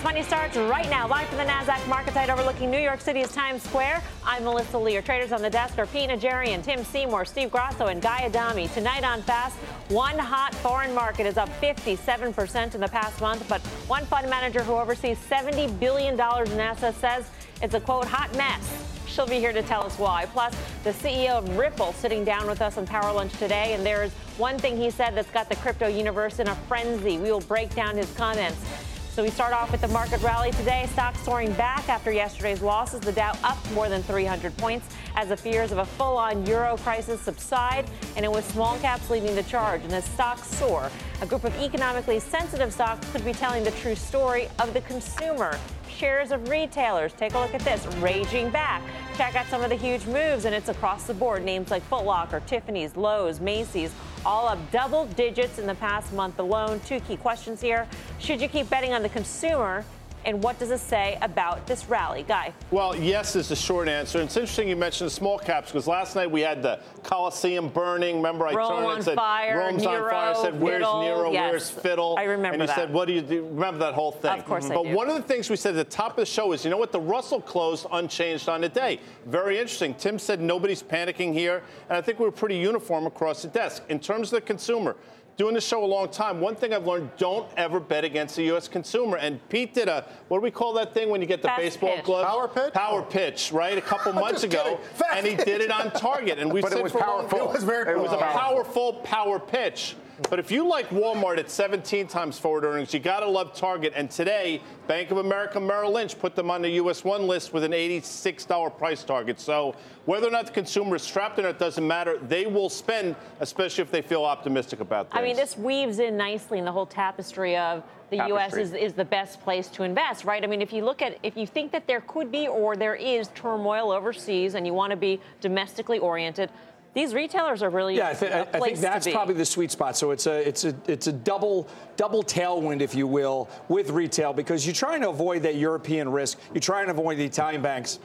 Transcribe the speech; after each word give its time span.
Fast 0.00 0.14
Money 0.14 0.22
starts 0.22 0.56
right 0.56 0.88
now, 0.88 1.06
live 1.06 1.28
from 1.28 1.36
the 1.36 1.44
NASDAQ 1.44 1.86
market 1.86 2.14
site 2.14 2.30
overlooking 2.30 2.70
New 2.70 2.78
York 2.78 3.02
City's 3.02 3.30
Times 3.34 3.62
Square. 3.62 4.02
I'm 4.24 4.44
Melissa 4.44 4.78
Lee. 4.78 4.94
Your 4.94 5.02
traders 5.02 5.30
on 5.30 5.42
the 5.42 5.50
desk 5.50 5.78
are 5.78 5.84
Pete 5.84 6.08
Najarian, 6.08 6.64
Tim 6.64 6.82
Seymour, 6.84 7.26
Steve 7.26 7.50
Grasso, 7.50 7.88
and 7.88 8.00
Guy 8.00 8.24
Adami. 8.24 8.68
Tonight 8.68 9.04
on 9.04 9.20
Fast, 9.20 9.56
one 9.88 10.18
hot 10.18 10.54
foreign 10.54 10.94
market 10.94 11.26
is 11.26 11.36
up 11.36 11.50
57% 11.60 12.74
in 12.74 12.80
the 12.80 12.88
past 12.88 13.20
month, 13.20 13.46
but 13.46 13.60
one 13.88 14.06
fund 14.06 14.30
manager 14.30 14.62
who 14.62 14.72
oversees 14.72 15.18
$70 15.18 15.78
billion 15.78 16.14
in 16.14 16.18
assets 16.18 16.96
says 16.96 17.30
it's 17.60 17.74
a, 17.74 17.80
quote, 17.80 18.06
hot 18.06 18.34
mess. 18.38 19.02
She'll 19.06 19.26
be 19.26 19.38
here 19.38 19.52
to 19.52 19.62
tell 19.62 19.82
us 19.82 19.98
why. 19.98 20.24
Plus, 20.32 20.56
the 20.82 20.92
CEO 20.92 21.36
of 21.36 21.58
Ripple 21.58 21.92
sitting 21.92 22.24
down 22.24 22.46
with 22.46 22.62
us 22.62 22.78
on 22.78 22.86
Power 22.86 23.12
Lunch 23.12 23.34
today, 23.34 23.74
and 23.74 23.84
there's 23.84 24.12
one 24.38 24.58
thing 24.58 24.78
he 24.78 24.88
said 24.88 25.14
that's 25.14 25.30
got 25.30 25.50
the 25.50 25.56
crypto 25.56 25.88
universe 25.88 26.38
in 26.38 26.48
a 26.48 26.54
frenzy. 26.54 27.18
We 27.18 27.30
will 27.30 27.40
break 27.40 27.74
down 27.74 27.98
his 27.98 28.10
comments. 28.14 28.64
So 29.12 29.24
we 29.24 29.30
start 29.30 29.52
off 29.52 29.72
with 29.72 29.80
the 29.80 29.88
market 29.88 30.22
rally 30.22 30.52
today. 30.52 30.88
Stocks 30.92 31.20
soaring 31.22 31.52
back 31.54 31.88
after 31.88 32.12
yesterday's 32.12 32.62
losses. 32.62 33.00
The 33.00 33.10
Dow 33.10 33.36
up 33.42 33.58
more 33.72 33.88
than 33.88 34.04
300 34.04 34.56
points 34.56 34.86
as 35.16 35.30
the 35.30 35.36
fears 35.36 35.72
of 35.72 35.78
a 35.78 35.84
full-on 35.84 36.46
euro 36.46 36.76
crisis 36.76 37.20
subside, 37.20 37.90
and 38.14 38.24
it 38.24 38.30
was 38.30 38.44
small 38.44 38.78
caps 38.78 39.10
leading 39.10 39.34
the 39.34 39.42
charge. 39.42 39.82
And 39.82 39.92
as 39.92 40.04
stocks 40.04 40.46
soar, 40.46 40.92
a 41.22 41.26
group 41.26 41.42
of 41.42 41.52
economically 41.60 42.20
sensitive 42.20 42.72
stocks 42.72 43.10
could 43.10 43.24
be 43.24 43.32
telling 43.32 43.64
the 43.64 43.72
true 43.72 43.96
story 43.96 44.48
of 44.60 44.72
the 44.74 44.80
consumer. 44.82 45.58
Shares 46.00 46.32
of 46.32 46.48
retailers, 46.48 47.12
take 47.12 47.34
a 47.34 47.38
look 47.38 47.52
at 47.52 47.60
this, 47.60 47.86
raging 47.96 48.48
back. 48.48 48.82
Check 49.18 49.36
out 49.36 49.44
some 49.48 49.62
of 49.62 49.68
the 49.68 49.76
huge 49.76 50.06
moves, 50.06 50.46
and 50.46 50.54
it's 50.54 50.70
across 50.70 51.04
the 51.04 51.12
board. 51.12 51.44
Names 51.44 51.70
like 51.70 51.82
Foot 51.82 52.06
Locker, 52.06 52.40
Tiffany's, 52.46 52.96
Lowe's, 52.96 53.38
Macy's, 53.38 53.92
all 54.24 54.48
up 54.48 54.58
double 54.70 55.04
digits 55.04 55.58
in 55.58 55.66
the 55.66 55.74
past 55.74 56.10
month 56.14 56.38
alone. 56.38 56.80
Two 56.86 57.00
key 57.00 57.18
questions 57.18 57.60
here. 57.60 57.86
Should 58.18 58.40
you 58.40 58.48
keep 58.48 58.70
betting 58.70 58.94
on 58.94 59.02
the 59.02 59.10
consumer? 59.10 59.84
And 60.26 60.42
what 60.42 60.58
does 60.58 60.68
this 60.68 60.82
say 60.82 61.18
about 61.22 61.66
this 61.66 61.88
rally, 61.88 62.24
Guy? 62.28 62.52
Well, 62.70 62.94
yes 62.94 63.36
is 63.36 63.48
the 63.48 63.56
short 63.56 63.88
answer. 63.88 64.18
And 64.18 64.26
it's 64.26 64.36
interesting 64.36 64.68
you 64.68 64.76
mentioned 64.76 65.06
the 65.06 65.14
small 65.14 65.38
caps 65.38 65.70
because 65.72 65.86
last 65.86 66.14
night 66.14 66.30
we 66.30 66.42
had 66.42 66.62
the 66.62 66.80
Coliseum 67.02 67.68
burning. 67.68 68.16
Remember, 68.16 68.46
I 68.46 68.52
Rome 68.52 68.82
turned 68.82 68.92
and 68.96 69.04
said, 69.04 69.16
fire, 69.16 69.58
Rome's 69.58 69.82
Nero, 69.82 70.04
on 70.04 70.10
fire. 70.10 70.34
I 70.34 70.42
said, 70.42 70.60
where's 70.60 70.74
Fiddle? 70.82 71.00
Nero? 71.02 71.32
Yes. 71.32 71.50
Where's 71.50 71.70
Fiddle? 71.70 72.16
I 72.18 72.24
remember 72.24 72.54
And 72.54 72.62
you 72.62 72.66
that. 72.66 72.76
said, 72.76 72.92
what 72.92 73.06
do 73.06 73.14
you 73.14 73.22
do? 73.22 73.46
Remember 73.46 73.78
that 73.78 73.94
whole 73.94 74.12
thing. 74.12 74.38
Of 74.38 74.44
course 74.44 74.66
I 74.70 74.74
But 74.74 74.86
one 74.88 75.08
of 75.08 75.14
the 75.14 75.22
things 75.22 75.48
we 75.48 75.56
said 75.56 75.74
at 75.76 75.88
the 75.88 75.96
top 75.96 76.12
of 76.12 76.16
the 76.16 76.26
show 76.26 76.52
is, 76.52 76.64
you 76.64 76.70
know 76.70 76.76
what? 76.76 76.92
The 76.92 77.00
Russell 77.00 77.40
closed 77.40 77.86
unchanged 77.90 78.48
on 78.48 78.60
the 78.60 78.68
day. 78.68 79.00
Very 79.26 79.58
interesting. 79.58 79.94
Tim 79.94 80.18
said 80.18 80.40
nobody's 80.40 80.82
panicking 80.82 81.32
here. 81.32 81.62
And 81.88 81.96
I 81.96 82.02
think 82.02 82.18
we 82.18 82.26
were 82.26 82.32
pretty 82.32 82.56
uniform 82.56 83.06
across 83.06 83.40
the 83.42 83.48
desk. 83.48 83.84
In 83.88 83.98
terms 83.98 84.32
of 84.32 84.40
the 84.40 84.46
consumer, 84.46 84.96
doing 85.40 85.54
the 85.54 85.60
show 85.60 85.82
a 85.82 85.86
long 85.86 86.06
time, 86.10 86.38
one 86.38 86.54
thing 86.54 86.74
I've 86.74 86.86
learned, 86.86 87.08
don't 87.16 87.48
ever 87.56 87.80
bet 87.80 88.04
against 88.04 88.36
the 88.36 88.42
U.S. 88.52 88.68
consumer. 88.68 89.16
And 89.16 89.40
Pete 89.48 89.72
did 89.72 89.88
a, 89.88 90.04
what 90.28 90.36
do 90.36 90.42
we 90.42 90.50
call 90.50 90.74
that 90.74 90.92
thing 90.92 91.08
when 91.08 91.22
you 91.22 91.26
get 91.26 91.40
the 91.40 91.48
Fast 91.48 91.62
baseball 91.62 91.96
pitch. 91.96 92.04
glove? 92.04 92.26
Power 92.26 92.46
pitch? 92.46 92.74
Power 92.74 93.00
pitch, 93.02 93.50
right? 93.50 93.78
A 93.78 93.80
couple 93.80 94.12
months 94.24 94.42
ago. 94.42 94.78
And 95.14 95.26
he 95.26 95.36
did 95.36 95.62
it 95.62 95.70
on 95.70 95.92
target. 95.92 96.38
And 96.38 96.52
we 96.52 96.60
But 96.60 96.72
it 96.72 96.74
said 96.74 96.82
was 96.82 96.92
for 96.92 96.98
a 96.98 97.06
long- 97.06 97.20
powerful. 97.26 97.38
It 97.48 97.54
was 97.54 97.64
very 97.64 97.90
It 97.90 97.98
was 97.98 98.12
a 98.12 98.18
powerful. 98.18 98.40
powerful 98.40 98.92
power 99.02 99.38
pitch. 99.40 99.96
But 100.28 100.38
if 100.38 100.50
you 100.50 100.68
like 100.68 100.90
Walmart 100.90 101.38
at 101.38 101.50
17 101.50 102.06
times 102.06 102.38
forward 102.38 102.64
earnings, 102.64 102.92
you 102.92 103.00
got 103.00 103.20
to 103.20 103.28
love 103.28 103.54
Target. 103.54 103.94
And 103.96 104.10
today, 104.10 104.60
Bank 104.86 105.10
of 105.10 105.18
America 105.18 105.58
Merrill 105.58 105.92
Lynch 105.92 106.18
put 106.18 106.34
them 106.34 106.50
on 106.50 106.60
the 106.60 106.70
US 106.72 107.04
1 107.04 107.26
list 107.26 107.54
with 107.54 107.64
an 107.64 107.72
$86 107.72 108.76
price 108.76 109.02
target. 109.02 109.40
So 109.40 109.74
whether 110.04 110.28
or 110.28 110.30
not 110.30 110.46
the 110.46 110.52
consumer 110.52 110.96
is 110.96 111.02
strapped 111.02 111.38
in, 111.38 111.46
it 111.46 111.58
doesn't 111.58 111.86
matter. 111.86 112.18
They 112.18 112.46
will 112.46 112.68
spend, 112.68 113.16
especially 113.38 113.82
if 113.82 113.90
they 113.90 114.02
feel 114.02 114.24
optimistic 114.24 114.80
about 114.80 115.10
things. 115.10 115.18
I 115.18 115.24
mean, 115.24 115.36
this 115.36 115.56
weaves 115.56 116.00
in 116.00 116.16
nicely 116.16 116.58
in 116.58 116.64
the 116.64 116.72
whole 116.72 116.86
tapestry 116.86 117.56
of 117.56 117.82
the 118.10 118.16
U.S. 118.16 118.56
Is, 118.56 118.74
is 118.74 118.92
the 118.92 119.04
best 119.04 119.40
place 119.40 119.68
to 119.68 119.84
invest, 119.84 120.24
right? 120.24 120.42
I 120.42 120.46
mean, 120.48 120.60
if 120.60 120.72
you 120.72 120.84
look 120.84 121.00
at, 121.00 121.16
if 121.22 121.36
you 121.36 121.46
think 121.46 121.70
that 121.70 121.86
there 121.86 122.00
could 122.02 122.32
be 122.32 122.48
or 122.48 122.76
there 122.76 122.96
is 122.96 123.28
turmoil 123.36 123.92
overseas 123.92 124.54
and 124.54 124.66
you 124.66 124.74
want 124.74 124.90
to 124.90 124.96
be 124.96 125.20
domestically 125.40 126.00
oriented, 126.00 126.50
these 126.94 127.14
retailers 127.14 127.62
are 127.62 127.70
really 127.70 127.96
Yeah, 127.96 128.08
I, 128.08 128.10
a 128.10 128.40
I- 128.52 128.60
think 128.60 128.78
that's 128.78 129.06
probably 129.08 129.34
the 129.34 129.44
sweet 129.44 129.70
spot. 129.70 129.96
So 129.96 130.10
it's 130.10 130.26
a 130.26 130.46
it's 130.46 130.64
a 130.64 130.74
it's 130.88 131.06
a 131.06 131.12
double 131.12 131.68
double 131.96 132.22
tailwind, 132.22 132.80
if 132.80 132.94
you 132.94 133.06
will, 133.06 133.48
with 133.68 133.90
retail 133.90 134.32
because 134.32 134.66
you're 134.66 134.74
trying 134.74 135.00
to 135.02 135.10
avoid 135.10 135.42
that 135.44 135.54
European 135.56 136.08
risk. 136.10 136.38
You're 136.52 136.60
trying 136.60 136.86
to 136.86 136.92
avoid 136.92 137.18
the 137.18 137.24
Italian 137.24 137.62
banks, 137.62 138.00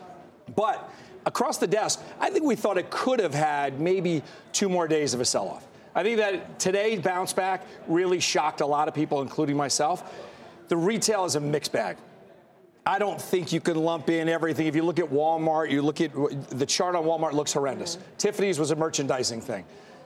but 0.55 0.89
across 1.25 1.57
the 1.57 1.67
desk, 1.67 2.03
I 2.19 2.29
think 2.29 2.45
we 2.45 2.55
thought 2.55 2.77
it 2.77 2.89
could 2.91 3.19
have 3.19 3.33
had 3.33 3.79
maybe 3.79 4.21
two 4.53 4.69
more 4.69 4.87
days 4.87 5.13
of 5.15 5.21
a 5.21 5.25
sell-off. 5.25 5.67
I 5.95 6.03
think 6.03 6.17
that 6.17 6.59
today's 6.59 6.99
bounce 7.01 7.33
back 7.33 7.65
really 7.87 8.19
shocked 8.19 8.61
a 8.61 8.65
lot 8.65 8.87
of 8.87 8.93
people, 8.93 9.21
including 9.21 9.57
myself. 9.57 10.13
The 10.67 10.77
retail 10.77 11.25
is 11.25 11.35
a 11.35 11.39
mixed 11.39 11.71
bag. 11.71 11.97
I 12.87 12.99
don't 12.99 13.19
think 13.19 13.51
you 13.51 13.59
can 13.59 13.77
lump 13.77 14.09
in 14.09 14.29
everything. 14.29 14.67
If 14.67 14.75
you 14.75 14.83
look 14.83 14.99
at 14.99 15.05
Walmart, 15.05 15.71
you 15.71 15.81
look 15.81 16.01
at 16.01 16.11
the 16.49 16.65
chart 16.67 16.95
on 16.95 17.03
Walmart 17.03 17.33
looks 17.33 17.53
horrendous. 17.53 17.97
Tiffany's 18.19 18.59
was 18.59 18.69
a 18.69 18.75
merchandising 18.75 19.41
thing. 19.41 19.65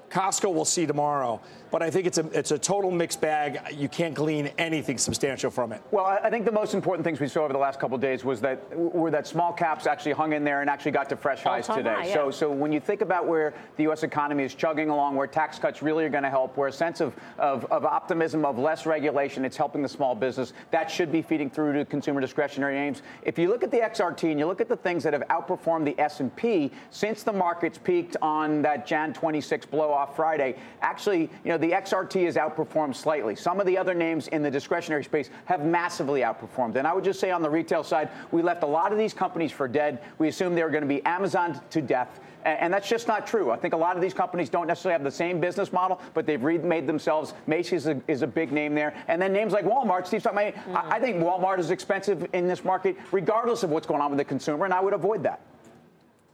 Costco 0.10 0.54
we'll 0.54 0.66
see 0.66 0.86
tomorrow, 0.86 1.40
but 1.72 1.84
I 1.84 1.90
think 1.90 2.08
it's 2.08 2.18
a 2.18 2.26
it's 2.38 2.52
a 2.52 2.58
total 2.58 2.92
mixed 2.92 3.22
bag. 3.22 3.60
You 3.74 3.88
can't 3.88 4.14
glean 4.14 4.50
anything 4.58 4.98
substantial 4.98 5.52
from 5.52 5.72
it. 5.72 5.82
Well, 5.92 6.06
I 6.06 6.18
I 6.24 6.30
think 6.32 6.46
the 6.46 6.52
most 6.52 6.74
important 6.74 7.04
things 7.04 7.20
we 7.20 7.28
saw 7.28 7.44
over 7.44 7.54
the 7.54 7.60
last 7.60 7.80
couple 7.80 7.96
of 7.96 8.02
days 8.02 8.24
was 8.24 8.42
that 8.42 8.78
were 8.78 9.12
that 9.12 9.28
small 9.28 9.52
caps 9.52 9.88
actually 9.88 10.12
hung 10.14 10.34
in 10.34 10.44
there 10.44 10.62
and 10.62 10.70
actually 10.70 10.92
got 10.92 11.10
to 11.10 11.16
fresh 11.16 11.44
highs 11.44 11.70
All-time 11.70 11.84
today. 11.84 11.96
high, 11.96 12.08
yeah. 12.08 12.14
So, 12.14 12.32
so 12.32 12.52
when 12.52 12.72
you 12.72 12.80
think 12.80 13.02
about 13.02 13.28
where 13.28 13.54
the 13.78 13.84
U.S. 13.84 14.04
economy 14.04 14.44
is 14.44 14.54
chugging 14.54 14.90
along, 14.90 15.16
where 15.16 15.28
tax 15.28 15.60
cuts 15.60 15.82
really 15.82 16.06
are 16.06 16.10
going 16.10 16.24
to 16.24 16.30
help, 16.30 16.56
where 16.58 16.68
a 16.68 16.72
sense 16.72 17.02
of, 17.02 17.16
of, 17.38 17.66
of 17.72 17.86
optimism 17.86 18.46
of 18.46 18.58
less 18.58 18.86
regulation, 18.86 19.46
it's 19.46 19.58
helping 19.58 19.82
the 19.82 19.90
small 19.90 20.16
business. 20.16 20.54
That 20.72 20.90
should 20.90 21.12
be 21.12 21.22
feeding 21.22 21.50
through 21.50 21.74
to 21.74 21.86
consumer 21.86 22.22
discretionary 22.22 22.78
aims. 22.78 23.02
If 23.24 23.40
you 23.40 23.50
look 23.50 23.64
at 23.64 23.72
the 23.72 23.80
XRT 23.80 24.30
and 24.32 24.40
you 24.40 24.46
look 24.46 24.62
at 24.62 24.70
the 24.70 24.78
things 24.78 25.04
that 25.04 25.14
have 25.14 25.24
outperformed 25.30 25.86
the 25.86 26.00
S&P 26.00 26.72
since 26.92 27.24
the 27.24 27.34
markets 27.34 27.78
peaked 27.78 28.18
on 28.22 28.62
that 28.62 28.86
Jan 28.86 29.14
26 29.14 29.66
blow 29.66 29.92
off 30.00 30.16
Friday, 30.16 30.56
actually, 30.82 31.30
you 31.44 31.52
know, 31.52 31.58
the 31.58 31.72
XRT 31.72 32.26
has 32.26 32.36
outperformed 32.36 32.96
slightly. 32.96 33.36
Some 33.36 33.60
of 33.60 33.66
the 33.68 33.78
other 33.78 33.94
names 33.94 34.28
in 34.30 34.42
the 34.42 34.50
discretionary 34.50 35.04
space 35.04 35.30
have 35.46 35.66
massively 35.66 36.22
outperformed. 36.22 36.76
And 36.78 36.88
I 36.88 36.94
would 36.94 37.04
just 37.04 37.20
say 37.20 37.32
on 37.32 37.42
the 37.42 37.50
retail 37.50 37.84
side, 37.84 38.10
we 38.32 38.42
left 38.42 38.64
a 38.64 38.68
lot 38.68 38.92
of 38.92 38.98
these 38.98 39.14
companies 39.14 39.52
for 39.52 39.68
dead. 39.68 40.02
We 40.18 40.30
assumed 40.30 40.58
they 40.58 40.64
were 40.64 40.70
going 40.70 40.84
to 40.84 40.88
be 40.88 41.04
Amazon 41.06 41.60
to 41.72 41.82
death. 41.82 42.22
And 42.46 42.74
that's 42.74 42.88
just 42.88 43.08
not 43.08 43.28
true. 43.28 43.52
I 43.52 43.58
think 43.58 43.74
a 43.74 43.78
lot 43.78 43.98
of 43.98 44.02
these 44.02 44.14
companies 44.14 44.50
don't 44.50 44.66
necessarily 44.66 44.94
have 44.94 45.04
the 45.04 45.12
same 45.12 45.42
business 45.42 45.74
model, 45.74 46.02
but 46.14 46.26
they've 46.26 46.42
remade 46.42 46.88
themselves. 46.88 47.34
Macy's 47.48 47.86
is 47.86 47.88
a, 47.88 48.02
is 48.08 48.22
a 48.22 48.28
big 48.28 48.54
name 48.54 48.74
there. 48.74 48.94
And 49.10 49.22
then 49.22 49.34
names 49.34 49.52
like 49.52 49.66
Walmart. 49.66 50.08
Steve's 50.08 50.24
talking 50.24 50.54
about, 50.54 50.86
I, 50.86 50.96
I 50.96 51.00
think 51.02 51.18
Walmart 51.18 51.60
is 51.60 51.70
expensive 51.70 52.26
in 52.32 52.48
this 52.48 52.64
market, 52.64 52.96
regardless 53.12 53.64
of 53.64 53.72
what's 53.72 53.86
going 53.86 54.00
on 54.00 54.10
with 54.10 54.20
the 54.20 54.24
consumer, 54.26 54.64
and 54.64 54.74
I 54.74 54.80
would 54.80 54.94
avoid 54.94 55.24
that. 55.24 55.42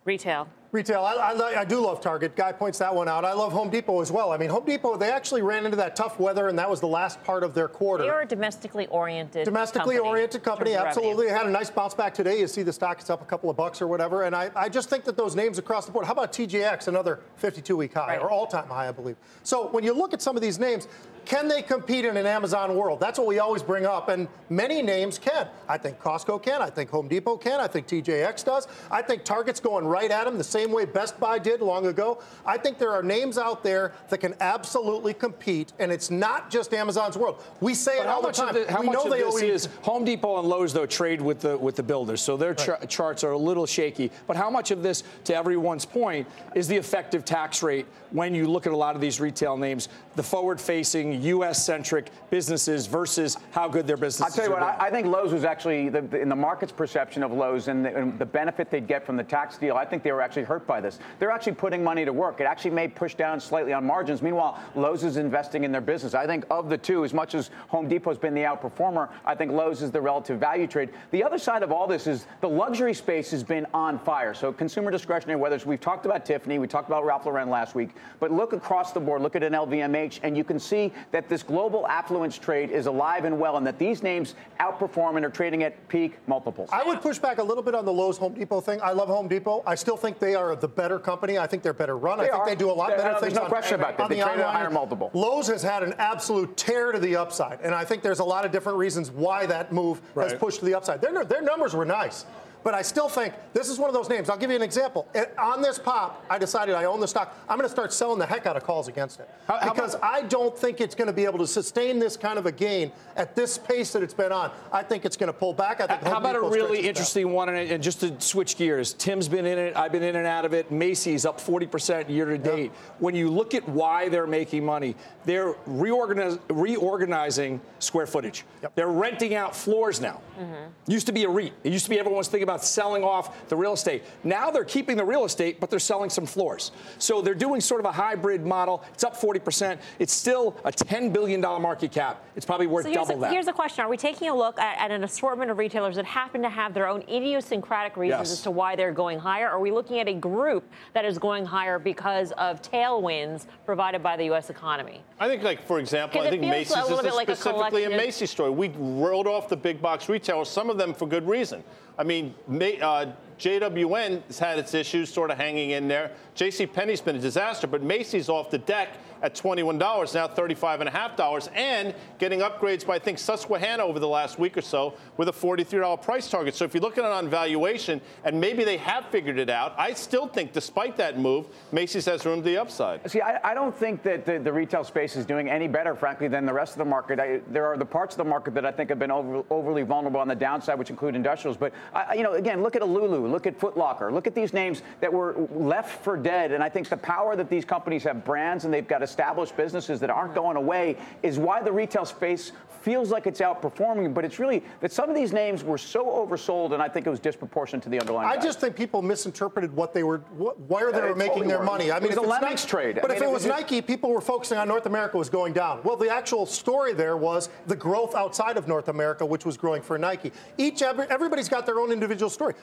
Retail. 0.06 0.47
Retail, 0.75 1.06
I, 1.06 1.13
I, 1.13 1.62
I 1.62 1.63
do 1.63 1.80
love 1.80 2.02
Target. 2.02 2.36
Guy 2.36 2.52
points 2.52 2.80
that 2.80 2.94
one 2.94 3.08
out. 3.08 3.24
I 3.24 3.31
love 3.31 3.53
Home 3.53 3.69
Depot 3.69 4.02
as 4.02 4.12
well. 4.12 4.34
I 4.34 4.38
mean, 4.38 4.50
Home 4.50 4.66
Depot, 4.66 4.97
they 4.97 5.09
actually 5.09 5.41
ran 5.41 5.63
into 5.63 5.78
that 5.78 5.96
tough 5.96 6.19
weather, 6.19 6.50
and 6.50 6.59
that 6.59 6.69
was 6.69 6.81
the 6.81 6.88
last 6.88 7.24
part 7.24 7.44
of 7.44 7.53
their 7.53 7.69
quarter. 7.69 8.03
They 8.03 8.09
are 8.09 8.24
a 8.24 8.25
domestically 8.25 8.85
oriented 8.88 9.46
domestically 9.46 9.96
company 9.96 10.09
oriented 10.09 10.44
company, 10.44 10.72
terms 10.72 10.81
of 10.81 10.85
revenue. 10.97 11.09
absolutely. 11.11 11.29
Had 11.29 11.47
a 11.47 11.49
nice 11.49 11.70
bounce 11.70 11.94
back 11.94 12.14
today. 12.14 12.41
You 12.41 12.47
see 12.47 12.61
the 12.61 12.73
stock 12.73 13.02
is 13.02 13.09
up 13.09 13.22
a 13.22 13.26
couple 13.26 13.49
of 13.49 13.55
bucks 13.55 13.82
or 13.82 13.88
whatever. 13.88 14.23
And 14.23 14.35
I, 14.35 14.52
I 14.53 14.67
just 14.67 14.90
think 14.90 15.05
that 15.05 15.16
those 15.16 15.34
names 15.34 15.59
across 15.59 15.85
the 15.85 15.94
board. 15.94 16.05
How 16.08 16.11
about 16.11 16.34
TJX, 16.34 16.90
another 16.90 17.22
52 17.38 17.78
week 17.78 17.94
high 17.94 18.08
Right. 18.08 18.22
or 18.22 18.29
all 18.29 18.46
time 18.46 18.67
high, 18.67 18.90
I 18.90 18.91
believe. 18.91 19.16
So 19.44 19.70
when 19.70 19.85
you 19.85 19.94
look 19.94 20.14
at 20.14 20.22
some 20.22 20.35
of 20.35 20.41
these 20.41 20.59
names, 20.59 20.90
can 21.23 21.47
they 21.47 21.64
compete 21.64 22.05
in 22.05 22.17
an 22.17 22.28
Amazon 22.28 22.76
world? 22.76 22.99
That's 22.99 23.17
what 23.17 23.28
we 23.28 23.40
always 23.40 23.64
bring 23.64 23.85
up. 23.85 24.09
And 24.09 24.28
many 24.49 24.84
names 24.84 25.17
can. 25.17 25.47
I 25.67 25.78
think 25.78 25.99
Costco 25.99 26.44
can. 26.44 26.61
I 26.61 26.70
think 26.70 26.91
Home 26.91 27.08
Depot 27.08 27.38
can. 27.38 27.59
I 27.59 27.67
think 27.67 27.88
TJX 27.88 28.46
does. 28.46 28.67
I 28.91 29.02
think 29.02 29.23
Target's 29.23 29.59
going 29.59 29.85
right 29.85 30.11
at 30.11 30.26
them 30.26 30.38
the 30.38 30.44
same 30.44 30.65
way 30.72 30.85
Best 30.85 31.20
Buy 31.20 31.40
did 31.40 31.62
long 31.62 31.88
ago. 31.88 32.22
I 32.46 32.58
think 32.58 32.78
there 32.78 32.91
are 32.91 33.03
names 33.03 33.38
out 33.38 33.64
there 33.64 33.94
that 34.09 34.20
can 34.20 34.35
absolutely 34.40 35.14
compete. 35.14 35.73
And 35.79 35.91
it's 35.91 36.09
not 36.12 36.50
just 36.50 36.73
Amazon's 36.73 37.17
world. 37.17 37.44
We 37.62 37.73
say 37.73 37.97
But 37.97 38.03
it 38.06 38.09
all 38.09 38.22
the 38.22 38.32
time. 38.32 38.53
the, 38.53 38.72
how 38.72 38.82
we 38.82 38.88
much 38.88 38.96
know 38.96 39.03
of 39.06 39.12
they 39.12 39.22
this 39.22 39.41
is 39.41 39.70
Home 39.84 40.06
Depot 40.06 40.40
and 40.40 40.47
Lowe's 40.47 40.73
though 40.73 40.85
trade 40.85 41.22
with 41.22 41.41
the 41.41 41.58
with 41.58 41.76
the 41.76 41.84
builders, 41.84 42.22
so 42.22 42.38
their 42.38 42.53
char- 42.53 42.79
charts 42.88 43.23
are 43.23 43.32
a 43.32 43.38
little 43.38 43.66
shaky. 43.66 44.12
But 44.28 44.35
how 44.38 44.50
much 44.50 44.72
of 44.72 44.84
this, 44.84 45.03
to 45.26 45.35
everyone's 45.35 45.85
point, 45.85 46.28
is 46.53 46.68
the 46.68 46.76
effective 46.76 47.26
tax 47.26 47.64
rate 47.64 47.85
when 48.11 48.34
you 48.34 48.47
look 48.47 48.66
at 48.68 48.73
a 48.73 48.78
lot 48.78 48.96
of 48.96 49.02
these 49.02 49.20
retail 49.20 49.58
names 49.58 49.90
the 50.16 50.23
forward 50.23 50.59
facing, 50.59 51.22
US 51.22 51.66
centric 51.66 52.09
businesses 52.29 52.88
versus 52.88 53.38
how 53.52 53.67
good 53.67 53.88
their 53.88 53.97
businesses 53.97 54.38
I'll 54.38 54.46
tell 54.46 54.46
you 54.46 54.52
what, 54.52 54.64
I, 54.64 54.88
I, 54.88 54.90
think 54.90 55.08
Lowe's 55.08 55.34
was 55.34 55.44
actually, 55.44 55.90
the, 55.90 56.02
the, 56.02 56.22
in 56.22 56.29
the 56.29 56.35
market's 56.35 56.72
perception 56.72 57.23
of 57.23 57.32
Lowe's 57.32 57.67
and 57.67 57.85
the, 57.85 57.96
and 57.96 58.17
the, 58.20 58.26
benefit 58.26 58.70
they'd 58.70 58.88
get 58.88 59.06
from 59.06 59.17
the 59.17 59.23
tax 59.23 59.58
deal, 59.58 59.76
I 59.76 59.85
think 59.85 60.03
they 60.03 60.12
were 60.12 60.22
actually 60.22 60.44
hurt 60.44 60.67
by 60.67 60.82
this. 60.82 61.00
They're 61.20 61.32
actually 61.32 61.53
putting 61.53 61.84
money 61.84 62.03
to 62.06 62.12
work. 62.12 62.41
It 62.41 62.46
actually 62.46 62.72
may 62.72 62.88
push 62.88 63.16
down 63.16 63.40
slightly 63.40 63.72
on 63.72 63.85
margins. 63.85 64.22
Meanwhile, 64.22 64.59
Lowe's 64.76 65.03
is 65.03 65.17
investing 65.17 65.64
in 65.64 65.72
their 65.72 65.82
business. 65.82 66.14
I 66.14 66.26
think 66.26 66.46
of 66.50 66.70
the 66.70 66.78
two, 66.78 67.06
as 67.06 67.14
much 67.14 67.35
as 67.35 67.50
Home 67.70 67.88
Depot's 67.88 68.18
been 68.18 68.34
the 68.34 68.41
outperformer, 68.41 69.09
I 69.26 69.35
think 69.35 69.52
Lowe's 69.52 69.82
is 69.82 69.91
the 69.91 70.02
relative 70.02 70.40
value 70.40 70.68
trade. 70.68 70.90
The 71.11 71.23
other 71.23 71.38
side 71.38 71.64
of 71.64 71.72
all 71.72 71.88
this 71.88 72.08
is 72.08 72.28
the 72.41 72.50
luxury 72.50 72.94
space 72.94 73.32
has 73.32 73.44
been 73.44 73.66
on 73.73 74.00
fire. 74.00 74.34
So 74.34 74.52
consumer 74.52 74.91
discretionary, 74.91 75.40
whether 75.40 75.58
we've 75.66 75.79
talked 75.79 76.06
about 76.06 76.26
Tiffany, 76.26 76.59
we 76.59 76.68
talked 76.68 76.90
about 76.90 77.06
Ralph 77.06 77.26
Lauren 77.26 77.50
last 77.50 77.76
week, 77.76 77.91
but 78.20 78.32
look 78.32 78.53
across 78.53 78.91
the 78.91 79.00
board, 79.00 79.22
look 79.22 79.35
at 79.35 79.44
an 79.44 79.53
LVMH, 79.53 80.04
and 80.23 80.37
you 80.37 80.43
can 80.43 80.59
see 80.59 80.91
that 81.11 81.28
this 81.29 81.43
global 81.43 81.87
affluence 81.87 82.37
trade 82.37 82.69
is 82.72 82.85
alive 82.85 83.25
and 83.25 83.40
well, 83.40 83.57
and 83.57 83.66
that 83.66 83.79
these 83.79 84.03
names 84.03 84.35
outperform 84.59 85.16
and 85.17 85.25
are 85.25 85.29
trading 85.29 85.63
at 85.63 85.87
peak 85.87 86.17
multiples. 86.28 86.69
I 86.72 86.84
would 86.84 87.02
push 87.02 87.17
back 87.19 87.37
a 87.40 87.43
little 87.43 87.63
bit 87.63 87.75
on 87.75 87.85
the 87.85 87.91
Lowe's 87.93 88.17
Home 88.17 88.34
Depot 88.34 88.61
thing. 88.61 88.79
I 88.81 88.91
love 88.91 89.07
Home 89.09 89.28
Depot. 89.28 89.63
I 89.66 89.75
still 89.75 89.97
think 89.97 90.19
they 90.19 90.35
are 90.35 90.55
the 90.55 90.67
better 90.67 90.99
company. 90.99 91.37
I 91.37 91.47
think 91.47 91.63
they're 91.63 91.73
better 91.73 91.97
run. 91.97 92.17
They 92.17 92.25
I 92.25 92.28
think 92.29 92.40
are. 92.40 92.46
they 92.47 92.55
do 92.55 92.69
a 92.69 92.73
lot 92.73 92.90
They're, 92.90 92.97
better 92.97 93.13
no, 93.13 93.19
things. 93.19 93.34
There's 93.34 93.40
no 93.40 93.43
on, 93.43 93.49
question 93.49 93.75
about 93.79 93.97
that. 93.97 94.09
They 94.09 94.17
the 94.17 94.23
trade 94.23 94.40
at 94.40 94.47
a 94.47 94.52
higher 94.52 94.69
multiple. 94.69 95.11
Lowe's 95.13 95.47
has 95.47 95.63
had 95.63 95.84
an 95.84 95.93
absolute 95.97 96.55
tear 96.58 96.91
to 96.91 96.99
the 96.99 97.16
upside, 97.16 97.61
and 97.61 97.73
I 97.73 97.84
think 97.85 98.01
there's 98.03 98.19
a 98.19 98.23
lot 98.23 98.46
of 98.46 98.51
different 98.51 98.78
reasons 98.78 99.11
why 99.11 99.46
that 99.47 99.72
move 99.72 100.01
Right. 100.13 100.29
has 100.31 100.40
pushed 100.40 100.59
to 100.59 100.66
the 100.66 100.75
upside. 100.75 101.01
Their, 101.01 101.25
their 101.25 101.41
numbers 101.41 101.73
were 101.73 101.85
nice. 101.85 102.25
But 102.66 102.73
I 102.73 102.82
still 102.82 103.08
think 103.08 103.35
this 103.53 103.70
is 103.70 103.78
one 103.78 103.91
of 103.91 103.94
those 103.94 104.09
names. 104.09 104.28
I'll 104.28 104.38
give 104.40 104.50
you 104.50 104.56
an 104.56 104.64
example. 104.64 105.08
It- 105.14 105.32
on 105.38 105.62
this 105.62 105.78
pop, 105.78 106.26
I 106.32 106.40
decided 106.40 106.73
I 106.73 106.85
own 106.85 107.00
the 107.00 107.08
stock. 107.08 107.32
I'm 107.47 107.58
going 107.59 107.67
to 107.70 107.72
start 107.72 107.94
selling 107.94 108.17
the 108.17 108.26
heck 108.26 108.47
out 108.47 108.58
of 108.58 108.64
calls 108.64 108.88
against 108.88 109.20
it 109.20 109.29
How- 109.47 109.58
how 109.59 109.72
because 109.72 109.94
about- 109.94 110.12
I 110.12 110.22
don't 110.23 110.58
think 110.58 110.82
it's 110.82 110.96
going 110.96 111.06
to 111.06 111.14
be 111.14 111.26
able 111.26 111.38
to 111.38 111.46
sustain 111.46 112.00
this 112.00 112.17
kind 112.17 112.40
of 112.40 112.47
a 112.47 112.52
gain 112.52 112.91
at 113.16 113.35
this 113.35 113.59
pace 113.59 113.94
that 113.94 114.02
it's 114.02 114.16
been 114.16 114.32
on. 114.32 114.50
I 114.72 114.82
think 114.82 115.06
it's 115.06 115.16
going 115.16 115.28
to 115.32 115.38
pull 115.38 115.53
back. 115.53 115.79
I 115.79 115.85
think 115.85 116.02
How 116.02 116.17
about 116.17 116.35
a 116.38 116.41
really 116.41 116.88
interesting 116.88 117.32
one? 117.32 117.50
And 117.50 117.84
just 117.84 118.00
to 118.00 118.20
switch 118.20 118.58
gears, 118.58 118.94
Tim's 118.94 119.28
been 119.28 119.46
in 119.46 119.59
it. 119.59 119.78
I've 119.78 119.91
been 119.91 120.02
in 120.02 120.16
and 120.16 120.26
out 120.26 120.44
of 120.44 120.56
it. 120.56 120.72
Macy's 120.72 121.23
up 121.23 121.40
40% 121.40 122.09
year 122.09 122.26
to 122.26 122.38
date. 122.40 122.72
When 122.97 123.14
you 123.14 123.29
look 123.29 123.53
at 123.53 123.70
why 123.70 124.09
they're 124.09 124.26
making 124.26 124.66
money, 124.66 124.96
they're 125.26 125.53
reorganiz- 125.70 126.40
reorganizing 126.50 127.61
square 127.78 128.08
footage. 128.08 128.44
Yep. 128.64 128.73
They're 128.73 128.88
renting 128.88 129.35
out 129.35 129.56
floors 129.56 130.02
now. 130.02 130.20
Mm-hmm. 130.40 130.91
Used 130.91 131.06
to 131.06 131.14
be 131.14 131.26
a 131.26 131.29
REIT. 131.29 131.53
It 131.64 131.72
used 131.72 131.85
to 131.85 131.91
be 131.91 132.00
everyone 132.00 132.18
was 132.18 132.28
thinking 132.28 132.44
about 132.44 132.54
selling 132.63 133.03
off 133.03 133.47
the 133.49 133.55
real 133.55 133.73
estate. 133.73 134.03
Now 134.23 134.52
they're 134.52 134.63
keeping 134.63 134.97
the 134.97 135.05
real 135.05 135.25
estate, 135.25 135.59
but 135.59 135.69
they're 135.69 135.79
selling 135.79 136.09
some 136.09 136.25
floors. 136.25 136.72
So 136.97 137.22
they're 137.22 137.34
doing 137.34 137.61
sort 137.61 137.79
of 137.81 137.85
a 137.85 137.91
hybrid 137.91 138.46
model. 138.46 138.84
It's 138.93 139.03
up 139.03 139.16
40%. 139.19 139.79
It's 139.99 140.13
still 140.13 140.55
a 140.63 140.72
$10 140.72 141.11
billion 141.13 141.41
market 141.41 141.91
cap. 141.91 142.23
It's 142.35 142.46
probably 142.46 142.67
worth 142.67 142.85
So 142.85 142.93
double 142.93 143.17
a, 143.17 143.19
that. 143.22 143.31
here's 143.31 143.47
a 143.47 143.53
question. 143.53 143.84
Are 143.85 143.90
we 143.90 143.97
taking 143.97 144.29
a 144.29 144.35
look 144.35 144.59
at, 144.59 144.78
at 144.78 144.91
an 144.91 145.03
assortment 145.03 145.52
of 145.52 145.57
retailers 145.57 145.96
that 145.96 146.05
happen 146.05 146.41
to 146.41 146.49
have 146.49 146.73
their 146.73 146.87
own 146.87 147.02
idiosyncratic 147.03 147.97
reasons 147.97 148.05
Yes. 148.29 148.31
as 148.31 148.41
to 148.43 148.52
why 148.52 148.75
they're 148.75 148.91
going 148.91 149.19
higher? 149.19 149.49
Are 149.49 149.59
we 149.59 149.72
looking 149.72 149.99
at 149.99 150.08
a 150.08 150.13
group 150.13 150.63
that 150.93 151.05
is 151.05 151.17
going 151.17 151.46
higher 151.46 151.79
because 151.79 152.31
of 152.34 152.61
tailwinds 152.61 153.46
provided 153.66 154.01
by 154.03 154.16
the 154.16 154.25
U.S. 154.25 154.49
economy? 154.49 155.01
I 155.19 155.28
think, 155.28 155.43
like 155.43 155.66
for 155.66 155.79
example, 155.79 156.22
I 156.22 156.29
think 156.29 156.41
Macy's 156.43 156.75
a 156.75 156.79
is 156.93 157.01
bit 157.01 157.11
a 157.11 157.16
like 157.16 157.29
a 157.29 157.35
specifically 157.35 157.84
a, 157.84 157.87
collection 157.87 157.97
Macy's 157.97 158.29
story. 158.31 158.51
We 158.51 158.69
rolled 158.78 159.28
off 159.28 159.49
the 159.49 159.58
big 159.58 159.81
box 159.81 160.08
retailers, 160.09 160.49
some 160.49 160.69
of 160.69 160.78
them 160.78 160.93
for 160.93 161.08
good 161.08 161.28
reason. 161.28 161.63
I 161.97 162.03
mean, 162.03 162.36
uh, 162.82 163.06
JWN 163.40 164.23
has 164.28 164.40
had 164.40 164.59
its 164.59 164.73
issues, 164.73 165.14
sort 165.14 165.32
of 165.32 165.37
hanging 165.37 165.72
in 165.72 165.87
there. 165.87 166.11
J.C. 166.35 166.66
Penney's 166.67 167.02
been 167.02 167.16
a 167.16 167.20
disaster, 167.20 167.67
but 167.67 167.82
Macy's 167.82 168.29
off 168.29 168.49
the 168.49 168.58
deck 168.58 168.90
at 169.22 169.34
$21, 169.34 169.79
now 170.14 170.28
$35.5, 170.28 171.49
and 171.55 171.96
getting 172.20 172.40
upgrades 172.40 172.85
by 172.85 172.96
I 172.96 172.99
think 172.99 173.20
Susquehanna 173.20 173.84
over 173.84 173.99
the 173.99 174.08
last 174.08 174.40
week 174.40 174.55
or 174.55 174.61
so 174.61 174.93
with 175.17 175.28
a 175.28 175.34
$43 175.34 176.02
price 176.02 176.29
target. 176.29 176.55
So 176.55 176.64
if 176.64 176.73
you 176.73 176.79
look 176.79 176.97
at 176.97 177.03
it 177.03 177.11
on 177.11 177.28
valuation, 177.28 177.99
and 178.23 178.40
maybe 178.40 178.64
they 178.64 178.78
have 178.78 179.08
figured 179.08 179.37
it 179.37 179.49
out, 179.49 179.76
I 179.78 179.93
still 179.93 180.28
think, 180.28 180.53
despite 180.53 180.96
that 180.96 181.20
move, 181.20 181.47
Macy's 181.73 182.05
has 182.05 182.26
room 182.26 182.40
to 182.40 182.46
the 182.46 182.58
upside. 182.58 183.09
See, 183.11 183.20
I, 183.20 183.52
I 183.52 183.53
don't 183.53 183.76
think 183.76 184.02
that 184.03 184.26
the, 184.26 184.40
the 184.40 184.53
retail 184.53 184.85
space 184.85 185.17
is 185.17 185.26
doing 185.26 185.49
any 185.49 185.67
better, 185.67 185.93
frankly, 185.93 186.29
than 186.29 186.46
the 186.46 186.53
rest 186.53 186.73
of 186.73 186.78
the 186.78 186.85
market. 186.85 187.20
I, 187.20 187.41
there 187.49 187.66
are 187.66 187.76
the 187.76 187.85
parts 187.85 188.16
of 188.16 188.20
the 188.20 188.29
market 188.29 188.53
that 188.53 188.66
I 188.66 188.72
think 188.72 188.90
have 188.91 188.99
been 188.99 189.11
over, 189.11 189.43
overly 189.49 189.84
vulnerable 189.84 190.22
on 190.22 190.29
the 190.29 190.35
downside, 190.35 190.79
which 190.79 190.90
include 190.90 191.16
industrials. 191.16 191.58
But 191.58 191.73
I, 191.93 192.14
you 192.14 192.23
know, 192.23 192.34
again, 192.34 192.64
look 192.64 192.78
at 192.78 192.82
a 192.82 192.85
Lulu, 192.85 193.24
look 193.27 193.47
at 193.47 193.59
Foot 193.59 193.77
Locker, 193.77 194.11
look 194.11 194.27
at 194.27 194.35
these 194.35 194.53
names 194.53 194.81
that 195.01 195.11
were 195.11 195.35
left 195.53 196.03
for 196.03 196.17
dead. 196.17 196.51
And 196.51 196.63
I 196.63 196.69
think 196.69 196.89
the 196.89 196.97
power 196.97 197.35
that 197.35 197.49
these 197.49 197.66
companies 197.66 198.03
have 198.03 198.23
brands 198.25 198.66
and 198.66 198.73
they've 198.73 198.87
got 198.87 199.01
established 199.03 199.55
businesses 199.57 199.99
that 199.99 200.09
aren't 200.09 200.35
going 200.35 200.57
away 200.57 200.97
is 201.23 201.37
why 201.39 201.61
the 201.61 201.72
retail 201.72 202.05
space 202.05 202.51
feels 202.81 203.09
like 203.09 203.25
it's 203.25 203.41
outperforming. 203.41 204.13
But 204.13 204.25
it's 204.25 204.37
really 204.37 204.63
that 204.81 204.91
some 204.91 205.09
of 205.09 205.16
these 205.16 205.33
names 205.33 205.63
were 205.63 205.77
so 205.77 206.05
oversold, 206.05 206.73
and 206.73 206.81
I 206.83 206.87
think 206.87 207.07
it 207.07 207.09
was 207.09 207.19
disproportionate 207.19 207.81
to 207.83 207.89
the 207.89 207.99
underlying. 207.99 208.27
I 208.27 208.33
value. 208.35 208.47
just 208.47 208.59
think 208.59 208.75
people 208.75 209.01
misinterpreted 209.01 209.73
what 209.75 209.93
they 209.93 210.03
were, 210.03 210.19
what, 210.37 210.59
where 210.61 210.91
they 210.91 210.99
Yeah, 210.99 211.09
were 211.09 211.16
making 211.16 211.29
totally 211.33 211.47
their 211.47 211.59
were. 211.59 211.66
money. 211.66 211.89
I 211.91 211.97
It 211.97 212.03
mean, 212.03 212.09
was 212.09 212.17
if 212.17 212.23
a 212.23 212.25
it's 212.25 212.31
Lenox 212.41 212.61
Nike, 212.63 212.69
trade. 212.69 212.97
I 212.99 213.01
But 213.01 213.09
mean, 213.09 213.17
if 213.17 213.23
it 213.23 213.25
it 213.25 213.31
was 213.31 213.43
was 213.43 213.49
Nike, 213.51 213.81
people 213.81 214.11
were 214.11 214.22
focusing 214.22 214.57
on 214.59 214.67
North 214.67 214.85
America 214.85 215.17
was 215.17 215.29
going 215.29 215.53
down. 215.53 215.81
Well, 215.83 215.95
the 215.95 216.09
actual 216.09 216.45
story 216.45 216.93
there 216.93 217.17
was 217.17 217.49
the 217.66 217.75
growth 217.75 218.13
outside 218.13 218.57
of 218.57 218.67
North 218.67 218.87
America, 218.87 219.25
which 219.25 219.45
was 219.45 219.57
growing 219.57 219.81
for 219.81 219.97
Nike. 219.97 220.31
Each 220.57 220.81
everybody's 220.83 221.49
got 221.49 221.66
their 221.66 221.79
own 221.79 221.91
individual 221.91 222.29
story. 222.29 222.53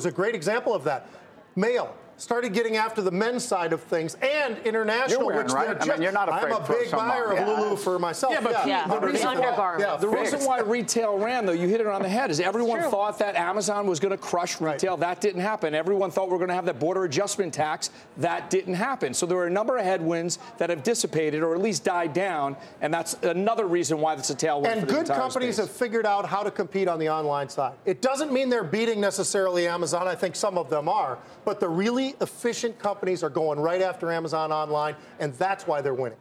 Lulu's 0.00 0.14
a 0.14 0.16
great 0.16 0.34
example 0.34 0.74
of 0.74 0.84
that. 0.84 1.08
Male. 1.56 1.94
Started 2.20 2.52
getting 2.52 2.76
after 2.76 3.00
the 3.00 3.10
men's 3.10 3.42
side 3.42 3.72
of 3.72 3.82
things 3.84 4.14
and 4.20 4.58
international, 4.66 5.20
You're 5.20 5.26
wearing, 5.26 5.44
which 5.44 5.54
right? 5.54 5.68
they're 5.80 5.90
I 5.94 5.94
mean, 5.96 6.02
you're 6.02 6.12
not 6.12 6.28
afraid 6.28 6.52
I'm 6.52 6.62
a 6.62 6.68
big 6.68 6.88
some 6.88 6.98
on. 7.00 7.08
buyer 7.08 7.32
of 7.32 7.38
Yeah. 7.38 7.46
Lulu 7.48 7.76
for 7.76 7.98
myself. 7.98 8.34
Yeah, 8.34 8.40
but 8.42 8.56
Pete, 8.56 8.66
Yeah, 8.66 8.86
the 8.86 9.00
the 9.00 9.06
reason- 9.06 9.38
Yeah, 9.40 9.96
The 9.98 10.06
reason 10.08 10.40
why 10.44 10.60
retail 10.60 11.16
ran, 11.16 11.46
though, 11.46 11.52
you 11.52 11.66
hit 11.66 11.80
it 11.80 11.86
on 11.86 12.02
the 12.02 12.10
head, 12.10 12.30
is 12.30 12.38
everyone 12.38 12.82
thought 12.90 13.18
that 13.20 13.36
Amazon 13.36 13.86
was 13.86 14.00
going 14.00 14.10
to 14.10 14.18
crush 14.18 14.60
Right. 14.60 14.74
retail. 14.74 14.98
That 14.98 15.22
didn't 15.22 15.40
happen. 15.40 15.74
Everyone 15.74 16.10
thought 16.10 16.28
we 16.28 16.34
are 16.34 16.38
going 16.38 16.48
to 16.48 16.54
have 16.54 16.66
that 16.66 16.78
border 16.78 17.04
adjustment 17.04 17.54
tax. 17.54 17.88
That 18.18 18.50
didn't 18.50 18.74
happen. 18.74 19.14
So 19.14 19.24
there 19.24 19.38
were 19.38 19.46
a 19.46 19.50
number 19.50 19.78
of 19.78 19.84
headwinds 19.86 20.38
that 20.58 20.68
have 20.68 20.82
dissipated 20.82 21.42
or 21.42 21.54
at 21.54 21.62
least 21.62 21.84
died 21.84 22.12
down, 22.12 22.54
and 22.82 22.92
that's 22.92 23.14
another 23.22 23.64
reason 23.66 23.98
why 23.98 24.12
it's 24.12 24.28
a 24.28 24.34
tailwind. 24.34 24.66
And 24.66 24.80
for 24.80 24.86
the 24.86 24.92
good 24.92 25.06
companies 25.06 25.54
space. 25.56 25.68
have 25.68 25.74
figured 25.74 26.04
out 26.04 26.26
how 26.26 26.42
to 26.42 26.50
compete 26.50 26.86
on 26.86 26.98
the 26.98 27.08
online 27.08 27.48
side. 27.48 27.72
It 27.86 28.02
doesn't 28.02 28.30
mean 28.30 28.50
they're 28.50 28.62
beating 28.62 29.00
necessarily 29.00 29.66
Amazon. 29.66 30.06
I 30.06 30.14
think 30.14 30.36
some 30.36 30.58
of 30.58 30.68
them 30.68 30.86
are. 30.86 31.16
But 31.44 31.60
the 31.60 31.68
really 31.68 32.14
efficient 32.20 32.78
companies 32.78 33.22
are 33.22 33.30
going 33.30 33.58
right 33.58 33.82
after 33.82 34.12
Amazon 34.12 34.52
online, 34.52 34.96
and 35.18 35.32
that's 35.34 35.66
why 35.66 35.80
they're 35.80 35.94
winning. 35.94 36.18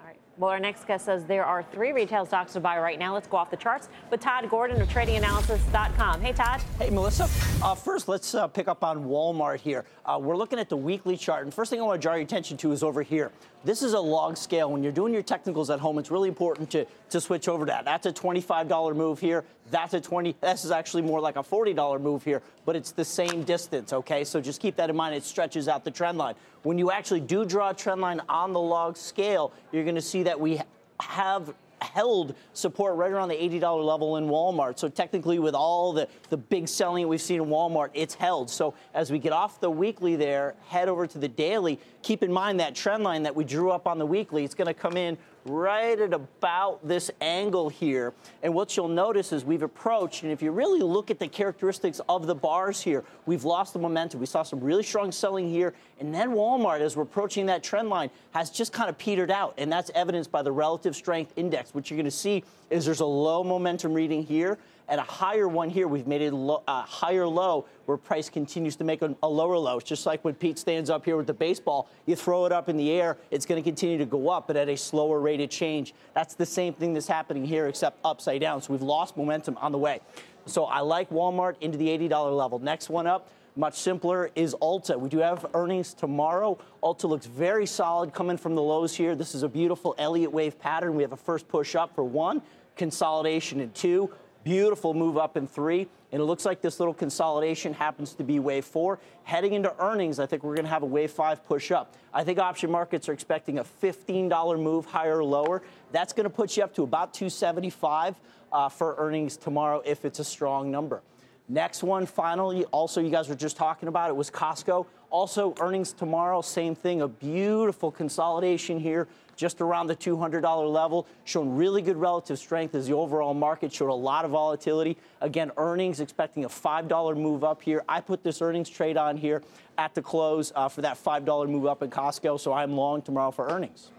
All 0.00 0.06
right. 0.06 0.18
Well, 0.38 0.50
our 0.50 0.58
next 0.58 0.86
guest 0.86 1.04
says 1.04 1.24
there 1.24 1.44
are 1.44 1.62
three 1.62 1.92
retail 1.92 2.26
stocks 2.26 2.52
to 2.54 2.60
buy 2.60 2.78
right 2.78 2.98
now. 2.98 3.14
Let's 3.14 3.26
go 3.26 3.36
off 3.36 3.50
the 3.50 3.56
charts 3.56 3.88
with 4.10 4.20
Todd 4.20 4.48
Gordon 4.50 4.80
of 4.80 4.88
TradingAnalysis.com. 4.88 6.20
Hey, 6.20 6.32
Todd. 6.32 6.60
Hey, 6.78 6.90
Melissa. 6.90 7.28
Uh, 7.64 7.74
first, 7.74 8.08
let's 8.08 8.34
uh, 8.34 8.46
pick 8.48 8.68
up 8.68 8.82
on 8.84 9.04
Walmart 9.04 9.60
here. 9.60 9.84
Uh, 10.04 10.18
we're 10.20 10.36
looking 10.36 10.58
at 10.58 10.68
the 10.68 10.76
weekly 10.76 11.16
chart, 11.16 11.44
and 11.44 11.54
first 11.54 11.70
thing 11.70 11.80
I 11.80 11.84
want 11.84 12.00
to 12.00 12.04
draw 12.04 12.14
your 12.14 12.22
attention 12.22 12.56
to 12.58 12.72
is 12.72 12.82
over 12.82 13.02
here. 13.02 13.32
This 13.64 13.82
is 13.82 13.94
a 13.94 14.00
log 14.00 14.36
scale. 14.36 14.70
When 14.70 14.82
you're 14.82 14.92
doing 14.92 15.12
your 15.12 15.22
technicals 15.22 15.70
at 15.70 15.80
home, 15.80 15.98
it's 15.98 16.10
really 16.10 16.28
important 16.28 16.70
to, 16.70 16.86
to 17.10 17.20
switch 17.20 17.48
over 17.48 17.64
to 17.64 17.70
that. 17.70 17.84
That's 17.84 18.06
a 18.06 18.12
$25 18.12 18.94
move 18.94 19.18
here. 19.18 19.44
That's 19.70 19.94
a 19.94 20.00
20. 20.00 20.36
This 20.40 20.64
is 20.64 20.70
actually 20.70 21.02
more 21.02 21.20
like 21.20 21.36
a 21.36 21.42
$40 21.42 22.00
move 22.00 22.24
here, 22.24 22.42
but 22.64 22.76
it's 22.76 22.92
the 22.92 23.04
same 23.04 23.42
distance. 23.42 23.92
Okay, 23.92 24.24
so 24.24 24.40
just 24.40 24.60
keep 24.60 24.76
that 24.76 24.90
in 24.90 24.96
mind. 24.96 25.14
It 25.14 25.24
stretches 25.24 25.68
out 25.68 25.84
the 25.84 25.90
trend 25.90 26.18
line. 26.18 26.34
When 26.62 26.78
you 26.78 26.90
actually 26.90 27.20
do 27.20 27.44
draw 27.44 27.70
a 27.70 27.74
trend 27.74 28.00
line 28.00 28.20
on 28.28 28.52
the 28.52 28.60
log 28.60 28.96
scale, 28.96 29.52
you're 29.72 29.84
going 29.84 29.96
to 29.96 30.00
see 30.00 30.22
that 30.24 30.38
we 30.38 30.60
have 31.00 31.52
held 31.82 32.34
support 32.52 32.96
right 32.96 33.12
around 33.12 33.28
the 33.28 33.34
$80 33.34 33.84
level 33.84 34.16
in 34.16 34.26
Walmart. 34.26 34.78
So 34.78 34.88
technically 34.88 35.38
with 35.38 35.54
all 35.54 35.92
the, 35.92 36.08
the 36.30 36.36
big 36.36 36.68
selling 36.68 37.06
we've 37.06 37.20
seen 37.20 37.40
in 37.42 37.48
Walmart, 37.48 37.90
it's 37.94 38.14
held. 38.14 38.50
So 38.50 38.74
as 38.94 39.10
we 39.10 39.18
get 39.18 39.32
off 39.32 39.60
the 39.60 39.70
weekly 39.70 40.16
there, 40.16 40.54
head 40.68 40.88
over 40.88 41.06
to 41.06 41.18
the 41.18 41.28
daily, 41.28 41.78
keep 42.06 42.22
in 42.22 42.32
mind 42.32 42.60
that 42.60 42.72
trend 42.72 43.02
line 43.02 43.24
that 43.24 43.34
we 43.34 43.42
drew 43.42 43.72
up 43.72 43.88
on 43.88 43.98
the 43.98 44.06
weekly, 44.06 44.44
it's 44.44 44.54
going 44.54 44.68
to 44.68 44.74
come 44.74 44.96
in 44.96 45.18
right 45.44 45.98
at 46.00 46.14
about 46.14 46.86
this 46.86 47.10
angle 47.20 47.68
here. 47.68 48.12
And 48.44 48.54
what 48.54 48.76
you'll 48.76 48.86
notice 48.86 49.32
is 49.32 49.44
we've 49.44 49.64
approached, 49.64 50.22
and 50.22 50.30
if 50.30 50.40
you 50.40 50.52
really 50.52 50.80
look 50.80 51.10
at 51.10 51.18
the 51.18 51.26
characteristics 51.26 52.00
of 52.08 52.28
the 52.28 52.34
bars 52.34 52.80
here, 52.80 53.02
we've 53.26 53.42
lost 53.42 53.72
the 53.72 53.80
momentum. 53.80 54.20
We 54.20 54.26
saw 54.26 54.44
some 54.44 54.60
really 54.60 54.84
strong 54.84 55.10
selling 55.10 55.50
here, 55.50 55.74
and 55.98 56.14
then 56.14 56.30
Walmart, 56.30 56.78
as 56.78 56.96
we're 56.96 57.02
approaching 57.02 57.46
that 57.46 57.64
trend 57.64 57.88
line, 57.88 58.10
has 58.30 58.50
just 58.50 58.72
kind 58.72 58.88
of 58.88 58.96
petered 58.98 59.32
out. 59.32 59.54
And 59.58 59.70
that's 59.70 59.90
evidenced 59.92 60.30
by 60.30 60.42
the 60.42 60.52
relative 60.52 60.94
strength 60.94 61.32
index. 61.34 61.74
What 61.74 61.90
you're 61.90 61.96
going 61.96 62.04
to 62.04 62.10
see 62.12 62.44
is 62.70 62.84
there's 62.84 63.00
a 63.00 63.04
low 63.04 63.42
momentum 63.42 63.92
reading 63.92 64.22
here 64.22 64.58
and 64.88 65.00
a 65.00 65.04
higher 65.04 65.48
one 65.48 65.68
here. 65.68 65.88
We've 65.88 66.06
made 66.06 66.22
a 66.22 66.34
lo- 66.34 66.62
a 66.68 66.82
higher 66.82 67.26
low 67.26 67.66
where 67.86 67.96
price 67.96 68.28
continues 68.28 68.76
to 68.76 68.84
make 68.84 69.02
a, 69.02 69.14
a 69.22 69.28
lower 69.28 69.58
low. 69.58 69.78
It's 69.78 69.88
just 69.88 70.06
like 70.06 70.24
when 70.24 70.34
Pete 70.34 70.58
stands 70.58 70.90
up 70.90 71.04
here 71.04 71.16
with 71.16 71.26
the 71.26 71.34
baseball, 71.34 71.88
you 72.06 72.16
throw 72.16 72.46
it 72.46 72.52
up 72.52 72.68
in 72.68 72.76
the 72.76 72.90
air, 72.90 73.16
it's 73.30 73.46
going 73.46 73.62
to 73.62 73.68
continue 73.68 73.98
to 73.98 74.06
go 74.06 74.28
up, 74.28 74.46
but 74.46 74.56
at 74.56 74.68
a 74.68 74.76
slower 74.76 75.20
rate 75.20 75.40
of 75.40 75.50
change. 75.50 75.94
That's 76.14 76.34
the 76.34 76.46
same 76.46 76.72
thing 76.72 76.94
that's 76.94 77.08
happening 77.08 77.44
here, 77.44 77.66
except 77.66 77.98
upside 78.04 78.40
down. 78.40 78.62
So 78.62 78.72
we've 78.72 78.82
lost 78.82 79.16
momentum 79.16 79.56
on 79.58 79.72
the 79.72 79.78
way. 79.78 80.00
So 80.46 80.64
I 80.64 80.80
like 80.80 81.10
Walmart 81.10 81.56
into 81.60 81.76
the 81.76 81.88
$80 81.88 82.36
level. 82.36 82.58
Next 82.58 82.88
one 82.88 83.06
up. 83.06 83.28
much 83.56 83.74
simpler, 83.74 84.30
is 84.34 84.54
Ulta. 84.60 84.98
We 84.98 85.08
do 85.08 85.18
have 85.18 85.46
earnings 85.54 85.94
tomorrow. 85.94 86.58
Ulta 86.82 87.04
looks 87.04 87.26
very 87.26 87.66
solid 87.66 88.12
coming 88.12 88.36
from 88.36 88.54
the 88.54 88.62
lows 88.62 88.94
here. 88.94 89.14
This 89.16 89.34
is 89.34 89.42
a 89.42 89.48
beautiful 89.48 89.94
Elliott 89.98 90.30
wave 90.30 90.58
pattern. 90.58 90.94
We 90.94 91.02
have 91.02 91.12
a 91.12 91.16
first 91.16 91.48
push 91.48 91.74
up 91.74 91.94
for 91.94 92.04
one, 92.04 92.42
consolidation 92.76 93.60
in 93.60 93.70
two, 93.70 94.10
beautiful 94.46 94.94
move 94.94 95.16
up 95.16 95.36
in 95.36 95.44
three. 95.48 95.88
And 96.12 96.22
it 96.22 96.24
looks 96.24 96.44
like 96.44 96.60
this 96.60 96.78
little 96.78 96.94
consolidation 96.94 97.74
happens 97.74 98.14
to 98.14 98.22
be 98.22 98.38
wave 98.38 98.64
four. 98.64 99.00
Heading 99.24 99.54
into 99.54 99.74
earnings, 99.82 100.20
I 100.20 100.26
think 100.26 100.44
we're 100.44 100.54
going 100.54 100.66
to 100.66 100.70
have 100.70 100.84
a 100.84 100.86
wave 100.86 101.10
five 101.10 101.44
push 101.44 101.72
up. 101.72 101.96
I 102.14 102.22
think 102.22 102.38
option 102.38 102.70
markets 102.70 103.08
are 103.08 103.12
expecting 103.12 103.58
a 103.58 103.64
$15 103.64 104.62
move 104.62 104.86
higher 104.86 105.18
or 105.18 105.24
lower. 105.24 105.62
That's 105.90 106.12
going 106.12 106.24
to 106.24 106.30
put 106.30 106.56
you 106.56 106.62
up 106.62 106.72
to 106.76 106.84
about 106.84 107.12
275 107.12 108.14
uh, 108.52 108.68
for 108.68 108.94
earnings 108.98 109.36
tomorrow 109.36 109.82
if 109.84 110.04
it's 110.04 110.20
a 110.20 110.24
strong 110.24 110.70
number. 110.70 111.02
Next 111.48 111.84
one, 111.84 112.06
finally, 112.06 112.64
also 112.66 113.00
you 113.00 113.10
guys 113.10 113.28
were 113.28 113.36
just 113.36 113.56
talking 113.56 113.88
about 113.88 114.10
it 114.10 114.16
was 114.16 114.30
Costco. 114.30 114.84
Also 115.10 115.54
earnings 115.60 115.92
tomorrow, 115.92 116.42
same 116.42 116.74
thing, 116.74 117.02
a 117.02 117.08
beautiful 117.08 117.92
consolidation 117.92 118.80
here 118.80 119.06
just 119.36 119.60
around 119.60 119.86
the 119.86 119.94
$200 119.94 120.72
level, 120.72 121.06
showing 121.24 121.54
really 121.54 121.82
good 121.82 121.96
relative 121.96 122.38
strength 122.38 122.74
as 122.74 122.88
the 122.88 122.94
overall 122.94 123.34
market 123.34 123.72
showed 123.72 123.90
a 123.90 123.94
lot 123.94 124.24
of 124.24 124.32
volatility. 124.32 124.96
Again, 125.20 125.52
earnings 125.56 126.00
expecting 126.00 126.44
a 126.44 126.48
$5 126.48 127.16
move 127.16 127.44
up 127.44 127.62
here. 127.62 127.84
I 127.88 128.00
put 128.00 128.24
this 128.24 128.42
earnings 128.42 128.68
trade 128.68 128.96
on 128.96 129.16
here 129.16 129.42
at 129.78 129.94
the 129.94 130.02
close 130.02 130.52
uh, 130.56 130.68
for 130.68 130.82
that 130.82 130.96
$5 131.02 131.48
move 131.48 131.66
up 131.66 131.82
in 131.82 131.90
Costco, 131.90 132.40
so 132.40 132.52
I'm 132.52 132.72
long 132.72 133.02
tomorrow 133.02 133.30
for 133.30 133.48
earnings. 133.48 133.90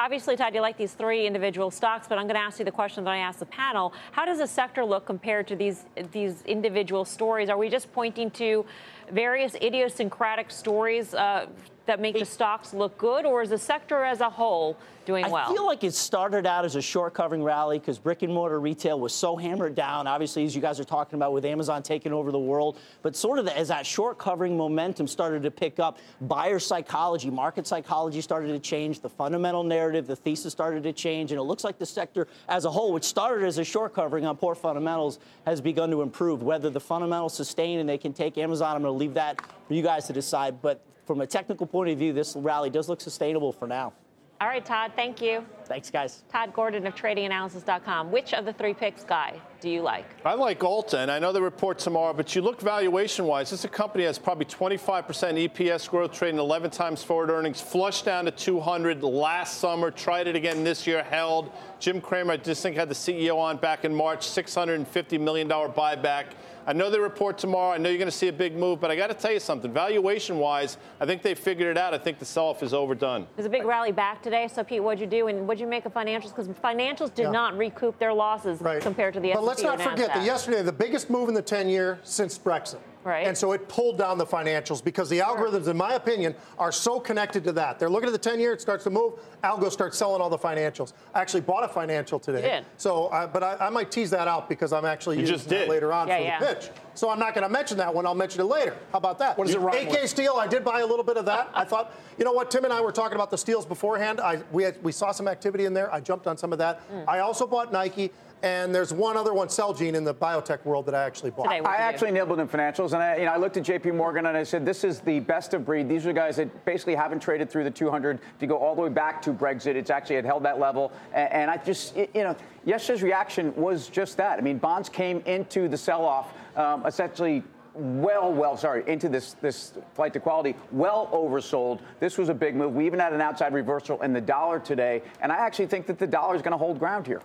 Obviously, 0.00 0.36
Todd, 0.36 0.54
you 0.54 0.60
like 0.60 0.76
these 0.76 0.92
three 0.92 1.26
individual 1.26 1.72
stocks, 1.72 2.06
but 2.06 2.18
I'm 2.18 2.26
going 2.26 2.36
to 2.36 2.40
ask 2.40 2.60
you 2.60 2.64
the 2.64 2.70
question 2.70 3.02
that 3.02 3.10
I 3.10 3.16
asked 3.16 3.40
the 3.40 3.46
panel. 3.46 3.92
How 4.12 4.24
does 4.24 4.38
the 4.38 4.46
sector 4.46 4.84
look 4.84 5.04
compared 5.06 5.48
to 5.48 5.56
these 5.56 5.86
these 6.12 6.42
individual 6.42 7.04
stories? 7.04 7.48
Are 7.50 7.58
we 7.58 7.68
just 7.68 7.92
pointing 7.92 8.30
to 8.32 8.64
various 9.12 9.54
idiosyncratic 9.56 10.50
stories 10.50 11.14
uh, 11.14 11.46
that 11.86 12.00
make 12.00 12.18
the 12.18 12.24
stocks 12.24 12.74
look 12.74 12.96
good, 12.98 13.24
or 13.24 13.42
is 13.42 13.50
the 13.50 13.58
sector 13.58 14.04
as 14.04 14.20
a 14.20 14.28
whole 14.28 14.76
doing 15.06 15.24
I 15.24 15.28
well? 15.28 15.50
I 15.50 15.54
feel 15.54 15.64
like 15.64 15.84
it 15.84 15.94
started 15.94 16.44
out 16.44 16.66
as 16.66 16.76
a 16.76 16.82
short 16.82 17.14
covering 17.14 17.42
rally 17.42 17.78
because 17.78 17.98
brick 17.98 18.20
and 18.20 18.32
mortar 18.32 18.60
retail 18.60 19.00
was 19.00 19.14
so 19.14 19.36
hammered 19.36 19.74
down. 19.74 20.06
Obviously, 20.06 20.44
as 20.44 20.54
you 20.54 20.60
guys 20.60 20.78
are 20.78 20.84
talking 20.84 21.16
about 21.16 21.32
with 21.32 21.46
Amazon 21.46 21.82
taking 21.82 22.12
over 22.12 22.30
the 22.30 22.38
world, 22.38 22.78
but 23.00 23.16
sort 23.16 23.38
of 23.38 23.46
the, 23.46 23.56
as 23.56 23.68
that 23.68 23.86
short 23.86 24.18
covering 24.18 24.54
momentum 24.54 25.06
started 25.06 25.42
to 25.42 25.50
pick 25.50 25.78
up, 25.78 25.96
buyer 26.20 26.58
psychology, 26.58 27.30
market 27.30 27.66
psychology 27.66 28.20
started 28.20 28.48
to 28.48 28.58
change, 28.58 29.00
the 29.00 29.08
fundamental 29.08 29.62
narrative, 29.62 30.06
the 30.06 30.14
thesis 30.14 30.52
started 30.52 30.82
to 30.82 30.92
change, 30.92 31.32
and 31.32 31.40
it 31.40 31.44
looks 31.44 31.64
like 31.64 31.78
the 31.78 31.86
sector 31.86 32.28
as 32.50 32.66
a 32.66 32.70
whole, 32.70 32.92
which 32.92 33.04
started 33.04 33.46
as 33.46 33.56
a 33.56 33.64
short 33.64 33.94
covering 33.94 34.26
on 34.26 34.36
poor 34.36 34.54
fundamentals, 34.54 35.20
has 35.46 35.62
begun 35.62 35.90
to 35.90 36.02
improve. 36.02 36.42
Whether 36.42 36.68
the 36.68 36.80
fundamentals 36.80 37.32
sustain 37.32 37.78
and 37.78 37.88
they 37.88 37.96
can 37.96 38.12
take 38.12 38.36
Amazon, 38.36 38.76
I'm 38.76 38.82
going 38.82 38.92
to 38.92 38.97
leave 38.98 39.14
that 39.14 39.40
for 39.66 39.74
you 39.74 39.82
guys 39.82 40.06
to 40.06 40.12
decide. 40.12 40.60
But 40.60 40.84
from 41.06 41.20
a 41.20 41.26
technical 41.26 41.66
point 41.66 41.90
of 41.90 41.98
view, 41.98 42.12
this 42.12 42.36
rally 42.36 42.70
does 42.70 42.88
look 42.88 43.00
sustainable 43.00 43.52
for 43.52 43.66
now. 43.66 43.92
All 44.40 44.48
right, 44.48 44.64
Todd, 44.64 44.92
thank 44.94 45.20
you. 45.20 45.44
Thanks, 45.68 45.90
guys. 45.90 46.22
Todd 46.32 46.54
Gordon 46.54 46.86
of 46.86 46.94
tradinganalysis.com. 46.94 48.10
Which 48.10 48.32
of 48.32 48.46
the 48.46 48.54
three 48.54 48.72
picks, 48.72 49.04
Guy, 49.04 49.38
do 49.60 49.68
you 49.68 49.82
like? 49.82 50.06
I 50.24 50.32
like 50.32 50.60
Ulta, 50.60 50.94
and 50.94 51.10
I 51.10 51.18
know 51.18 51.30
they 51.30 51.40
report 51.40 51.78
tomorrow, 51.78 52.14
but 52.14 52.34
you 52.34 52.40
look 52.40 52.60
valuation 52.60 53.26
wise, 53.26 53.50
this 53.50 53.60
is 53.60 53.64
a 53.66 53.68
company 53.68 54.04
that's 54.04 54.18
probably 54.18 54.46
25% 54.46 55.04
EPS 55.48 55.90
growth, 55.90 56.12
trading 56.12 56.40
11 56.40 56.70
times 56.70 57.04
forward 57.04 57.28
earnings, 57.28 57.60
flushed 57.60 58.06
down 58.06 58.24
to 58.24 58.30
200 58.30 59.02
last 59.02 59.58
summer, 59.58 59.90
tried 59.90 60.26
it 60.26 60.36
again 60.36 60.64
this 60.64 60.86
year, 60.86 61.02
held. 61.02 61.52
Jim 61.80 62.00
Cramer, 62.00 62.32
I 62.32 62.36
just 62.38 62.62
think, 62.62 62.74
had 62.74 62.88
the 62.88 62.94
CEO 62.94 63.36
on 63.36 63.58
back 63.58 63.84
in 63.84 63.94
March, 63.94 64.26
$650 64.26 65.20
million 65.20 65.48
buyback. 65.48 66.26
I 66.68 66.74
know 66.74 66.90
they 66.90 66.98
report 66.98 67.38
tomorrow. 67.38 67.72
I 67.72 67.78
know 67.78 67.88
you're 67.88 67.96
going 67.96 68.10
to 68.10 68.16
see 68.16 68.28
a 68.28 68.32
big 68.32 68.54
move, 68.54 68.78
but 68.78 68.90
I 68.90 68.96
got 68.96 69.06
to 69.06 69.14
tell 69.14 69.32
you 69.32 69.40
something. 69.40 69.72
Valuation 69.72 70.36
wise, 70.36 70.76
I 71.00 71.06
think 71.06 71.22
they 71.22 71.34
figured 71.34 71.66
it 71.66 71.78
out. 71.78 71.94
I 71.94 71.98
think 71.98 72.18
the 72.18 72.26
sell 72.26 72.44
off 72.44 72.62
is 72.62 72.74
overdone. 72.74 73.26
There's 73.36 73.46
a 73.46 73.50
big 73.50 73.64
rally 73.64 73.90
back 73.90 74.20
today. 74.20 74.48
So, 74.48 74.62
Pete, 74.62 74.82
what'd 74.82 75.00
you 75.00 75.06
do? 75.06 75.28
And 75.28 75.48
what'd 75.48 75.57
you 75.60 75.66
make 75.66 75.84
of 75.84 75.94
financials? 75.94 76.34
Because 76.34 76.48
financials 76.48 77.14
did 77.14 77.24
yeah. 77.24 77.30
not 77.30 77.56
recoup 77.56 77.98
their 77.98 78.12
losses 78.12 78.60
right. 78.60 78.80
compared 78.80 79.14
to 79.14 79.20
the 79.20 79.32
But 79.32 79.44
let's 79.44 79.62
not 79.62 79.80
forget 79.80 80.12
that 80.14 80.24
yesterday, 80.24 80.62
the 80.62 80.72
biggest 80.72 81.10
move 81.10 81.28
in 81.28 81.34
the 81.34 81.42
10 81.42 81.68
year 81.68 81.98
since 82.02 82.38
Brexit. 82.38 82.78
Right. 83.08 83.26
And 83.26 83.36
so 83.36 83.52
it 83.52 83.68
pulled 83.68 83.96
down 83.96 84.18
the 84.18 84.26
financials 84.26 84.84
because 84.84 85.08
the 85.08 85.20
algorithms, 85.20 85.66
in 85.66 85.78
my 85.78 85.94
opinion, 85.94 86.34
are 86.58 86.70
so 86.70 87.00
connected 87.00 87.42
to 87.44 87.52
that. 87.52 87.78
They're 87.78 87.88
looking 87.88 88.08
at 88.08 88.12
the 88.12 88.18
10 88.18 88.38
year, 88.38 88.52
it 88.52 88.60
starts 88.60 88.84
to 88.84 88.90
move, 88.90 89.14
algo 89.42 89.72
starts 89.72 89.96
selling 89.96 90.20
all 90.20 90.28
the 90.28 90.38
financials. 90.38 90.92
I 91.14 91.22
actually 91.22 91.40
bought 91.40 91.64
a 91.64 91.68
financial 91.68 92.18
today. 92.18 92.42
You 92.42 92.50
did. 92.50 92.66
So, 92.76 93.06
uh, 93.06 93.26
but 93.26 93.42
I, 93.42 93.56
I, 93.60 93.70
might 93.70 93.90
tease 93.90 94.10
that 94.10 94.28
out 94.28 94.46
because 94.46 94.74
I'm 94.74 94.84
actually 94.84 95.20
you 95.20 95.26
using 95.26 95.52
it 95.52 95.70
later 95.70 95.90
on 95.90 96.08
yeah, 96.08 96.16
for 96.16 96.22
yeah. 96.22 96.38
the 96.38 96.46
pitch. 96.46 96.70
So 96.94 97.08
I'm 97.08 97.18
not 97.18 97.32
going 97.32 97.44
to 97.44 97.48
mention 97.48 97.78
that 97.78 97.94
one. 97.94 98.04
I'll 98.04 98.14
mention 98.14 98.42
it 98.42 98.44
later. 98.44 98.76
How 98.92 98.98
about 98.98 99.18
that? 99.20 99.38
What 99.38 99.48
is 99.48 99.54
it 99.54 99.60
right 99.60 99.86
AK 99.86 100.02
with? 100.02 100.10
Steel, 100.10 100.34
I 100.34 100.46
did 100.46 100.62
buy 100.62 100.80
a 100.80 100.86
little 100.86 101.04
bit 101.04 101.16
of 101.16 101.24
that. 101.26 101.48
I 101.54 101.64
thought, 101.64 101.94
you 102.18 102.24
know 102.26 102.32
what, 102.32 102.50
Tim 102.50 102.64
and 102.64 102.72
I 102.72 102.82
were 102.82 102.92
talking 102.92 103.14
about 103.14 103.30
the 103.30 103.38
steels 103.38 103.64
beforehand. 103.64 104.20
I, 104.20 104.42
we, 104.52 104.64
had, 104.64 104.82
we 104.82 104.92
saw 104.92 105.12
some 105.12 105.28
activity 105.28 105.64
in 105.64 105.72
there. 105.72 105.92
I 105.94 106.00
jumped 106.00 106.26
on 106.26 106.36
some 106.36 106.52
of 106.52 106.58
that. 106.58 106.86
Mm. 106.90 107.04
I 107.08 107.20
also 107.20 107.46
bought 107.46 107.72
Nike. 107.72 108.10
And 108.42 108.74
there's 108.74 108.92
one 108.92 109.16
other 109.16 109.34
one, 109.34 109.48
Celgene, 109.48 109.94
in 109.94 110.04
the 110.04 110.14
biotech 110.14 110.64
world 110.64 110.86
that 110.86 110.94
I 110.94 111.04
actually 111.04 111.30
bought. 111.30 111.44
Today, 111.44 111.60
I 111.60 111.76
actually 111.76 112.12
nibbled 112.12 112.38
in 112.38 112.46
financials, 112.46 112.92
and 112.92 113.02
I, 113.02 113.16
you 113.16 113.24
know, 113.24 113.32
I 113.32 113.36
looked 113.36 113.56
at 113.56 113.64
J.P. 113.64 113.90
Morgan 113.92 114.26
and 114.26 114.36
I 114.36 114.44
said, 114.44 114.64
"This 114.64 114.84
is 114.84 115.00
the 115.00 115.20
best 115.20 115.54
of 115.54 115.64
breed. 115.64 115.88
These 115.88 116.06
are 116.06 116.12
guys 116.12 116.36
that 116.36 116.64
basically 116.64 116.94
haven't 116.94 117.20
traded 117.20 117.50
through 117.50 117.64
the 117.64 117.70
200. 117.70 118.16
If 118.16 118.22
you 118.40 118.46
go 118.46 118.56
all 118.56 118.74
the 118.74 118.82
way 118.82 118.88
back 118.88 119.20
to 119.22 119.32
Brexit, 119.32 119.74
it's 119.74 119.90
actually 119.90 120.16
had 120.16 120.24
held 120.24 120.44
that 120.44 120.60
level. 120.60 120.92
And, 121.12 121.32
and 121.32 121.50
I 121.50 121.56
just, 121.56 121.96
you 121.96 122.08
know, 122.14 122.36
yesterday's 122.64 123.02
reaction 123.02 123.54
was 123.56 123.88
just 123.88 124.16
that. 124.18 124.38
I 124.38 124.42
mean, 124.42 124.58
bonds 124.58 124.88
came 124.88 125.20
into 125.26 125.68
the 125.68 125.76
sell-off 125.76 126.32
um, 126.56 126.86
essentially 126.86 127.42
well, 127.74 128.32
well, 128.32 128.56
sorry, 128.56 128.82
into 128.88 129.08
this 129.08 129.34
this 129.34 129.74
flight 129.94 130.12
to 130.14 130.20
quality, 130.20 130.56
well 130.72 131.08
oversold. 131.12 131.80
This 132.00 132.18
was 132.18 132.28
a 132.28 132.34
big 132.34 132.56
move. 132.56 132.74
We 132.74 132.86
even 132.86 132.98
had 132.98 133.12
an 133.12 133.20
outside 133.20 133.54
reversal 133.54 134.02
in 134.02 134.12
the 134.12 134.20
dollar 134.20 134.58
today, 134.58 135.02
and 135.20 135.30
I 135.30 135.36
actually 135.36 135.66
think 135.66 135.86
that 135.86 135.98
the 135.98 136.06
dollar 136.06 136.34
is 136.34 136.42
going 136.42 136.52
to 136.52 136.58
hold 136.58 136.78
ground 136.78 137.06
here. 137.06 137.22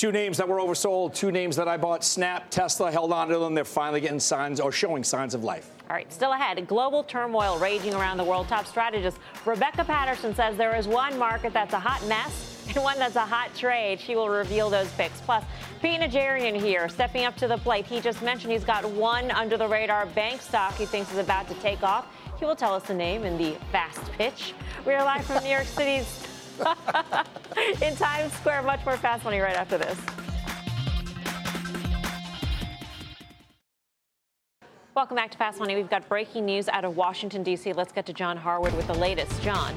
Two 0.00 0.12
names 0.12 0.38
that 0.38 0.48
were 0.48 0.56
oversold, 0.56 1.14
two 1.14 1.30
names 1.30 1.56
that 1.56 1.68
I 1.68 1.76
bought. 1.76 2.02
Snap, 2.02 2.48
Tesla 2.48 2.90
held 2.90 3.12
on 3.12 3.28
to 3.28 3.38
them. 3.38 3.54
They're 3.54 3.66
finally 3.66 4.00
getting 4.00 4.18
signs 4.18 4.58
or 4.58 4.72
showing 4.72 5.04
signs 5.04 5.34
of 5.34 5.44
life. 5.44 5.68
All 5.90 5.94
right, 5.94 6.10
still 6.10 6.32
ahead. 6.32 6.66
Global 6.66 7.04
turmoil 7.04 7.58
raging 7.58 7.92
around 7.92 8.16
the 8.16 8.24
world. 8.24 8.48
Top 8.48 8.66
strategist 8.66 9.18
Rebecca 9.44 9.84
Patterson 9.84 10.34
says 10.34 10.56
there 10.56 10.74
is 10.74 10.88
one 10.88 11.18
market 11.18 11.52
that's 11.52 11.74
a 11.74 11.78
hot 11.78 12.02
mess 12.08 12.64
and 12.74 12.82
one 12.82 12.98
that's 12.98 13.16
a 13.16 13.26
hot 13.26 13.54
trade. 13.54 14.00
She 14.00 14.16
will 14.16 14.30
reveal 14.30 14.70
those 14.70 14.90
picks. 14.92 15.20
Plus, 15.20 15.44
Pete 15.82 16.00
Najarian 16.00 16.58
here, 16.58 16.88
stepping 16.88 17.26
up 17.26 17.36
to 17.36 17.46
the 17.46 17.58
plate. 17.58 17.84
He 17.84 18.00
just 18.00 18.22
mentioned 18.22 18.54
he's 18.54 18.64
got 18.64 18.90
one 18.90 19.30
under 19.32 19.58
the 19.58 19.68
radar 19.68 20.06
bank 20.06 20.40
stock 20.40 20.72
he 20.76 20.86
thinks 20.86 21.12
is 21.12 21.18
about 21.18 21.46
to 21.48 21.54
take 21.56 21.82
off. 21.82 22.06
He 22.38 22.46
will 22.46 22.56
tell 22.56 22.72
us 22.72 22.84
the 22.84 22.94
name 22.94 23.24
in 23.24 23.36
the 23.36 23.54
fast 23.70 24.00
pitch. 24.12 24.54
We 24.86 24.94
are 24.94 25.04
live 25.04 25.26
from 25.26 25.44
New 25.44 25.50
York 25.50 25.66
City's 25.66 26.29
in 27.82 27.96
Times 27.96 28.32
Square. 28.34 28.62
Much 28.62 28.84
more 28.84 28.96
fast 28.96 29.24
money 29.24 29.40
right 29.40 29.56
after 29.56 29.78
this. 29.78 29.98
Welcome 34.94 35.16
back 35.16 35.30
to 35.30 35.38
Fast 35.38 35.60
Money. 35.60 35.76
We've 35.76 35.88
got 35.88 36.08
breaking 36.08 36.44
news 36.44 36.68
out 36.68 36.84
of 36.84 36.96
Washington, 36.96 37.42
D.C. 37.42 37.72
Let's 37.72 37.92
get 37.92 38.06
to 38.06 38.12
John 38.12 38.36
Harwood 38.36 38.74
with 38.74 38.86
the 38.86 38.94
latest. 38.94 39.40
John. 39.40 39.74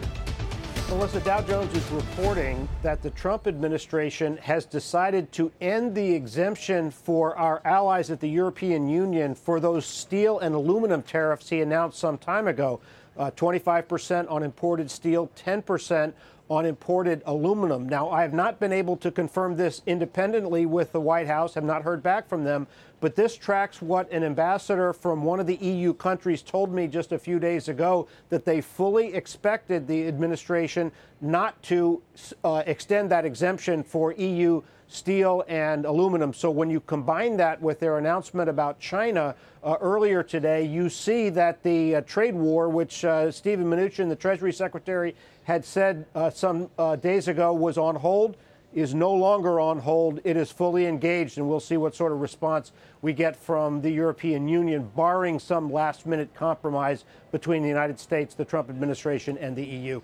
Melissa, 0.90 1.22
Dow 1.22 1.42
Jones 1.42 1.74
is 1.76 1.90
reporting 1.92 2.68
that 2.82 3.02
the 3.02 3.10
Trump 3.12 3.48
administration 3.48 4.38
has 4.38 4.66
decided 4.66 5.32
to 5.32 5.52
end 5.62 5.96
the 5.96 6.14
exemption 6.14 6.92
for 6.92 7.38
our 7.38 7.62
allies 7.64 8.12
at 8.12 8.20
the 8.20 8.28
European 8.28 8.88
Union 8.88 9.34
for 9.34 9.60
those 9.60 9.86
steel 9.86 10.40
and 10.40 10.54
aluminum 10.54 11.02
tariffs 11.02 11.50
he 11.50 11.62
announced 11.62 11.98
some 12.00 12.18
time 12.18 12.48
ago. 12.48 12.80
Uh, 13.18 13.32
25% 13.32 14.30
on 14.30 14.44
imported 14.44 14.92
steel, 14.92 15.32
10% 15.36 16.14
on 16.50 16.66
imported 16.66 17.22
aluminum. 17.26 17.88
Now, 17.88 18.10
I 18.10 18.22
have 18.22 18.34
not 18.34 18.60
been 18.60 18.74
able 18.74 18.98
to 18.98 19.12
confirm 19.12 19.56
this 19.56 19.82
independently 19.86 20.66
with 20.66 20.92
the 20.92 21.00
White 21.00 21.28
House, 21.28 21.54
have 21.54 21.64
not 21.64 21.84
heard 21.84 22.04
back 22.04 22.28
from 22.28 22.44
them, 22.44 22.68
but 23.00 23.16
this 23.16 23.36
tracks 23.36 23.82
what 23.82 24.12
an 24.12 24.24
ambassador 24.24 24.94
from 24.94 25.24
one 25.24 25.40
of 25.40 25.48
the 25.48 25.56
EU 25.56 25.94
countries 25.94 26.42
told 26.42 26.74
me 26.74 26.88
just 26.88 27.12
a 27.12 27.20
few 27.20 27.40
days 27.40 27.68
ago 27.68 28.08
that 28.30 28.46
they 28.46 28.62
fully 28.62 29.14
expected 29.14 29.88
the 29.88 30.08
administration 30.08 30.92
not 31.22 31.62
to 31.64 32.02
uh, 32.44 32.64
extend 32.66 33.10
that 33.12 33.26
exemption 33.26 33.84
for 33.84 34.14
EU 34.14 34.62
steel 34.94 35.44
and 35.48 35.86
aluminum. 35.86 36.34
So 36.34 36.52
when 36.52 36.70
you 36.70 36.80
combine 36.80 37.38
that 37.38 37.62
with 37.62 37.80
their 37.80 37.98
announcement 37.98 38.50
about 38.50 38.80
China 38.80 39.36
uh, 39.64 39.76
earlier 39.82 40.22
today, 40.22 40.64
you 40.66 40.90
see 40.90 41.30
that 41.30 41.64
the 41.64 41.96
uh, 41.96 42.02
trade 42.02 42.36
war, 42.36 42.70
which 42.70 43.04
uh, 43.04 43.32
Steven 43.32 43.66
Mnuchin, 43.66 44.08
the 44.08 44.16
Treasury 44.16 44.54
Secretary, 44.54 45.16
had 45.46 45.66
said 45.66 46.06
uh, 46.14 46.30
some 46.30 46.70
uh, 46.78 46.96
days 46.96 47.28
ago 47.28 47.54
was 47.54 47.78
on 47.78 47.96
hold 47.96 48.38
is 48.74 48.96
no 48.96 49.14
longer 49.14 49.60
on 49.60 49.80
hold. 49.80 50.20
It 50.24 50.36
is 50.36 50.52
fully 50.52 50.88
engaged, 50.88 51.38
and 51.38 51.48
we'll 51.48 51.60
see 51.60 51.78
what 51.78 51.96
sort 51.96 52.12
of 52.12 52.22
response 52.22 52.72
we 53.02 53.14
get 53.14 53.36
from 53.36 53.82
the 53.82 53.92
European 53.92 54.48
Union, 54.48 54.90
barring 54.96 55.40
some 55.40 55.72
last 55.72 56.06
minute 56.06 56.34
compromise 56.34 57.06
between 57.32 57.62
the 57.62 57.70
United 57.70 58.00
States, 58.00 58.34
the 58.34 58.46
Trump 58.46 58.70
administration, 58.70 59.38
and 59.38 59.56
the 59.56 59.64
EU. 59.64 60.02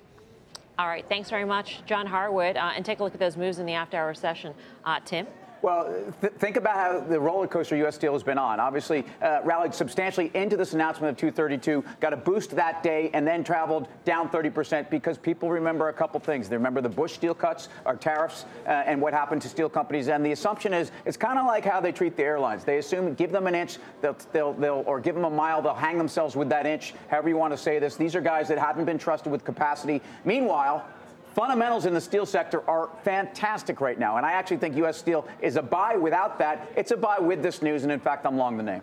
All 0.79 0.87
right, 0.87 1.03
thanks 1.09 1.29
very 1.29 1.43
much, 1.43 1.81
John 1.85 2.05
Harwood. 2.05 2.55
Uh, 2.55 2.71
and 2.73 2.85
take 2.85 3.01
a 3.01 3.03
look 3.03 3.13
at 3.13 3.19
those 3.19 3.35
moves 3.35 3.59
in 3.59 3.65
the 3.65 3.73
after 3.73 3.97
hour 3.97 4.13
session. 4.13 4.53
Uh, 4.85 5.01
Tim? 5.03 5.27
Well, 5.61 5.93
th- 6.21 6.33
think 6.33 6.55
about 6.55 6.75
how 6.75 6.99
the 7.01 7.19
roller 7.19 7.47
coaster 7.47 7.75
U.S. 7.77 7.95
Steel 7.95 8.13
has 8.13 8.23
been 8.23 8.37
on. 8.37 8.59
Obviously, 8.59 9.05
uh, 9.21 9.41
rallied 9.43 9.73
substantially 9.73 10.31
into 10.33 10.55
this 10.55 10.73
announcement 10.73 11.11
of 11.11 11.17
232, 11.17 11.83
got 11.99 12.13
a 12.13 12.17
boost 12.17 12.51
that 12.51 12.81
day, 12.81 13.09
and 13.13 13.27
then 13.27 13.43
traveled 13.43 13.87
down 14.05 14.29
30% 14.29 14.89
because 14.89 15.17
people 15.17 15.49
remember 15.49 15.89
a 15.89 15.93
couple 15.93 16.19
things. 16.19 16.47
They 16.47 16.55
remember 16.55 16.81
the 16.81 16.89
Bush 16.89 17.13
steel 17.13 17.33
cuts, 17.33 17.67
our 17.85 17.95
tariffs, 17.95 18.45
uh, 18.65 18.69
and 18.69 19.01
what 19.01 19.13
happened 19.13 19.41
to 19.41 19.49
steel 19.49 19.69
companies. 19.69 20.07
And 20.07 20.25
the 20.25 20.31
assumption 20.31 20.73
is 20.73 20.91
it's 21.05 21.17
kind 21.17 21.37
of 21.37 21.45
like 21.45 21.65
how 21.65 21.81
they 21.81 21.91
treat 21.91 22.15
the 22.15 22.23
airlines. 22.23 22.63
They 22.63 22.77
assume 22.77 23.13
give 23.15 23.31
them 23.31 23.47
an 23.47 23.55
inch, 23.55 23.77
they'll, 24.01 24.17
they'll, 24.31 24.53
they'll, 24.53 24.83
or 24.85 24.99
give 24.99 25.15
them 25.15 25.25
a 25.25 25.29
mile, 25.29 25.61
they'll 25.61 25.73
hang 25.73 25.97
themselves 25.97 26.35
with 26.35 26.49
that 26.49 26.65
inch. 26.65 26.93
However 27.09 27.29
you 27.29 27.37
want 27.37 27.53
to 27.53 27.57
say 27.57 27.79
this. 27.79 27.95
These 27.97 28.15
are 28.15 28.21
guys 28.21 28.47
that 28.47 28.57
haven't 28.57 28.85
been 28.85 28.97
trusted 28.97 29.31
with 29.31 29.43
capacity. 29.43 30.01
Meanwhile, 30.23 30.85
Fundamentals 31.33 31.85
in 31.85 31.93
the 31.93 32.01
steel 32.01 32.25
sector 32.25 32.67
are 32.69 32.89
fantastic 33.03 33.81
right 33.81 33.99
now. 33.99 34.17
And 34.17 34.25
I 34.25 34.31
actually 34.31 34.57
think 34.57 34.75
U.S. 34.77 34.97
Steel 34.97 35.27
is 35.41 35.55
a 35.55 35.61
buy 35.61 35.95
without 35.95 36.39
that. 36.39 36.67
It's 36.75 36.91
a 36.91 36.97
buy 36.97 37.19
with 37.19 37.41
this 37.43 37.61
news. 37.61 37.83
And 37.83 37.91
in 37.91 37.99
fact, 37.99 38.25
I'm 38.25 38.37
long 38.37 38.57
the 38.57 38.63
name. 38.63 38.81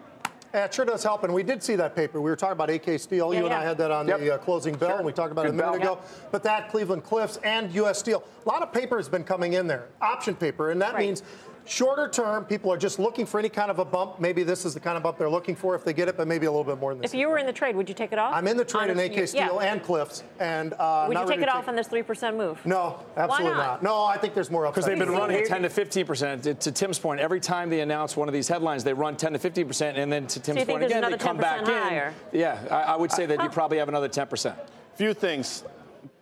Yeah, 0.55 0.65
it 0.67 0.73
sure 0.73 0.85
does 0.87 1.03
help. 1.03 1.25
And 1.25 1.35
we 1.35 1.43
did 1.43 1.63
see 1.63 1.77
that 1.77 1.95
paper. 1.95 2.19
We 2.21 2.31
were 2.31 2.37
talking 2.37 2.53
about 2.53 2.71
AK 2.71 2.99
Steel. 3.01 3.35
Yeah, 3.35 3.41
you 3.41 3.47
and. 3.47 3.55
I 3.55 3.63
had 3.63 3.77
that 3.79 3.91
on 3.91 4.07
Yep. 4.09 4.21
the 4.21 4.35
uh, 4.35 4.39
closing 4.39 4.75
bell, 4.75 4.91
Sure. 4.91 4.97
and 4.99 5.05
we 5.05 5.13
talked 5.13 5.33
about 5.33 5.43
Good 5.43 5.55
it 5.55 5.61
a 5.61 5.67
minute 5.67 5.83
bell. 5.83 5.95
ago. 5.95 6.03
But 6.31 6.45
that, 6.45 6.71
Cleveland 6.71 7.05
Cliffs, 7.05 7.37
and 7.45 7.71
U.S. 7.75 7.99
Steel. 7.99 8.23
A 8.45 8.49
lot 8.49 8.63
of 8.63 8.73
paper 8.73 8.97
has 8.97 9.09
been 9.09 9.25
coming 9.25 9.55
in 9.55 9.67
there, 9.67 9.89
option 10.01 10.35
paper. 10.35 10.71
And 10.71 10.81
that 10.81 10.95
Right. 10.95 11.01
means 11.01 11.23
shorter 11.67 12.09
term, 12.09 12.45
people 12.45 12.73
are 12.73 12.77
just 12.77 12.99
looking 12.99 13.27
for 13.27 13.39
any 13.39 13.49
kind 13.49 13.71
of 13.71 13.79
a 13.79 13.85
bump. 13.85 14.21
Maybe 14.21 14.43
this 14.43 14.65
is 14.65 14.75
the 14.75 14.81
kind 14.81 14.97
of 14.97 15.03
bump 15.03 15.19
they're 15.19 15.29
looking 15.31 15.55
for 15.55 15.75
if 15.75 15.85
they 15.85 15.93
get 15.93 16.09
it, 16.09 16.17
but 16.17 16.27
maybe 16.27 16.47
a 16.47 16.51
little 16.51 16.65
bit 16.65 16.79
more 16.79 16.95
than 16.95 17.03
this. 17.03 17.13
If 17.13 17.19
you 17.19 17.29
were 17.29 17.39
in 17.39 17.47
the 17.47 17.53
trade, 17.53 17.77
would 17.77 17.89
you 17.89 17.95
take 17.95 18.13
it 18.13 18.19
off? 18.19 18.33
I'm 18.35 18.47
in 18.49 18.57
the 18.57 18.65
trade 18.65 18.91
in 18.91 18.99
Honest- 18.99 19.19
AK 19.19 19.29
Steel 19.29 19.59
yeah. 19.61 19.73
and 19.73 19.83
Cliffs. 19.83 20.23
And 20.41 20.73
uh, 20.75 21.05
Would 21.09 21.15
not 21.15 21.27
you 21.27 21.33
take 21.35 21.43
it 21.43 21.47
to 21.47 21.55
off 21.57 21.69
on 21.69 21.77
this 21.77 21.89
3% 21.89 22.37
move? 22.37 22.65
No, 22.65 23.05
absolutely 23.17 23.57
not? 23.57 23.83
No, 23.83 24.05
I 24.05 24.17
think 24.17 24.35
there's 24.35 24.51
more 24.51 24.67
upside. 24.67 24.85
Because 24.85 24.87
they've 24.99 25.07
been 25.07 25.17
running 25.17 25.37
here- 25.39 25.47
10 25.47 25.63
to 25.63 25.71
15 25.71 26.07
percent. 26.07 26.43
To, 26.45 26.55
to 26.55 26.73
Tim's 26.73 26.99
point, 26.99 27.21
every 27.21 27.41
time 27.41 27.71
they 27.71 27.81
announce 27.81 28.17
one 28.17 28.29
of 28.29 28.35
these 28.35 28.49
headlines, 28.49 28.85
they 28.85 28.93
run 28.95 29.17
10 29.17 29.33
to 29.35 29.39
15 29.39 29.67
percent, 29.67 29.99
and 29.99 30.13
then 30.13 30.27
to 30.29 30.41
Tim's 30.41 30.61
you 30.61 30.65
think 30.65 30.81
point 30.81 30.91
again, 30.91 31.11
they 31.11 31.19
come 31.19 31.37
back 31.37 31.65
higher? 31.67 32.15
in. 32.33 32.41
Yeah, 32.41 32.59
I, 32.71 32.93
I 32.93 32.97
would 32.97 33.11
say 33.13 33.27
that 33.27 33.43
you 33.43 33.49
probably 33.49 33.79
have 33.79 33.89
another 33.89 34.09
10 34.09 34.27
percent. 34.29 34.57
Few 34.95 35.13
things. 35.15 35.65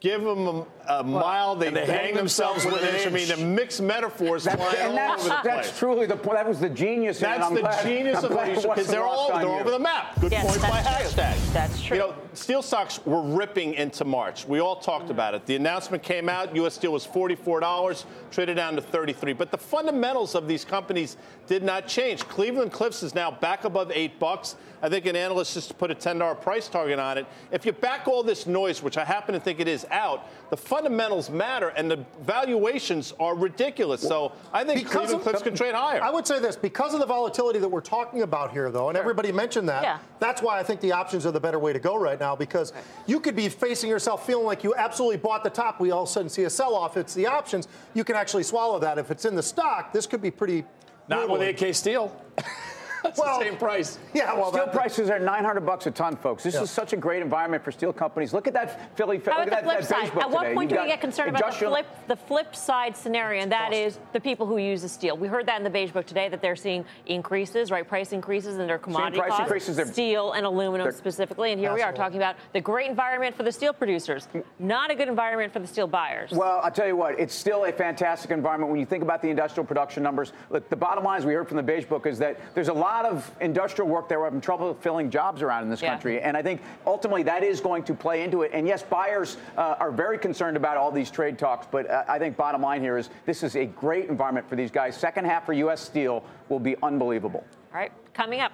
Give 0.01 0.23
them 0.23 0.47
a, 0.47 0.67
Uh, 0.87 1.01
a 1.01 1.03
mile, 1.03 1.57
they, 1.57 1.71
they 1.71 1.87
hang, 1.87 1.99
hang 2.07 2.15
themselves 2.15 2.65
with 2.67 2.83
an 2.83 2.95
inch. 2.95 3.07
I 3.07 3.11
mean, 3.11 3.29
the 3.29 3.37
mixed 3.39 3.81
metaphors 3.81 4.45
That- 4.45 4.59
flying 4.59 4.77
and 4.77 4.89
all 4.91 4.95
that's, 4.95 5.21
over 5.25 5.29
the 5.31 5.35
place. 5.37 5.55
that's 5.67 5.79
truly 5.79 6.07
the 6.07 6.17
point. 6.17 6.37
That 6.37 6.47
was 6.47 6.61
the 6.61 6.69
genius. 6.69 7.19
That's 7.21 7.49
the 7.49 7.61
glad- 7.61 7.87
genius 7.87 8.19
I'm 8.19 8.25
of 8.27 8.31
glad 8.33 8.49
it 8.51 8.59
it 8.59 8.63
because 8.69 8.87
they're 8.89 9.03
all 9.03 9.29
they're 9.39 9.49
over 9.49 9.71
the 9.71 9.79
map. 9.79 10.21
Good 10.21 10.33
Yes, 10.33 10.47
point 10.47 10.61
by 10.63 10.83
that's 10.83 11.15
true. 11.15 11.23
hashtag. 11.23 11.53
That's 11.55 11.83
true. 11.83 11.97
You 11.97 12.03
know, 12.03 12.15
steel 12.35 12.61
stocks 12.61 13.01
were 13.07 13.23
ripping 13.23 13.75
into 13.75 14.05
March. 14.05 14.47
We 14.47 14.61
all 14.61 14.77
talked 14.77 15.09
about 15.09 15.35
it. 15.35 15.47
The 15.47 15.57
announcement 15.57 16.03
came 16.03 16.29
out. 16.29 16.55
U.S. 16.57 16.75
Steel 16.75 16.93
was 16.93 17.07
forty-four 17.07 17.61
dollars, 17.61 18.05
traded 18.31 18.57
down 18.57 18.77
to 18.77 18.83
thirty-three. 18.83 19.33
But 19.33 19.51
the 19.51 19.59
fundamentals 19.59 20.35
of 20.35 20.47
these 20.47 20.65
companies 20.67 21.17
did 21.47 21.63
not 21.63 21.87
change. 21.89 22.29
Cleveland 22.29 22.73
Cliffs 22.73 23.03
is 23.03 23.15
now 23.15 23.31
back 23.31 23.65
above 23.65 23.91
eight 23.95 24.19
bucks. 24.19 24.57
I 24.83 24.91
think 24.91 25.07
an 25.07 25.17
analyst 25.17 25.55
just 25.55 25.79
put 25.79 25.91
a 25.91 25.95
ten 25.95 26.19
dollar 26.19 26.35
price 26.35 26.69
target 26.69 26.99
on 26.99 27.17
it. 27.17 27.27
If 27.51 27.65
you 27.65 27.73
back 27.73 28.07
all 28.07 28.23
this 28.23 28.47
noise, 28.47 28.83
which 28.83 28.99
I 28.99 29.05
happen 29.05 29.33
to 29.33 29.41
think 29.41 29.61
it 29.61 29.69
is, 29.69 29.87
out, 29.91 30.27
the 30.51 30.57
fundamentals 30.75 31.31
matter 31.31 31.69
and 31.69 31.89
the 31.89 32.05
valuations 32.23 33.15
are 33.21 33.37
ridiculous. 33.37 34.01
So 34.01 34.33
I 34.53 34.65
think 34.65 34.89
Cleveland 34.91 35.15
of- 35.15 35.23
Cliffs 35.23 35.41
could 35.43 35.55
trade 35.55 35.73
higher. 35.73 36.03
I 36.03 36.11
would 36.11 36.27
say 36.27 36.41
this 36.41 36.57
because 36.57 36.95
of 36.95 37.01
the 37.01 37.07
volatility 37.07 37.61
that 37.61 37.69
we're 37.69 37.81
talking 37.81 38.23
about 38.23 38.51
here, 38.51 38.73
though, 38.73 38.89
and 38.89 38.99
everybody 38.99 39.31
mentioned 39.31 39.69
that. 39.69 39.85
Yeah. 39.85 39.99
That's 40.19 40.43
why 40.43 40.59
I 40.59 40.65
think 40.65 40.81
the 40.81 40.91
options 40.91 41.27
are 41.27 41.31
the 41.31 41.39
better 41.39 41.61
way 41.61 41.73
to 41.73 41.79
go 41.79 41.95
right 41.95 42.19
now 42.19 42.35
because 42.35 42.73
you 43.07 43.21
could 43.21 43.37
be 43.37 43.49
facing 43.49 43.89
yourself 43.89 44.27
feeling 44.27 44.47
like 44.47 44.65
you 44.65 44.75
absolutely 44.75 45.19
bought 45.19 45.45
the 45.45 45.51
top. 45.51 45.79
We 45.79 45.93
all 45.93 46.03
of 46.03 46.09
a 46.09 46.13
sudden 46.13 46.29
see 46.29 46.43
a 46.43 46.51
sell 46.51 46.75
off. 46.75 46.97
It's 46.97 47.15
the 47.15 47.29
options. 47.29 47.69
You 47.95 48.03
can 48.03 48.17
actually 48.17 48.43
swallow 48.43 48.81
that. 48.81 48.99
If 48.99 49.13
it's 49.13 49.25
in 49.25 49.37
the 49.37 49.45
stock, 49.45 49.93
this 49.93 50.09
could 50.09 50.23
be 50.23 50.33
pretty. 50.33 50.65
Not 51.07 51.29
with 51.29 51.39
brutal. 51.41 51.69
AK 51.69 51.75
Steel. 51.75 52.23
That's 53.05 53.21
Well, 53.21 53.39
the 53.39 53.45
same 53.45 53.57
price. 53.59 53.99
Yeah, 54.15 54.33
well, 54.33 54.51
Steel 54.51 54.65
that, 54.65 54.75
prices 54.75 55.11
are 55.11 55.19
900 55.19 55.61
bucks 55.61 55.87
a 55.87 55.91
ton, 55.91 56.17
folks. 56.17 56.43
This 56.43 56.55
Yeah. 56.55 56.63
is 56.63 56.71
such 56.71 56.95
a 56.95 56.97
great 56.97 57.21
environment 57.21 57.63
for 57.63 57.71
steel 57.71 57.93
companies. 57.93 58.33
Look 58.33 58.47
at 58.49 58.55
that 58.55 58.97
Philly. 58.97 59.19
How 59.19 59.33
look 59.41 59.41
at 59.41 59.45
the 59.45 59.51
that, 59.51 59.65
flip 59.65 59.79
that 59.81 59.85
side? 59.85 60.15
book 60.15 60.23
At 60.23 60.31
what 60.31 60.43
today. 60.45 60.55
point 60.55 60.71
You've 60.71 60.79
do 60.81 60.85
we 60.85 60.91
get 60.91 61.03
concerned 61.03 61.29
about 61.37 61.53
the 61.53 61.67
flip, 61.67 61.87
the 62.09 62.17
flip 62.17 62.57
side 62.57 62.97
scenario, 62.97 63.43
and 63.43 63.53
that 63.53 63.75
is 63.75 63.99
the 64.15 64.21
people 64.21 64.47
who 64.47 64.57
use 64.57 64.81
the 64.81 64.89
steel? 64.89 65.19
We 65.19 65.29
heard 65.29 65.45
that 65.47 65.59
in 65.59 65.65
the 65.65 65.71
beige 65.71 65.91
book 65.91 66.07
today 66.07 66.31
that 66.31 66.41
they're 66.41 66.57
seeing 66.57 66.87
increases, 67.05 67.71
right? 67.71 67.87
Price 67.87 68.13
increases 68.13 68.59
in 68.59 68.67
their 68.67 68.79
commodity 68.79 69.19
price 69.19 69.29
costs, 69.29 69.43
increases, 69.43 69.77
they're- 69.77 69.85
steel 69.87 70.33
and 70.33 70.47
aluminum 70.47 70.85
they're- 70.87 70.93
specifically. 70.93 71.53
And 71.53 71.61
here 71.61 71.75
we 71.75 71.83
are 71.83 71.93
talking 71.93 72.17
about 72.17 72.37
the 72.55 72.61
great 72.63 72.89
environment 72.89 73.37
for 73.37 73.43
the 73.43 73.53
steel 73.53 73.75
producers, 73.75 74.29
not 74.59 74.91
a 74.91 74.95
good 74.95 75.09
environment 75.09 75.53
for 75.53 75.59
the 75.59 75.67
steel 75.67 75.87
buyers. 75.87 76.31
Well, 76.33 76.61
I'll 76.65 76.71
tell 76.71 76.87
you 76.87 76.97
what, 76.97 77.21
it's 77.21 77.35
still 77.35 77.67
a 77.67 77.73
fantastic 77.73 78.31
environment 78.31 78.71
when 78.71 78.81
you 78.81 78.87
think 78.87 79.03
about 79.03 79.21
the 79.21 79.29
industrial 79.29 79.67
production 79.67 80.03
numbers. 80.03 80.33
Look, 80.49 80.71
the 80.71 80.77
bottom 80.77 81.05
line, 81.05 81.19
as 81.19 81.27
we 81.27 81.35
heard 81.35 81.49
from 81.49 81.59
the 81.59 81.63
Beige 81.63 81.85
Book, 81.85 82.07
is 82.07 82.19
that 82.21 82.39
there's 82.55 82.69
a 82.69 82.73
lot 82.73 82.94
of 83.03 83.31
industrial 83.41 83.89
work 83.91 84.09
that 84.09 84.19
we're 84.19 84.25
having 84.25 84.41
trouble 84.41 84.75
filling 84.75 85.11
jobs 85.11 85.43
around 85.43 85.65
in 85.65 85.71
this 85.71 85.83
Yeah. 85.83 85.91
country. 85.91 86.21
And 86.21 86.37
I 86.37 86.43
think 86.43 86.63
ultimately 86.87 87.25
that 87.25 87.43
is 87.43 87.61
going 87.61 87.83
to 87.85 87.95
play 87.95 88.23
into 88.23 88.43
it. 88.43 88.53
And 88.55 88.67
yes, 88.67 88.83
buyers 88.83 89.37
uh, 89.57 89.77
are 89.81 89.91
very 89.91 90.19
concerned 90.19 90.57
about 90.57 90.77
all 90.77 90.93
these 90.93 91.11
trade 91.11 91.39
talks, 91.39 91.67
but 91.71 91.91
uh, 91.91 92.05
I 92.07 92.19
think 92.19 92.37
bottom 92.37 92.63
line 92.63 92.81
here 92.81 92.97
is 92.97 93.11
this 93.27 93.43
is 93.43 93.57
a 93.57 93.67
great 93.67 94.09
environment 94.09 94.49
for 94.49 94.55
these 94.57 94.71
guys. 94.71 94.97
Second 94.97 95.25
half 95.25 95.45
for 95.45 95.53
U.S. 95.55 95.81
Steel 95.81 96.23
will 96.49 96.61
be 96.61 96.77
unbelievable. 96.83 97.45
All 97.73 97.81
right, 97.81 97.91
coming 98.13 98.41
up. 98.41 98.53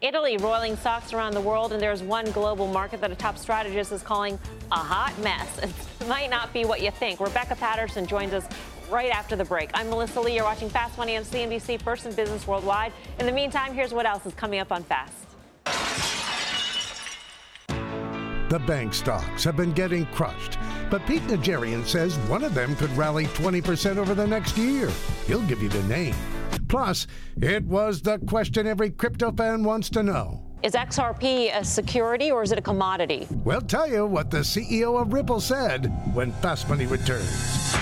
Italy 0.00 0.36
roiling 0.38 0.76
stocks 0.76 1.12
around 1.12 1.34
the 1.34 1.40
world, 1.40 1.72
and 1.72 1.80
there's 1.80 2.02
one 2.02 2.24
global 2.32 2.66
market 2.66 3.00
that 3.02 3.12
a 3.12 3.14
top 3.14 3.38
strategist 3.38 3.92
is 3.92 4.02
calling 4.02 4.36
a 4.72 4.76
hot 4.76 5.16
mess. 5.22 5.60
It 6.02 6.08
might 6.08 6.30
not 6.30 6.52
be 6.52 6.64
what 6.64 6.80
you 6.82 6.90
think. 6.90 7.20
Rebecca 7.20 7.54
Patterson 7.54 8.06
joins 8.08 8.32
us 8.32 8.44
right 8.92 9.10
after 9.10 9.34
the 9.34 9.44
break. 9.44 9.70
I'm 9.74 9.88
Melissa 9.88 10.20
Lee. 10.20 10.36
You're 10.36 10.44
watching 10.44 10.68
Fast 10.68 10.98
Money 10.98 11.16
on 11.16 11.24
CNBC, 11.24 11.80
First 11.80 12.06
in 12.06 12.14
Business 12.14 12.46
Worldwide. 12.46 12.92
In 13.18 13.26
the 13.26 13.32
meantime, 13.32 13.72
here's 13.74 13.94
what 13.94 14.06
else 14.06 14.26
is 14.26 14.34
coming 14.34 14.60
up 14.60 14.70
on 14.70 14.84
Fast. 14.84 15.14
The 18.50 18.58
bank 18.58 18.92
stocks 18.92 19.44
have 19.44 19.56
been 19.56 19.72
getting 19.72 20.04
crushed, 20.06 20.58
but 20.90 21.04
Pete 21.06 21.22
Najarian 21.22 21.86
says 21.86 22.18
one 22.28 22.44
of 22.44 22.52
them 22.52 22.76
could 22.76 22.94
rally 22.98 23.24
20% 23.28 23.96
over 23.96 24.14
the 24.14 24.26
next 24.26 24.58
year. 24.58 24.90
He'll 25.26 25.40
give 25.46 25.62
you 25.62 25.70
the 25.70 25.82
name. 25.84 26.14
Plus, 26.68 27.06
it 27.40 27.64
was 27.64 28.02
the 28.02 28.18
question 28.18 28.66
every 28.66 28.90
crypto 28.90 29.32
fan 29.32 29.64
wants 29.64 29.88
to 29.90 30.02
know. 30.02 30.42
Is 30.62 30.74
XRP 30.74 31.58
a 31.58 31.64
security 31.64 32.30
or 32.30 32.42
is 32.42 32.52
it 32.52 32.58
a 32.58 32.62
commodity? 32.62 33.26
We'll 33.42 33.62
tell 33.62 33.88
you 33.88 34.04
what 34.04 34.30
the 34.30 34.40
CEO 34.40 35.00
of 35.00 35.14
Ripple 35.14 35.40
said 35.40 35.86
when 36.14 36.30
Fast 36.32 36.68
Money 36.68 36.84
returns. 36.86 37.74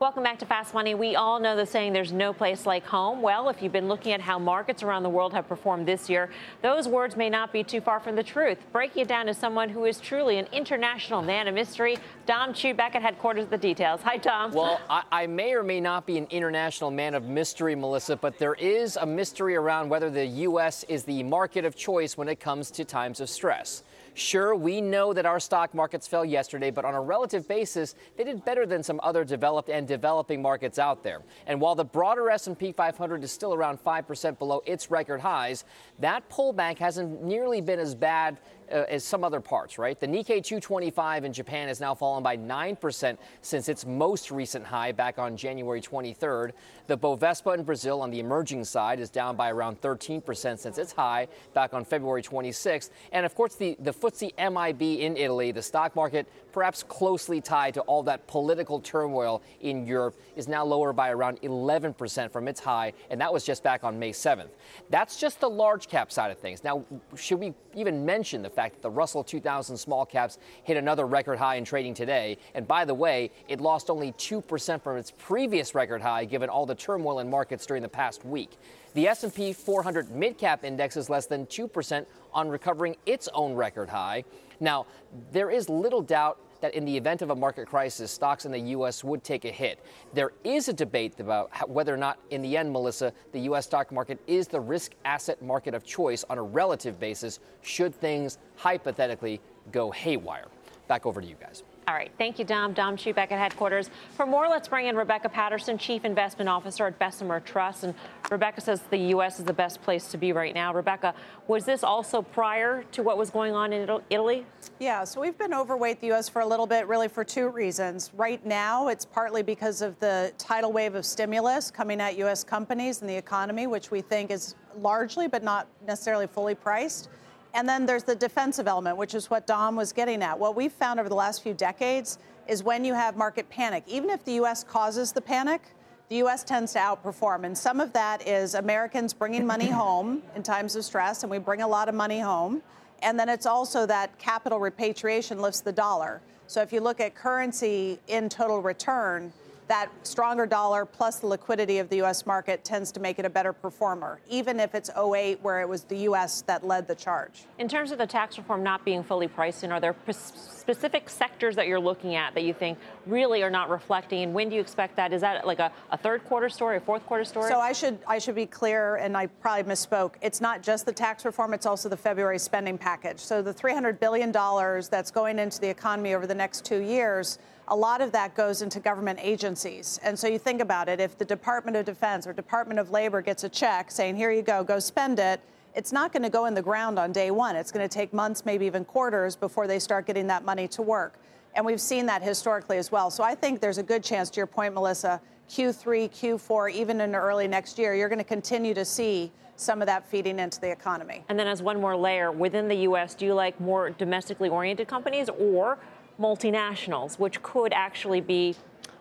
Welcome 0.00 0.22
back 0.22 0.38
to 0.38 0.46
Fast 0.46 0.74
Money. 0.74 0.94
We 0.94 1.16
all 1.16 1.40
know 1.40 1.56
the 1.56 1.66
saying, 1.66 1.92
there's 1.92 2.12
no 2.12 2.32
place 2.32 2.66
like 2.66 2.86
home. 2.86 3.20
Well, 3.20 3.48
if 3.48 3.60
you've 3.60 3.72
been 3.72 3.88
looking 3.88 4.12
at 4.12 4.20
how 4.20 4.38
markets 4.38 4.84
around 4.84 5.02
the 5.02 5.08
world 5.08 5.32
have 5.32 5.48
performed 5.48 5.88
this 5.88 6.08
year, 6.08 6.30
those 6.62 6.86
words 6.86 7.16
may 7.16 7.28
not 7.28 7.52
be 7.52 7.64
too 7.64 7.80
far 7.80 7.98
from 7.98 8.14
the 8.14 8.22
truth. 8.22 8.58
Breaking 8.70 9.02
it 9.02 9.08
down 9.08 9.26
to 9.26 9.34
someone 9.34 9.68
who 9.68 9.86
is 9.86 9.98
truly 9.98 10.38
an 10.38 10.46
international 10.52 11.20
man 11.20 11.48
of 11.48 11.54
mystery. 11.56 11.98
Dom 12.26 12.54
Chu 12.54 12.74
back 12.74 12.94
at 12.94 13.02
headquarters 13.02 13.40
with 13.40 13.50
the 13.50 13.58
details. 13.58 14.00
Hi, 14.02 14.18
Dom. 14.18 14.52
Well, 14.52 14.80
I, 14.88 15.02
I 15.10 15.26
may 15.26 15.52
or 15.54 15.64
may 15.64 15.80
not 15.80 16.06
be 16.06 16.16
an 16.16 16.28
international 16.30 16.92
man 16.92 17.14
of 17.14 17.24
mystery, 17.24 17.74
Melissa, 17.74 18.14
but 18.14 18.38
there 18.38 18.54
is 18.54 18.96
a 18.98 19.04
mystery 19.04 19.56
around 19.56 19.88
whether 19.88 20.10
the 20.10 20.26
U.S. 20.26 20.84
is 20.84 21.02
the 21.02 21.24
market 21.24 21.64
of 21.64 21.74
choice 21.74 22.16
when 22.16 22.28
it 22.28 22.38
comes 22.38 22.70
to 22.70 22.84
times 22.84 23.18
of 23.18 23.28
stress. 23.28 23.82
Sure, 24.18 24.52
we 24.52 24.80
know 24.80 25.12
that 25.12 25.26
our 25.26 25.38
stock 25.38 25.72
markets 25.72 26.08
fell 26.08 26.24
yesterday, 26.24 26.72
but 26.72 26.84
on 26.84 26.92
a 26.92 27.00
relative 27.00 27.46
basis, 27.46 27.94
they 28.16 28.24
did 28.24 28.44
better 28.44 28.66
than 28.66 28.82
some 28.82 28.98
other 29.04 29.24
developed 29.24 29.68
and 29.68 29.86
developing 29.86 30.42
markets 30.42 30.76
out 30.76 31.04
there. 31.04 31.22
And 31.46 31.60
while 31.60 31.76
the 31.76 31.84
broader 31.84 32.28
S&P 32.28 32.72
500 32.72 33.22
is 33.22 33.30
still 33.30 33.54
around 33.54 33.78
5% 33.78 34.38
below 34.40 34.60
its 34.66 34.90
record 34.90 35.20
highs, 35.20 35.64
that 36.00 36.28
pullback 36.30 36.78
hasn't 36.78 37.22
nearly 37.22 37.60
been 37.60 37.78
as 37.78 37.94
bad 37.94 38.38
uh, 38.72 38.84
as 38.88 39.04
some 39.04 39.24
other 39.24 39.40
parts, 39.40 39.78
right? 39.78 39.98
The 39.98 40.06
Nikkei 40.06 40.42
225 40.42 41.24
in 41.24 41.32
Japan 41.32 41.68
has 41.68 41.80
now 41.80 41.94
fallen 41.94 42.22
by 42.22 42.36
9% 42.36 43.16
since 43.42 43.68
its 43.68 43.86
most 43.86 44.30
recent 44.30 44.64
high 44.64 44.92
back 44.92 45.18
on 45.18 45.36
January 45.36 45.80
23rd. 45.80 46.52
The 46.86 46.96
Bovespa 46.98 47.54
in 47.54 47.64
Brazil 47.64 48.00
on 48.00 48.10
the 48.10 48.20
emerging 48.20 48.64
side 48.64 49.00
is 49.00 49.10
down 49.10 49.36
by 49.36 49.50
around 49.50 49.80
13% 49.80 50.58
since 50.58 50.78
its 50.78 50.92
high 50.92 51.28
back 51.54 51.74
on 51.74 51.84
February 51.84 52.22
26th. 52.22 52.90
And 53.12 53.24
of 53.26 53.34
course, 53.34 53.54
the, 53.54 53.76
the 53.80 53.92
FTSE 53.92 54.32
MIB 54.38 55.00
in 55.00 55.16
Italy, 55.16 55.52
the 55.52 55.62
stock 55.62 55.94
market 55.94 56.26
perhaps 56.58 56.82
closely 56.82 57.40
tied 57.40 57.72
to 57.72 57.80
all 57.82 58.02
that 58.02 58.26
political 58.26 58.80
turmoil 58.80 59.40
in 59.60 59.86
Europe, 59.86 60.20
is 60.34 60.48
now 60.48 60.64
lower 60.64 60.92
by 60.92 61.08
around 61.10 61.40
11% 61.42 62.32
from 62.32 62.48
its 62.48 62.58
high, 62.58 62.92
and 63.10 63.20
that 63.20 63.32
was 63.32 63.44
just 63.44 63.62
back 63.62 63.84
on 63.84 63.96
May 63.96 64.10
7th. 64.10 64.48
That's 64.90 65.20
just 65.20 65.38
the 65.38 65.48
large 65.48 65.86
cap 65.86 66.10
side 66.10 66.32
of 66.32 66.38
things. 66.38 66.64
Now, 66.64 66.84
should 67.14 67.38
we 67.38 67.54
even 67.76 68.04
mention 68.04 68.42
the 68.42 68.50
fact 68.50 68.74
that 68.74 68.82
the 68.82 68.90
Russell 68.90 69.22
2000 69.22 69.76
small 69.76 70.04
caps 70.04 70.40
hit 70.64 70.76
another 70.76 71.06
record 71.06 71.38
high 71.38 71.54
in 71.54 71.64
trading 71.64 71.94
today? 71.94 72.38
And 72.56 72.66
by 72.66 72.84
the 72.84 72.94
way, 72.94 73.30
it 73.46 73.60
lost 73.60 73.88
only 73.88 74.10
2% 74.14 74.82
from 74.82 74.96
its 74.96 75.12
previous 75.16 75.76
record 75.76 76.02
high 76.02 76.24
given 76.24 76.48
all 76.50 76.66
the 76.66 76.74
turmoil 76.74 77.20
in 77.20 77.30
markets 77.30 77.66
during 77.66 77.84
the 77.84 77.88
past 77.88 78.24
week. 78.24 78.58
The 78.94 79.06
S&P 79.06 79.52
400 79.52 80.10
mid-cap 80.10 80.64
index 80.64 80.96
is 80.96 81.08
less 81.08 81.26
than 81.26 81.46
2% 81.46 82.04
on 82.34 82.48
recovering 82.48 82.96
its 83.06 83.28
own 83.32 83.54
record 83.54 83.88
high. 83.90 84.24
Now, 84.58 84.86
there 85.30 85.50
is 85.50 85.68
little 85.68 86.02
doubt 86.02 86.40
that 86.60 86.74
in 86.74 86.84
the 86.84 86.96
event 86.96 87.22
of 87.22 87.30
a 87.30 87.34
market 87.34 87.66
crisis, 87.68 88.10
stocks 88.10 88.44
in 88.44 88.52
the 88.52 88.58
U.S. 88.58 89.04
would 89.04 89.24
take 89.24 89.44
a 89.44 89.50
hit. 89.50 89.84
There 90.12 90.32
is 90.44 90.68
a 90.68 90.72
debate 90.72 91.18
about 91.20 91.68
whether 91.68 91.92
or 91.92 91.96
not, 91.96 92.18
in 92.30 92.42
the 92.42 92.56
end, 92.56 92.72
Melissa, 92.72 93.12
the 93.32 93.40
U.S. 93.40 93.66
stock 93.66 93.92
market 93.92 94.18
is 94.26 94.48
the 94.48 94.60
risk 94.60 94.92
asset 95.04 95.40
market 95.42 95.74
of 95.74 95.84
choice 95.84 96.24
on 96.28 96.38
a 96.38 96.42
relative 96.42 96.98
basis 96.98 97.40
should 97.62 97.94
things 97.94 98.38
hypothetically 98.56 99.40
go 99.72 99.90
haywire. 99.90 100.46
Back 100.88 101.06
over 101.06 101.20
to 101.20 101.26
you 101.26 101.36
guys. 101.40 101.62
All 101.88 101.94
right. 101.94 102.10
Thank 102.18 102.38
you, 102.38 102.44
Dom. 102.44 102.74
Dom 102.74 102.98
Chu 102.98 103.14
back 103.14 103.32
at 103.32 103.38
headquarters. 103.38 103.88
For 104.14 104.26
more, 104.26 104.46
let's 104.46 104.68
bring 104.68 104.88
in 104.88 104.94
Rebecca 104.94 105.30
Patterson, 105.30 105.78
Chief 105.78 106.04
Investment 106.04 106.46
Officer 106.46 106.86
at 106.86 106.98
Bessemer 106.98 107.40
Trust. 107.40 107.82
And 107.82 107.94
Rebecca 108.30 108.60
says 108.60 108.82
the 108.90 108.98
U.S. 108.98 109.38
is 109.38 109.46
the 109.46 109.54
best 109.54 109.80
place 109.80 110.08
to 110.08 110.18
be 110.18 110.34
right 110.34 110.54
now. 110.54 110.74
Rebecca, 110.74 111.14
was 111.46 111.64
this 111.64 111.82
also 111.82 112.20
prior 112.20 112.82
to 112.92 113.02
what 113.02 113.16
was 113.16 113.30
going 113.30 113.54
on 113.54 113.72
in 113.72 113.88
Italy? 114.10 114.44
Yeah, 114.78 115.02
so 115.04 115.22
we've 115.22 115.38
been 115.38 115.54
overweight 115.54 116.02
the 116.02 116.08
U.S. 116.08 116.28
for 116.28 116.42
a 116.42 116.46
little 116.46 116.66
bit, 116.66 116.86
really 116.86 117.08
for 117.08 117.24
two 117.24 117.48
reasons. 117.48 118.10
Right 118.14 118.44
now, 118.44 118.88
it's 118.88 119.06
partly 119.06 119.42
because 119.42 119.80
of 119.80 119.98
the 119.98 120.30
tidal 120.36 120.72
wave 120.72 120.94
of 120.94 121.06
stimulus 121.06 121.70
coming 121.70 122.02
at 122.02 122.18
U.S. 122.18 122.44
companies 122.44 123.00
and 123.00 123.08
the 123.08 123.16
economy, 123.16 123.66
which 123.66 123.90
we 123.90 124.02
think 124.02 124.30
is 124.30 124.56
largely, 124.78 125.26
but 125.26 125.42
not 125.42 125.66
necessarily 125.86 126.26
fully 126.26 126.54
priced. 126.54 127.08
And 127.54 127.68
then 127.68 127.86
there's 127.86 128.04
the 128.04 128.14
defensive 128.14 128.68
element, 128.68 128.96
which 128.96 129.14
is 129.14 129.30
what 129.30 129.46
Dom 129.46 129.76
was 129.76 129.92
getting 129.92 130.22
at. 130.22 130.38
What 130.38 130.54
we've 130.54 130.72
found 130.72 131.00
over 131.00 131.08
the 131.08 131.14
last 131.14 131.42
few 131.42 131.54
decades 131.54 132.18
is 132.46 132.62
when 132.62 132.84
you 132.84 132.94
have 132.94 133.16
market 133.16 133.48
panic, 133.48 133.84
even 133.86 134.10
if 134.10 134.24
the 134.24 134.32
U.S. 134.32 134.64
causes 134.64 135.12
the 135.12 135.20
panic, 135.20 135.62
the 136.08 136.16
U.S. 136.16 136.42
tends 136.42 136.72
to 136.72 136.78
outperform. 136.78 137.44
And 137.44 137.56
some 137.56 137.80
of 137.80 137.92
that 137.92 138.26
is 138.26 138.54
Americans 138.54 139.12
bringing 139.12 139.46
money 139.46 139.66
home 139.70 140.22
in 140.34 140.42
times 140.42 140.76
of 140.76 140.84
stress, 140.84 141.22
and 141.22 141.30
we 141.30 141.38
bring 141.38 141.62
a 141.62 141.68
lot 141.68 141.88
of 141.88 141.94
money 141.94 142.20
home. 142.20 142.62
And 143.02 143.18
then 143.18 143.28
it's 143.28 143.46
also 143.46 143.86
that 143.86 144.18
capital 144.18 144.58
repatriation 144.58 145.40
lifts 145.40 145.60
the 145.60 145.72
dollar. 145.72 146.20
So 146.46 146.62
if 146.62 146.72
you 146.72 146.80
look 146.80 147.00
at 147.00 147.14
currency 147.14 147.98
in 148.08 148.28
total 148.28 148.62
return, 148.62 149.32
that 149.68 149.90
stronger 150.02 150.46
dollar 150.46 150.84
plus 150.84 151.18
the 151.18 151.26
liquidity 151.26 151.78
of 151.78 151.88
the 151.88 151.96
U.S. 151.96 152.26
market 152.26 152.64
tends 152.64 152.90
to 152.92 153.00
make 153.00 153.18
it 153.18 153.24
a 153.24 153.30
better 153.30 153.52
performer, 153.52 154.20
even 154.28 154.58
if 154.58 154.74
it's 154.74 154.90
08, 154.90 155.40
where 155.42 155.60
it 155.60 155.68
was 155.68 155.84
the 155.84 155.98
U.S. 155.98 156.42
that 156.42 156.66
led 156.66 156.88
the 156.88 156.94
charge. 156.94 157.44
In 157.58 157.68
terms 157.68 157.92
of 157.92 157.98
the 157.98 158.06
tax 158.06 158.38
reform 158.38 158.62
not 158.62 158.84
being 158.84 159.02
fully 159.02 159.28
priced 159.28 159.64
in, 159.64 159.70
are 159.70 159.80
there 159.80 159.94
specific 160.10 161.08
sectors 161.08 161.54
that 161.56 161.66
you're 161.66 161.80
looking 161.80 162.14
at 162.14 162.34
that 162.34 162.42
you 162.42 162.54
think 162.54 162.78
really 163.06 163.42
are 163.42 163.50
not 163.50 163.68
reflecting? 163.68 164.22
And 164.22 164.34
when 164.34 164.48
do 164.48 164.54
you 164.54 164.60
expect 164.60 164.96
that? 164.96 165.12
Is 165.12 165.20
that 165.20 165.46
like 165.46 165.58
a, 165.58 165.70
a 165.90 165.98
third 165.98 166.24
quarter 166.24 166.48
story, 166.48 166.78
a 166.78 166.80
fourth 166.80 167.04
quarter 167.06 167.24
story? 167.24 167.48
So 167.48 167.60
I 167.60 167.72
should 167.72 167.98
I 168.06 168.18
should 168.18 168.34
be 168.34 168.46
clear, 168.46 168.96
and 168.96 169.16
I 169.16 169.26
probably 169.26 169.70
misspoke. 169.70 170.14
It's 170.22 170.40
not 170.40 170.62
just 170.62 170.86
the 170.86 170.92
tax 170.92 171.24
reform; 171.24 171.52
it's 171.52 171.66
also 171.66 171.88
the 171.88 171.96
February 171.96 172.38
spending 172.38 172.78
package. 172.78 173.20
So 173.20 173.42
the 173.42 173.52
300 173.52 174.00
billion 174.00 174.32
dollars 174.32 174.88
that's 174.88 175.10
going 175.10 175.38
into 175.38 175.60
the 175.60 175.68
economy 175.68 176.14
over 176.14 176.26
the 176.26 176.34
next 176.34 176.64
two 176.64 176.80
years 176.80 177.38
a 177.70 177.76
lot 177.76 178.00
of 178.00 178.12
that 178.12 178.34
goes 178.34 178.62
into 178.62 178.80
government 178.80 179.18
agencies. 179.22 180.00
And 180.02 180.18
so 180.18 180.26
you 180.26 180.38
think 180.38 180.60
about 180.60 180.88
it 180.88 181.00
if 181.00 181.18
the 181.18 181.24
Department 181.24 181.76
of 181.76 181.84
Defense 181.84 182.26
or 182.26 182.32
Department 182.32 182.80
of 182.80 182.90
Labor 182.90 183.20
gets 183.20 183.44
a 183.44 183.48
check 183.48 183.90
saying, 183.90 184.16
here 184.16 184.30
you 184.30 184.42
go, 184.42 184.64
go 184.64 184.78
spend 184.78 185.18
it, 185.18 185.40
it's 185.74 185.92
not 185.92 186.12
going 186.12 186.22
to 186.22 186.30
go 186.30 186.46
in 186.46 186.54
the 186.54 186.62
ground 186.62 186.98
on 186.98 187.12
day 187.12 187.30
one. 187.30 187.54
It's 187.54 187.70
going 187.70 187.86
to 187.86 187.94
take 187.94 188.12
months, 188.12 188.44
maybe 188.44 188.66
even 188.66 188.84
quarters, 188.84 189.36
before 189.36 189.66
they 189.66 189.78
start 189.78 190.06
getting 190.06 190.26
that 190.28 190.44
money 190.44 190.66
to 190.68 190.82
work. 190.82 191.20
And 191.54 191.64
we've 191.64 191.80
seen 191.80 192.06
that 192.06 192.22
historically 192.22 192.78
as 192.78 192.90
well. 192.90 193.10
So 193.10 193.22
I 193.22 193.34
think 193.34 193.60
there's 193.60 193.78
a 193.78 193.82
good 193.82 194.02
chance, 194.02 194.30
to 194.30 194.38
your 194.38 194.46
point, 194.46 194.74
Melissa, 194.74 195.20
Q3, 195.48 196.10
Q4, 196.10 196.72
even 196.72 197.00
in 197.00 197.14
early 197.14 197.48
next 197.48 197.78
year, 197.78 197.94
you're 197.94 198.08
going 198.08 198.18
to 198.18 198.24
continue 198.24 198.74
to 198.74 198.84
see 198.84 199.30
some 199.56 199.82
of 199.82 199.86
that 199.86 200.06
feeding 200.06 200.38
into 200.38 200.60
the 200.60 200.70
economy. 200.70 201.24
And 201.28 201.38
then, 201.38 201.46
as 201.46 201.62
one 201.62 201.80
more 201.80 201.96
layer, 201.96 202.30
within 202.30 202.68
the 202.68 202.76
U.S., 202.76 203.14
do 203.14 203.26
you 203.26 203.34
like 203.34 203.60
more 203.60 203.90
domestically 203.90 204.48
oriented 204.48 204.88
companies 204.88 205.28
or 205.28 205.78
multinationals, 206.20 207.18
which 207.18 207.42
could 207.42 207.72
actually 207.72 208.20
be 208.20 208.56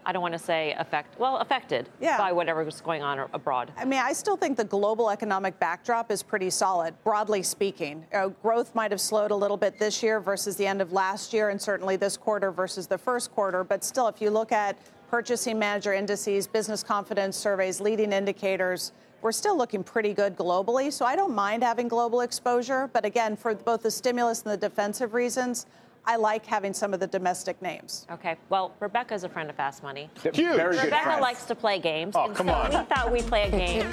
I 0.06 0.14
don't 0.14 0.22
want 0.22 0.36
to 0.36 0.40
say 0.40 0.74
affect 0.78 1.20
well 1.20 1.36
affected 1.40 1.90
yeah. 2.00 2.18
by 2.18 2.32
whatever's 2.32 2.80
going 2.80 3.04
on 3.04 3.20
abroad. 3.34 3.74
I 3.76 3.84
mean, 3.84 4.00
I 4.00 4.14
still 4.14 4.38
think 4.38 4.56
the 4.56 4.64
global 4.64 5.10
economic 5.10 5.60
backdrop 5.60 6.12
is 6.12 6.24
pretty 6.24 6.50
solid, 6.50 6.94
broadly 7.04 7.44
speaking. 7.44 8.06
Uh, 8.14 8.30
growth 8.30 8.74
might 8.74 8.92
have 8.92 9.02
slowed 9.02 9.32
a 9.32 9.36
little 9.36 9.58
bit 9.58 9.78
this 9.78 10.02
year 10.02 10.22
versus 10.22 10.56
the 10.56 10.66
end 10.66 10.82
of 10.82 10.94
last 10.94 11.34
year, 11.34 11.50
and 11.50 11.62
certainly 11.62 11.98
this 11.98 12.16
quarter 12.16 12.54
versus 12.54 12.88
the 12.88 12.98
first 12.98 13.34
quarter. 13.34 13.66
But 13.66 13.84
still, 13.84 14.08
if 14.08 14.22
you 14.22 14.30
look 14.30 14.54
at 14.54 14.78
purchasing 15.10 15.58
manager 15.58 15.94
indices, 15.94 16.48
business 16.48 16.84
confidence 16.84 17.36
surveys, 17.36 17.80
leading 17.80 18.12
indicators. 18.12 18.92
We're 19.22 19.32
still 19.32 19.58
looking 19.58 19.84
pretty 19.84 20.14
good 20.14 20.36
globally, 20.36 20.92
so 20.92 21.06
I 21.06 21.16
don't 21.16 21.34
mind 21.34 21.64
having 21.64 21.88
global 21.88 22.22
exposure. 22.22 22.90
But 22.94 23.04
again, 23.04 23.36
for 23.36 23.56
both 23.56 23.84
the 23.84 23.92
stimulus 23.92 24.44
and 24.44 24.52
the 24.52 24.58
defensive 24.58 25.14
reasons, 25.14 25.66
I 26.08 26.16
like 26.16 26.46
having 26.46 26.74
some 26.74 26.94
of 26.94 27.00
the 27.00 27.08
domestic 27.08 27.62
names. 27.62 28.08
Okay. 28.10 28.38
Well, 28.50 28.74
Rebecca's 28.80 29.26
a 29.26 29.30
friend 29.30 29.50
of 29.50 29.56
Fast 29.58 29.84
Money. 29.84 30.10
Huge. 30.24 30.56
Very 30.56 30.80
Rebecca 30.80 31.22
likes 31.22 31.44
to 31.46 31.54
play 31.54 31.80
games. 31.80 32.16
Oh, 32.16 32.30
come 32.30 32.48
so 32.48 32.54
on. 32.54 32.70
We 32.70 32.78
thought 32.86 33.12
we'd 33.12 33.26
play 33.26 33.44
a 33.44 33.52
game 33.52 33.90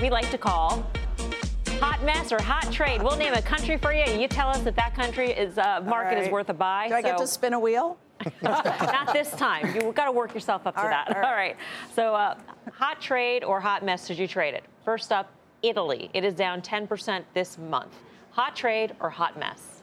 we 0.00 0.08
like 0.08 0.30
to 0.30 0.38
call 0.38 0.86
Hot 1.80 2.02
mess 2.04 2.32
or 2.32 2.40
hot 2.40 2.72
trade. 2.72 3.02
We'll 3.02 3.18
name 3.18 3.34
a 3.34 3.42
country 3.42 3.76
for 3.76 3.92
you, 3.92 4.00
and 4.00 4.20
you 4.20 4.28
tell 4.28 4.48
us 4.48 4.64
if 4.64 4.74
that 4.76 4.94
country 4.94 5.30
is 5.30 5.58
uh, 5.58 5.82
market 5.84 6.14
right. 6.14 6.24
is 6.24 6.30
worth 6.30 6.48
a 6.48 6.54
buy. 6.54 6.88
Do 6.88 6.94
I 6.94 7.02
get 7.02 7.18
to 7.18 7.26
spin 7.26 7.52
a 7.52 7.60
wheel? 7.60 7.98
Not 8.42 9.12
this 9.12 9.30
time. 9.32 9.74
You've 9.74 9.94
got 9.94 10.06
to 10.06 10.12
work 10.12 10.32
yourself 10.32 10.66
up 10.66 10.74
to 10.74 10.80
all 10.80 10.88
that. 10.88 11.08
Right, 11.08 11.16
all, 11.16 11.22
right. 11.22 11.28
all 11.28 11.36
right. 11.36 11.56
So, 11.94 12.14
uh, 12.14 12.38
hot 12.72 13.02
trade 13.02 13.44
or 13.44 13.60
hot 13.60 13.84
mess? 13.84 14.08
Did 14.08 14.18
you 14.18 14.26
trade 14.26 14.54
it? 14.54 14.64
First 14.86 15.12
up, 15.12 15.30
Italy. 15.62 16.10
It 16.14 16.24
is 16.24 16.32
down 16.32 16.62
10% 16.62 17.24
this 17.34 17.58
month. 17.58 17.94
Hot 18.30 18.56
trade 18.56 18.96
or 19.00 19.10
hot 19.10 19.38
mess? 19.38 19.75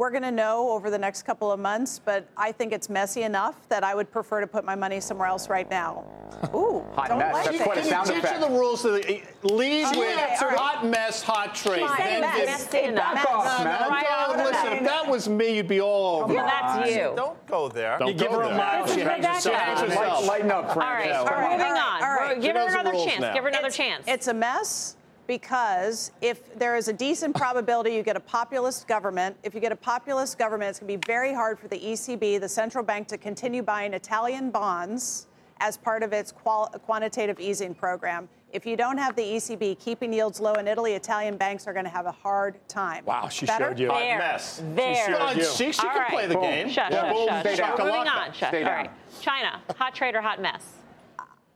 We're 0.00 0.08
going 0.08 0.22
to 0.22 0.30
know 0.30 0.70
over 0.70 0.88
the 0.88 0.96
next 0.96 1.24
couple 1.24 1.52
of 1.52 1.60
months, 1.60 2.00
but 2.02 2.26
I 2.34 2.52
think 2.52 2.72
it's 2.72 2.88
messy 2.88 3.20
enough 3.20 3.68
that 3.68 3.84
I 3.84 3.94
would 3.94 4.10
prefer 4.10 4.40
to 4.40 4.46
put 4.46 4.64
my 4.64 4.74
money 4.74 4.98
somewhere 4.98 5.28
else 5.28 5.50
right 5.50 5.68
now. 5.68 6.06
Ooh, 6.54 6.82
hot 6.94 7.08
don't 7.08 7.18
mess. 7.18 7.34
Like 7.34 7.44
That's 7.44 7.56
it. 7.60 7.62
quite 7.64 7.76
a 7.76 7.84
sound 7.84 8.06
Can 8.06 8.14
you 8.14 8.20
effect. 8.20 8.40
teach 8.40 8.48
the 8.48 8.56
rules 8.56 8.80
to 8.80 8.92
the 8.92 9.22
lead 9.42 9.94
with 9.94 10.16
right. 10.16 10.56
hot 10.56 10.86
mess, 10.86 11.22
hot 11.22 11.54
trade. 11.54 11.86
Then 11.98 12.22
mess. 12.22 12.46
Messy 12.46 12.86
enough. 12.86 13.14
Back 13.14 13.30
off, 13.30 13.58
no, 13.58 13.64
man. 13.64 13.80
No, 13.82 13.88
right 13.90 14.36
no, 14.38 14.44
listen, 14.44 14.72
if 14.72 14.84
that 14.84 15.06
was 15.06 15.28
me, 15.28 15.56
you'd 15.56 15.68
be 15.68 15.82
all 15.82 16.22
over. 16.22 16.32
Well, 16.32 16.46
that's 16.46 16.90
you. 16.90 17.12
Don't 17.14 17.46
go 17.46 17.68
there. 17.68 17.98
Don't 17.98 18.08
you 18.08 18.14
give 18.14 18.30
her 18.30 18.40
a 18.40 18.56
mile, 18.56 18.86
she 18.86 19.00
hangs 19.00 19.26
herself. 19.26 20.26
Lighten 20.26 20.50
up, 20.50 20.72
Frank. 20.72 20.78
All 20.78 20.94
right, 20.94 21.08
yeah. 21.08 21.18
all 21.18 21.26
right. 21.26 21.58
moving 21.58 21.72
on. 21.72 22.02
All 22.02 22.14
right. 22.14 22.40
Give 22.40 22.56
her 22.56 22.68
another 22.68 22.92
chance. 22.92 23.34
Give 23.34 23.42
her 23.42 23.50
another 23.50 23.70
chance. 23.70 24.04
It's 24.08 24.28
a 24.28 24.34
mess 24.34 24.96
because 25.30 26.10
if 26.20 26.58
there 26.58 26.74
is 26.76 26.88
a 26.88 26.92
decent 26.92 27.36
probability 27.36 27.94
you 27.94 28.02
get 28.02 28.16
a 28.16 28.20
populist 28.20 28.88
government, 28.88 29.36
if 29.44 29.54
you 29.54 29.60
get 29.60 29.70
a 29.70 29.76
populist 29.76 30.36
government, 30.40 30.70
it's 30.70 30.80
going 30.80 30.92
to 30.92 30.98
be 30.98 31.06
very 31.06 31.32
hard 31.32 31.56
for 31.56 31.68
the 31.68 31.78
ECB, 31.78 32.40
the 32.40 32.48
central 32.48 32.82
bank, 32.82 33.06
to 33.06 33.16
continue 33.16 33.62
buying 33.62 33.94
Italian 33.94 34.50
bonds 34.50 35.28
as 35.60 35.76
part 35.76 36.02
of 36.02 36.12
its 36.12 36.32
qual- 36.32 36.66
quantitative 36.84 37.38
easing 37.38 37.76
program. 37.76 38.28
If 38.52 38.66
you 38.66 38.76
don't 38.76 38.98
have 38.98 39.14
the 39.14 39.22
ECB 39.22 39.78
keeping 39.78 40.12
yields 40.12 40.40
low 40.40 40.54
in 40.54 40.66
Italy, 40.66 40.94
Italian 40.94 41.36
banks 41.36 41.68
are 41.68 41.72
going 41.72 41.84
to 41.84 41.92
have 41.92 42.06
a 42.06 42.12
hard 42.12 42.56
time. 42.66 43.04
Wow, 43.04 43.28
she 43.28 43.46
Better? 43.46 43.66
showed 43.66 43.78
you. 43.78 43.86
There. 43.86 44.18
mess. 44.18 44.60
There. 44.74 44.94
She, 44.96 45.12
showed 45.12 45.36
you. 45.36 45.44
she, 45.44 45.72
she 45.72 45.86
All 45.86 45.92
can 45.92 46.00
right. 46.00 46.10
play 46.10 46.26
the 46.26 46.34
Boom. 46.34 46.42
game. 46.42 46.68
Shut, 46.70 46.90
yeah. 46.90 47.02
shut, 47.02 47.14
Boom, 47.14 47.28
shut. 47.28 47.56
Shut. 47.56 47.78
Moving 47.78 47.94
on. 47.94 48.32
Shut. 48.32 48.48
Stay 48.48 48.64
All 48.64 48.68
down. 48.68 48.76
right. 48.78 48.90
China, 49.20 49.62
hot 49.76 49.94
trade 49.94 50.16
or 50.16 50.22
hot 50.22 50.42
mess? 50.42 50.64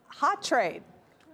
Hot 0.07 0.45
trade. 0.45 0.85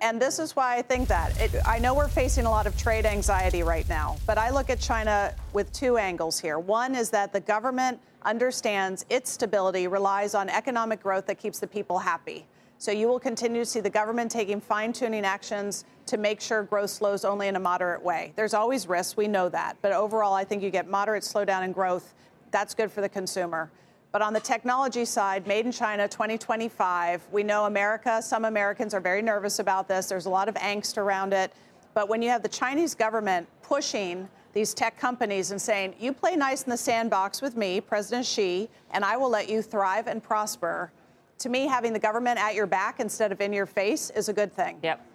And 0.02 0.20
this 0.20 0.38
is 0.38 0.56
why 0.56 0.76
I 0.76 0.82
think 0.82 1.08
that. 1.08 1.38
It, 1.38 1.54
I 1.66 1.78
know 1.78 1.94
we're 1.94 2.08
facing 2.08 2.46
a 2.46 2.50
lot 2.50 2.66
of 2.66 2.76
trade 2.76 3.04
anxiety 3.04 3.62
right 3.62 3.86
now, 3.88 4.16
but 4.26 4.38
I 4.38 4.48
look 4.50 4.70
at 4.70 4.80
China 4.80 5.34
with 5.52 5.70
two 5.74 5.98
angles 5.98 6.40
here. 6.40 6.58
One 6.58 6.94
is 6.94 7.10
that 7.10 7.34
the 7.34 7.40
government 7.40 8.00
understands 8.22 9.04
its 9.10 9.30
stability 9.30 9.88
relies 9.88 10.34
on 10.34 10.48
economic 10.48 11.02
growth 11.02 11.26
that 11.26 11.38
keeps 11.38 11.58
the 11.58 11.66
people 11.66 11.98
happy. 11.98 12.46
So 12.78 12.92
you 12.92 13.08
will 13.08 13.20
continue 13.20 13.60
to 13.60 13.66
see 13.66 13.80
the 13.80 13.90
government 13.90 14.30
taking 14.30 14.58
fine 14.58 14.94
tuning 14.94 15.26
actions 15.26 15.84
to 16.06 16.16
make 16.16 16.40
sure 16.40 16.62
growth 16.62 16.88
slows 16.88 17.26
only 17.26 17.48
in 17.48 17.56
a 17.56 17.60
moderate 17.60 18.02
way. 18.02 18.32
There's 18.36 18.54
always 18.54 18.88
risks, 18.88 19.18
we 19.18 19.28
know 19.28 19.50
that. 19.50 19.76
But 19.82 19.92
overall, 19.92 20.32
I 20.32 20.44
think 20.44 20.62
you 20.62 20.70
get 20.70 20.88
moderate 20.88 21.24
slowdown 21.24 21.62
in 21.62 21.72
growth. 21.72 22.14
That's 22.52 22.74
good 22.74 22.90
for 22.90 23.02
the 23.02 23.08
consumer. 23.08 23.70
But 24.12 24.22
on 24.22 24.32
the 24.32 24.40
technology 24.40 25.04
side, 25.04 25.46
made 25.46 25.66
in 25.66 25.72
China 25.72 26.08
2025, 26.08 27.22
we 27.30 27.44
know 27.44 27.66
America, 27.66 28.20
some 28.20 28.44
Americans 28.44 28.92
are 28.92 29.00
very 29.00 29.22
nervous 29.22 29.60
about 29.60 29.86
this. 29.86 30.06
There's 30.06 30.26
a 30.26 30.30
lot 30.30 30.48
of 30.48 30.56
angst 30.56 30.98
around 30.98 31.32
it. 31.32 31.52
But 31.94 32.08
when 32.08 32.20
you 32.20 32.28
have 32.30 32.42
the 32.42 32.48
Chinese 32.48 32.94
government 32.94 33.46
pushing 33.62 34.28
these 34.52 34.74
tech 34.74 34.98
companies 34.98 35.52
and 35.52 35.62
saying, 35.62 35.94
you 36.00 36.12
play 36.12 36.34
nice 36.34 36.64
in 36.64 36.70
the 36.70 36.76
sandbox 36.76 37.40
with 37.40 37.56
me, 37.56 37.80
President 37.80 38.26
Xi, 38.26 38.68
and 38.90 39.04
I 39.04 39.16
will 39.16 39.30
let 39.30 39.48
you 39.48 39.62
thrive 39.62 40.08
and 40.08 40.20
prosper, 40.20 40.90
to 41.38 41.48
me, 41.48 41.68
having 41.68 41.92
the 41.92 41.98
government 41.98 42.38
at 42.38 42.56
your 42.56 42.66
back 42.66 42.98
instead 42.98 43.30
of 43.30 43.40
in 43.40 43.52
your 43.52 43.66
face 43.66 44.10
is 44.10 44.28
a 44.28 44.32
good 44.32 44.52
thing. 44.52 44.78
Yep. 44.82 45.06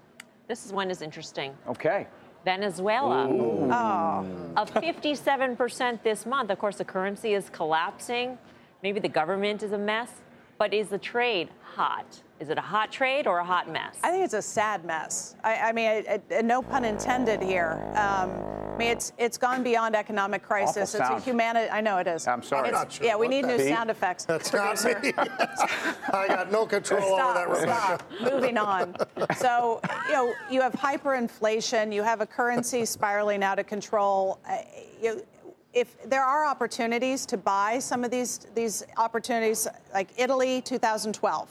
This 0.48 0.72
one 0.72 0.90
is 0.90 1.02
interesting. 1.02 1.54
Okay. 1.68 2.08
Venezuela. 2.46 3.28
Oh. 3.28 4.26
Up 4.56 4.70
57% 4.70 6.02
this 6.02 6.26
month. 6.26 6.50
Of 6.50 6.60
course, 6.60 6.78
the 6.78 6.86
currency 6.86 7.34
is 7.34 7.50
collapsing. 7.50 8.38
Maybe 8.84 9.00
the 9.00 9.10
government 9.10 9.64
is 9.64 9.72
a 9.72 9.78
mess, 9.78 10.10
but 10.58 10.74
is 10.74 10.90
the 10.90 10.98
trade 10.98 11.50
hot? 11.62 12.22
Is 12.40 12.50
it 12.50 12.58
a 12.58 12.62
hot 12.62 12.92
trade 12.92 13.28
or 13.28 13.40
a 13.40 13.46
hot 13.46 13.72
mess? 13.72 13.98
I 14.04 14.12
think 14.12 14.26
it's 14.26 14.34
a 14.34 14.42
sad 14.42 14.84
mess. 14.84 15.36
I, 15.44 15.56
I 15.56 15.72
mean, 15.72 15.88
I, 15.88 16.22
I, 16.32 16.42
no 16.42 16.62
pun 16.62 16.84
intended 16.84 17.42
here. 17.42 17.82
Um, 17.96 18.30
I 18.74 18.78
mean, 18.78 18.90
it's 18.90 19.14
it's 19.18 19.38
gone 19.38 19.64
beyond 19.64 19.96
economic 19.96 20.44
crisis. 20.44 20.94
Awful 20.94 21.00
it's 21.00 21.10
sound. 21.10 21.22
a 21.22 21.24
humanity. 21.24 21.70
I 21.72 21.80
know 21.80 21.98
it 21.98 22.08
is. 22.08 22.28
I'm 22.28 22.44
sorry. 22.44 22.68
It's- 22.68 22.78
I'm 22.82 22.88
not 22.88 22.92
sure 22.92 23.06
yeah, 23.08 23.16
we 23.16 23.30
need 23.30 23.46
new 23.46 23.54
is. 23.54 23.70
sound 23.70 23.90
effects. 23.90 24.26
That's 24.26 24.52
not 24.52 24.84
me. 24.84 25.14
I 25.18 26.28
got 26.28 26.52
no 26.52 26.66
control 26.66 27.02
over 27.14 27.16
that. 27.16 27.38
Stop, 27.38 27.50
Rebecca. 27.50 28.06
stop. 28.20 28.34
Moving 28.34 28.58
on. 28.58 28.96
So, 29.38 29.80
you 30.08 30.14
know, 30.14 30.34
you 30.52 30.62
have 30.62 30.74
hyperinflation, 30.74 31.94
you 31.94 32.04
have 32.04 32.20
a 32.20 32.26
currency 32.26 32.84
spiraling 32.84 33.44
out 33.44 33.60
of 33.60 33.68
control. 33.68 34.40
Uh, 34.48 34.58
you, 35.02 35.26
if 35.76 36.02
there 36.10 36.24
are 36.24 36.46
opportunities 36.46 37.26
to 37.28 37.38
buy 37.38 37.78
some 37.78 38.04
of 38.04 38.10
these 38.10 38.48
these 38.56 38.84
opportunities, 38.98 39.68
like 39.94 40.10
Italy, 40.18 40.62
2012, 40.62 41.50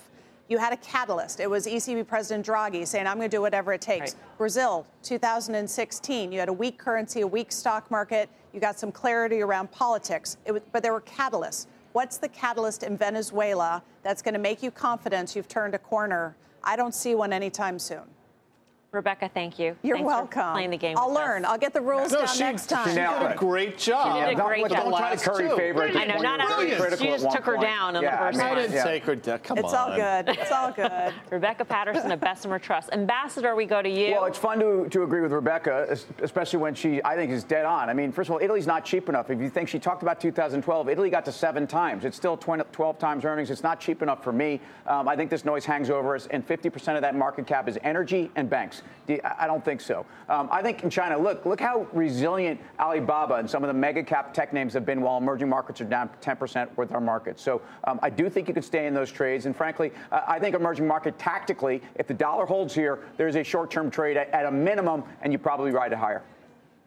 you 0.49 0.59
had 0.59 0.73
a 0.73 0.77
catalyst. 0.79 1.41
It 1.41 1.49
was 1.49 1.67
ECB 1.67 2.07
President 2.09 2.45
Draghi 2.45 2.87
saying, 2.87 3.07
"I'm 3.07 3.19
going 3.19 3.31
to 3.31 3.37
do 3.37 3.43
whatever 3.43 3.73
it 3.75 3.83
takes." 3.83 4.15
Right. 4.15 4.39
Brazil, 4.39 4.87
2016, 5.03 6.33
you 6.33 6.41
had 6.41 6.49
a 6.49 6.53
weak 6.53 6.79
currency, 6.79 7.21
a 7.21 7.27
weak 7.27 7.53
stock 7.53 7.91
market. 7.91 8.29
You 8.53 8.61
got 8.61 8.79
some 8.79 8.91
clarity 8.91 9.43
around 9.43 9.71
politics, 9.71 10.39
it 10.47 10.53
was, 10.53 10.63
but 10.73 10.83
there 10.83 10.93
were 10.93 11.03
catalysts. 11.03 11.67
What's 11.93 12.17
the 12.17 12.29
catalyst 12.29 12.83
in 12.83 12.97
Venezuela 12.97 13.83
that's 14.03 14.23
going 14.23 14.35
to 14.35 14.41
make 14.41 14.63
you 14.63 14.71
confident 14.71 15.37
you've 15.37 15.49
turned 15.49 15.75
a 15.75 15.79
corner? 15.79 16.35
I 16.63 16.77
don't 16.77 16.95
see 16.95 17.15
one 17.15 17.33
anytime 17.33 17.79
soon. 17.79 18.03
Rebecca, 18.95 19.29
thank 19.33 19.59
you. 19.59 19.77
You're 19.83 19.97
Thanks 19.97 20.11
for 20.11 20.17
welcome. 20.17 20.53
playing 20.53 20.71
the 20.71 20.77
game. 20.77 20.97
I'll 20.97 21.09
with 21.09 21.19
us. 21.19 21.25
learn. 21.27 21.45
I'll 21.45 21.59
get 21.59 21.73
the 21.75 21.81
rules 21.81 22.13
No, 22.13 22.19
down 22.21 22.29
she- 22.29 22.41
next 22.41 22.69
she 22.69 22.75
time. 22.75 22.87
did 22.87 22.95
nailed 22.97 23.33
a 23.33 23.35
great 23.35 23.77
job. 23.77 24.15
She 24.15 24.21
did 24.21 24.33
a 24.33 24.37
Don't- 24.37 24.47
great 24.47 24.61
don't 24.69 24.71
job. 24.71 24.97
try 24.97 25.15
to 25.17 25.25
curry 25.31 25.49
Two. 25.49 25.57
favor. 25.57 25.83
I 25.83 25.87
know, 26.05 26.13
point. 26.15 26.23
not 26.23 26.41
You 26.41 26.69
were 26.71 26.77
critical 26.77 26.97
she 27.07 27.13
just 27.13 27.25
one 27.27 27.35
took 27.37 27.45
her 27.45 27.57
point. 27.57 27.67
down 27.67 27.89
on 27.97 28.03
the 28.03 28.03
Yeah, 28.03 28.19
first 28.19 28.39
I 28.39 28.43
mean, 28.43 28.47
I 28.47 28.51
one. 28.53 28.59
didn't 28.63 28.75
yeah. 28.77 28.85
take 28.85 29.05
her 29.05 29.15
down. 29.17 29.39
Come 29.41 29.59
It's 29.59 29.73
on. 29.73 29.91
all 29.91 29.97
good. 29.97 30.29
It's 30.39 30.53
all 30.53 30.71
good. 30.73 31.15
Rebecca 31.31 31.65
Patterson 31.65 32.13
of 32.13 32.21
Bessemer 32.21 32.59
Trust. 32.59 32.91
Ambassador, 32.93 33.55
we 33.57 33.67
go 33.67 33.83
to 33.83 33.89
you. 33.89 34.13
Well, 34.13 34.27
it's 34.27 34.39
fun 34.39 34.61
to, 34.61 34.89
to 34.89 35.03
agree 35.03 35.21
with 35.21 35.33
Rebecca, 35.33 35.97
especially 36.23 36.61
when 36.61 36.75
she, 36.75 37.03
I 37.05 37.17
think, 37.17 37.33
is 37.33 37.45
dead 37.45 37.67
on. 37.67 37.91
I 37.91 37.95
mean, 37.95 38.13
first 38.13 38.31
of 38.31 38.35
all, 38.37 38.41
Italy's 38.43 38.67
not 38.67 38.85
cheap 38.85 39.09
enough. 39.09 39.31
If 39.31 39.41
you 39.41 39.51
think 39.51 39.69
she 39.69 39.79
talked 39.79 40.03
about 40.03 40.21
2012, 40.21 40.89
Italy 40.89 41.11
got 41.11 41.25
to 41.25 41.33
seven 41.33 41.67
times. 41.67 42.05
It's 42.05 42.17
still 42.17 42.37
20, 42.37 42.65
12 42.73 42.99
times 42.99 43.25
earnings. 43.25 43.51
It's 43.51 43.63
not 43.63 43.81
cheap 43.81 44.03
enough 44.03 44.23
for 44.23 44.33
me. 44.33 44.61
Um, 44.87 45.09
I 45.09 45.17
think 45.17 45.31
this 45.31 45.45
noise 45.45 45.65
hangs 45.65 45.91
over 45.91 46.15
us, 46.15 46.29
and 46.31 46.47
50% 46.47 46.95
of 46.97 47.03
that 47.03 47.15
market 47.17 47.47
cap 47.47 47.69
is 47.69 47.79
energy 47.83 48.31
and 48.37 48.49
banks. 48.49 48.83
Do 49.07 49.15
you- 49.15 49.21
I 49.25 49.47
don't 49.47 49.65
think 49.65 49.81
so. 49.81 50.07
Um, 50.29 50.49
I 50.51 50.63
think 50.63 50.83
in 50.83 50.91
China, 50.91 51.19
look, 51.19 51.45
look 51.45 51.61
how 51.61 51.87
resilient 51.93 52.61
Alibaba 52.81 53.35
and 53.35 53.49
some 53.49 53.63
of 53.63 53.69
the 53.69 53.75
mega 53.75 54.03
cap 54.03 54.33
tech 54.33 54.53
names 54.53 54.73
have 54.73 54.87
been 54.87 55.03
while 55.03 55.19
emerging 55.19 55.49
markets 55.49 55.81
are 55.81 55.85
down 55.85 56.09
10% 56.21 56.69
with 56.77 56.93
our 56.93 57.01
markets. 57.01 57.43
So 57.43 57.61
um, 57.85 57.99
I 58.03 58.11
do 58.11 58.31
think 58.31 58.49
you 58.49 58.55
could 58.55 58.65
stay 58.65 58.87
in 58.87 58.95
those 58.95 59.13
trades. 59.13 59.47
And 59.47 59.55
frankly, 59.55 59.93
uh, 60.11 60.23
I 60.27 60.39
think 60.39 60.55
emerging 60.55 60.87
market 60.87 61.19
tactically, 61.19 61.83
if 61.97 62.07
the 62.07 62.15
dollar 62.15 62.47
holds 62.47 62.75
here, 62.75 63.01
there's 63.17 63.37
a 63.37 63.43
short-term 63.43 63.91
trade 63.91 64.17
at, 64.17 64.31
at 64.31 64.47
a 64.47 64.51
minimum, 64.51 65.05
and 65.23 65.33
you 65.33 65.39
probably 65.39 65.71
ride 65.71 65.93
it 65.93 65.99
higher. 65.99 66.23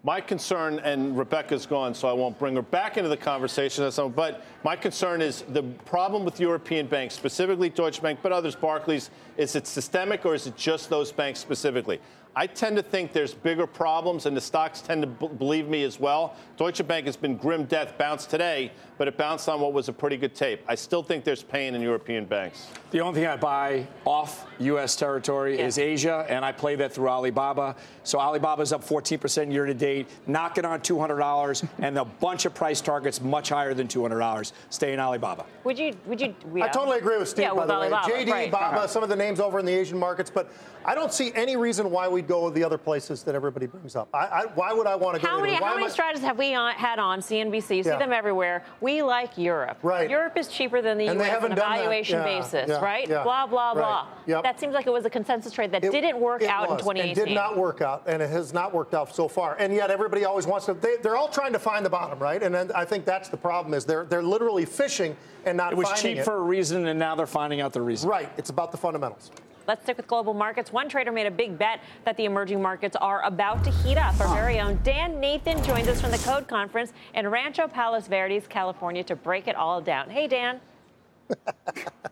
My 0.07 0.21
concern, 0.21 0.79
and 0.85 1.17
Rebecca's 1.17 1.65
gone, 1.65 1.93
so 1.93 2.07
I 2.07 2.13
won't 2.13 2.39
bring 2.39 2.55
her 2.55 2.61
back 2.61 2.95
into 2.95 3.09
the 3.09 3.17
conversation. 3.17 3.91
But 4.15 4.41
my 4.63 4.77
concern 4.77 5.21
is 5.21 5.43
the 5.49 5.63
problem 5.83 6.23
with 6.23 6.39
European 6.39 6.87
banks, 6.87 7.13
specifically 7.13 7.67
Deutsche 7.67 8.01
Bank, 8.01 8.19
but 8.23 8.31
others, 8.31 8.55
Barclays, 8.55 9.09
is 9.35 9.57
it 9.57 9.67
systemic 9.67 10.25
or 10.25 10.33
is 10.33 10.47
it 10.47 10.55
just 10.55 10.89
those 10.89 11.11
banks 11.11 11.41
specifically? 11.41 11.99
I 12.37 12.47
tend 12.47 12.77
to 12.77 12.83
think 12.83 13.11
there's 13.11 13.33
bigger 13.33 13.67
problems, 13.67 14.27
and 14.27 14.37
the 14.37 14.39
stocks 14.39 14.79
tend 14.79 15.01
to 15.01 15.07
b- 15.07 15.27
believe 15.27 15.67
me 15.67 15.83
as 15.83 15.99
well. 15.99 16.37
Deutsche 16.55 16.87
Bank 16.87 17.05
has 17.05 17.17
been 17.17 17.35
grim 17.35 17.65
death, 17.65 17.97
bounced 17.97 18.29
today, 18.29 18.71
but 18.97 19.09
it 19.09 19.17
bounced 19.17 19.49
on 19.49 19.59
what 19.59 19.73
was 19.73 19.89
a 19.89 19.93
pretty 19.93 20.15
good 20.15 20.33
tape. 20.33 20.63
I 20.69 20.75
still 20.75 21.03
think 21.03 21.25
there's 21.25 21.43
pain 21.43 21.75
in 21.75 21.81
European 21.81 22.23
banks. 22.23 22.67
The 22.91 23.01
only 23.01 23.19
thing 23.19 23.29
I 23.29 23.35
buy 23.35 23.85
off 24.05 24.46
U.S. 24.59 24.95
territory 24.95 25.59
is 25.59 25.77
Asia, 25.77 26.25
and 26.29 26.43
I 26.43 26.51
play 26.51 26.75
that 26.75 26.93
through 26.93 27.09
Alibaba. 27.09 27.75
So 28.03 28.19
Alibaba's 28.19 28.73
up 28.73 28.83
14% 28.83 29.51
year 29.51 29.65
to 29.65 29.73
date, 29.73 30.07
knocking 30.27 30.65
on 30.65 30.79
$200, 30.81 31.67
and 31.79 31.97
a 31.97 32.05
bunch 32.05 32.45
of 32.45 32.53
price 32.53 32.81
targets 32.81 33.21
much 33.21 33.49
higher 33.49 33.73
than 33.73 33.87
$200. 33.87 34.51
Stay 34.69 34.93
in 34.93 34.99
Alibaba. 34.99 35.45
would 35.63 35.77
you? 35.77 35.93
Would 36.05 36.21
you? 36.21 36.35
I 36.61 36.67
totally 36.69 36.97
agree 36.99 37.17
with 37.17 37.29
Steve, 37.29 37.43
Yeah, 37.43 37.49
by 37.51 37.59
with 37.59 37.67
the 37.67 37.73
way. 37.79 37.91
Alibaba, 37.91 38.11
JD, 38.13 38.29
right. 38.31 38.51
Baba, 38.51 38.77
uh-huh. 38.77 38.87
some 38.87 39.03
of 39.03 39.09
the 39.09 39.15
names 39.15 39.39
over 39.39 39.59
in 39.59 39.65
the 39.65 39.73
Asian 39.73 39.97
markets, 39.97 40.29
but 40.33 40.51
I 40.85 40.95
don't 40.95 41.11
see 41.11 41.31
any 41.35 41.57
reason 41.57 41.91
why 41.91 42.07
we'd 42.07 42.27
go 42.27 42.45
with 42.45 42.53
the 42.53 42.63
other 42.63 42.77
places 42.77 43.23
that 43.23 43.35
everybody 43.35 43.65
brings 43.67 43.95
up. 43.95 44.07
I, 44.13 44.17
I, 44.27 44.45
why 44.55 44.71
would 44.73 44.87
I 44.87 44.95
want 44.95 45.17
to 45.17 45.21
go 45.21 45.27
How 45.27 45.41
many, 45.41 45.53
Why 45.53 45.67
how 45.69 45.73
many 45.75 45.87
I- 45.87 45.89
strategists 45.89 46.25
have 46.25 46.37
we 46.37 46.53
on, 46.53 46.73
had 46.73 46.97
on 46.99 47.19
CNBC? 47.19 47.77
You 47.77 47.83
see 47.83 47.89
Yeah. 47.89 47.97
them 47.97 48.13
everywhere. 48.13 48.63
We 48.79 49.01
like 49.03 49.37
Europe. 49.37 49.77
Right. 49.83 50.09
Europe 50.09 50.37
is 50.37 50.47
cheaper 50.47 50.81
than 50.81 50.97
the 50.97 51.07
And 51.07 51.19
U.S. 51.19 51.43
on 51.43 51.51
a 51.51 51.55
valuation 51.55 52.19
Yeah, 52.19 52.23
basis, 52.23 52.69
yeah, 52.69 52.79
right? 52.79 53.07
yeah. 53.07 53.23
Blah, 53.23 53.47
blah, 53.47 53.67
Right. 53.71 53.75
blah. 53.75 54.07
Yep. 54.27 54.43
That 54.47 54.61
seems 54.61 54.73
like 54.73 54.87
it 54.87 54.93
was 54.93 55.03
a 55.03 55.09
consensus 55.09 55.51
trade 55.51 55.73
that 55.73 55.83
It- 55.83 55.91
didn't 55.91 56.21
work 56.21 56.41
it 56.41 56.47
out 56.47 56.69
in 56.69 56.77
2018. 56.77 57.11
It 57.11 57.25
did 57.27 57.35
not 57.35 57.57
work 57.57 57.81
out, 57.81 58.03
and 58.05 58.21
it 58.21 58.29
has 58.29 58.53
not 58.53 58.73
worked 58.73 58.93
out 58.93 59.13
so 59.13 59.27
far. 59.27 59.57
And 59.59 59.73
yet 59.73 59.91
everybody 59.91 60.23
always 60.23 60.47
wants 60.47 60.67
to. 60.67 60.73
They, 60.73 60.95
they're 60.95 61.17
all 61.17 61.27
trying 61.27 61.51
to 61.51 61.59
find 61.59 61.85
the 61.85 61.89
bottom, 61.89 62.17
right? 62.17 62.41
And 62.41 62.55
then 62.55 62.71
I 62.73 62.85
think 62.85 63.03
that's 63.03 63.27
the 63.27 63.35
problem 63.35 63.73
is 63.73 63.83
they're 63.83 64.05
they're 64.05 64.23
literally 64.23 64.63
fishing 64.63 65.17
and 65.45 65.57
not 65.57 65.73
It 65.73 65.75
was 65.75 65.89
finding 65.89 66.01
cheap 66.13 66.17
it. 66.19 66.23
for 66.23 66.37
a 66.37 66.41
reason, 66.41 66.87
and 66.87 66.97
now 66.97 67.13
they're 67.13 67.27
finding 67.27 67.59
out 67.59 67.73
the 67.73 67.81
reason. 67.81 68.09
Right. 68.09 68.29
It's 68.37 68.49
about 68.49 68.71
the 68.71 68.77
fundamentals. 68.77 69.31
Let's 69.67 69.83
stick 69.83 69.97
with 69.97 70.07
global 70.07 70.33
markets. 70.33 70.71
One 70.71 70.87
trader 70.87 71.11
made 71.11 71.27
a 71.27 71.31
big 71.31 71.57
bet 71.59 71.81
that 72.05 72.15
the 72.15 72.23
emerging 72.23 72.61
markets 72.61 72.95
are 72.95 73.21
about 73.23 73.65
to 73.65 73.69
heat 73.69 73.97
up. 73.97 74.17
Our 74.21 74.33
very 74.33 74.61
own 74.61 74.79
Dan 74.81 75.19
Nathan 75.19 75.61
joins 75.61 75.89
us 75.89 75.99
from 75.99 76.11
the 76.11 76.19
Code 76.19 76.47
Conference 76.47 76.93
in 77.13 77.27
Rancho 77.27 77.67
Palos 77.67 78.07
Verdes, 78.07 78.47
California, 78.47 79.03
to 79.03 79.15
break 79.17 79.49
it 79.49 79.57
all 79.57 79.81
down. 79.81 80.09
Hey, 80.09 80.25
Dan. 80.25 80.61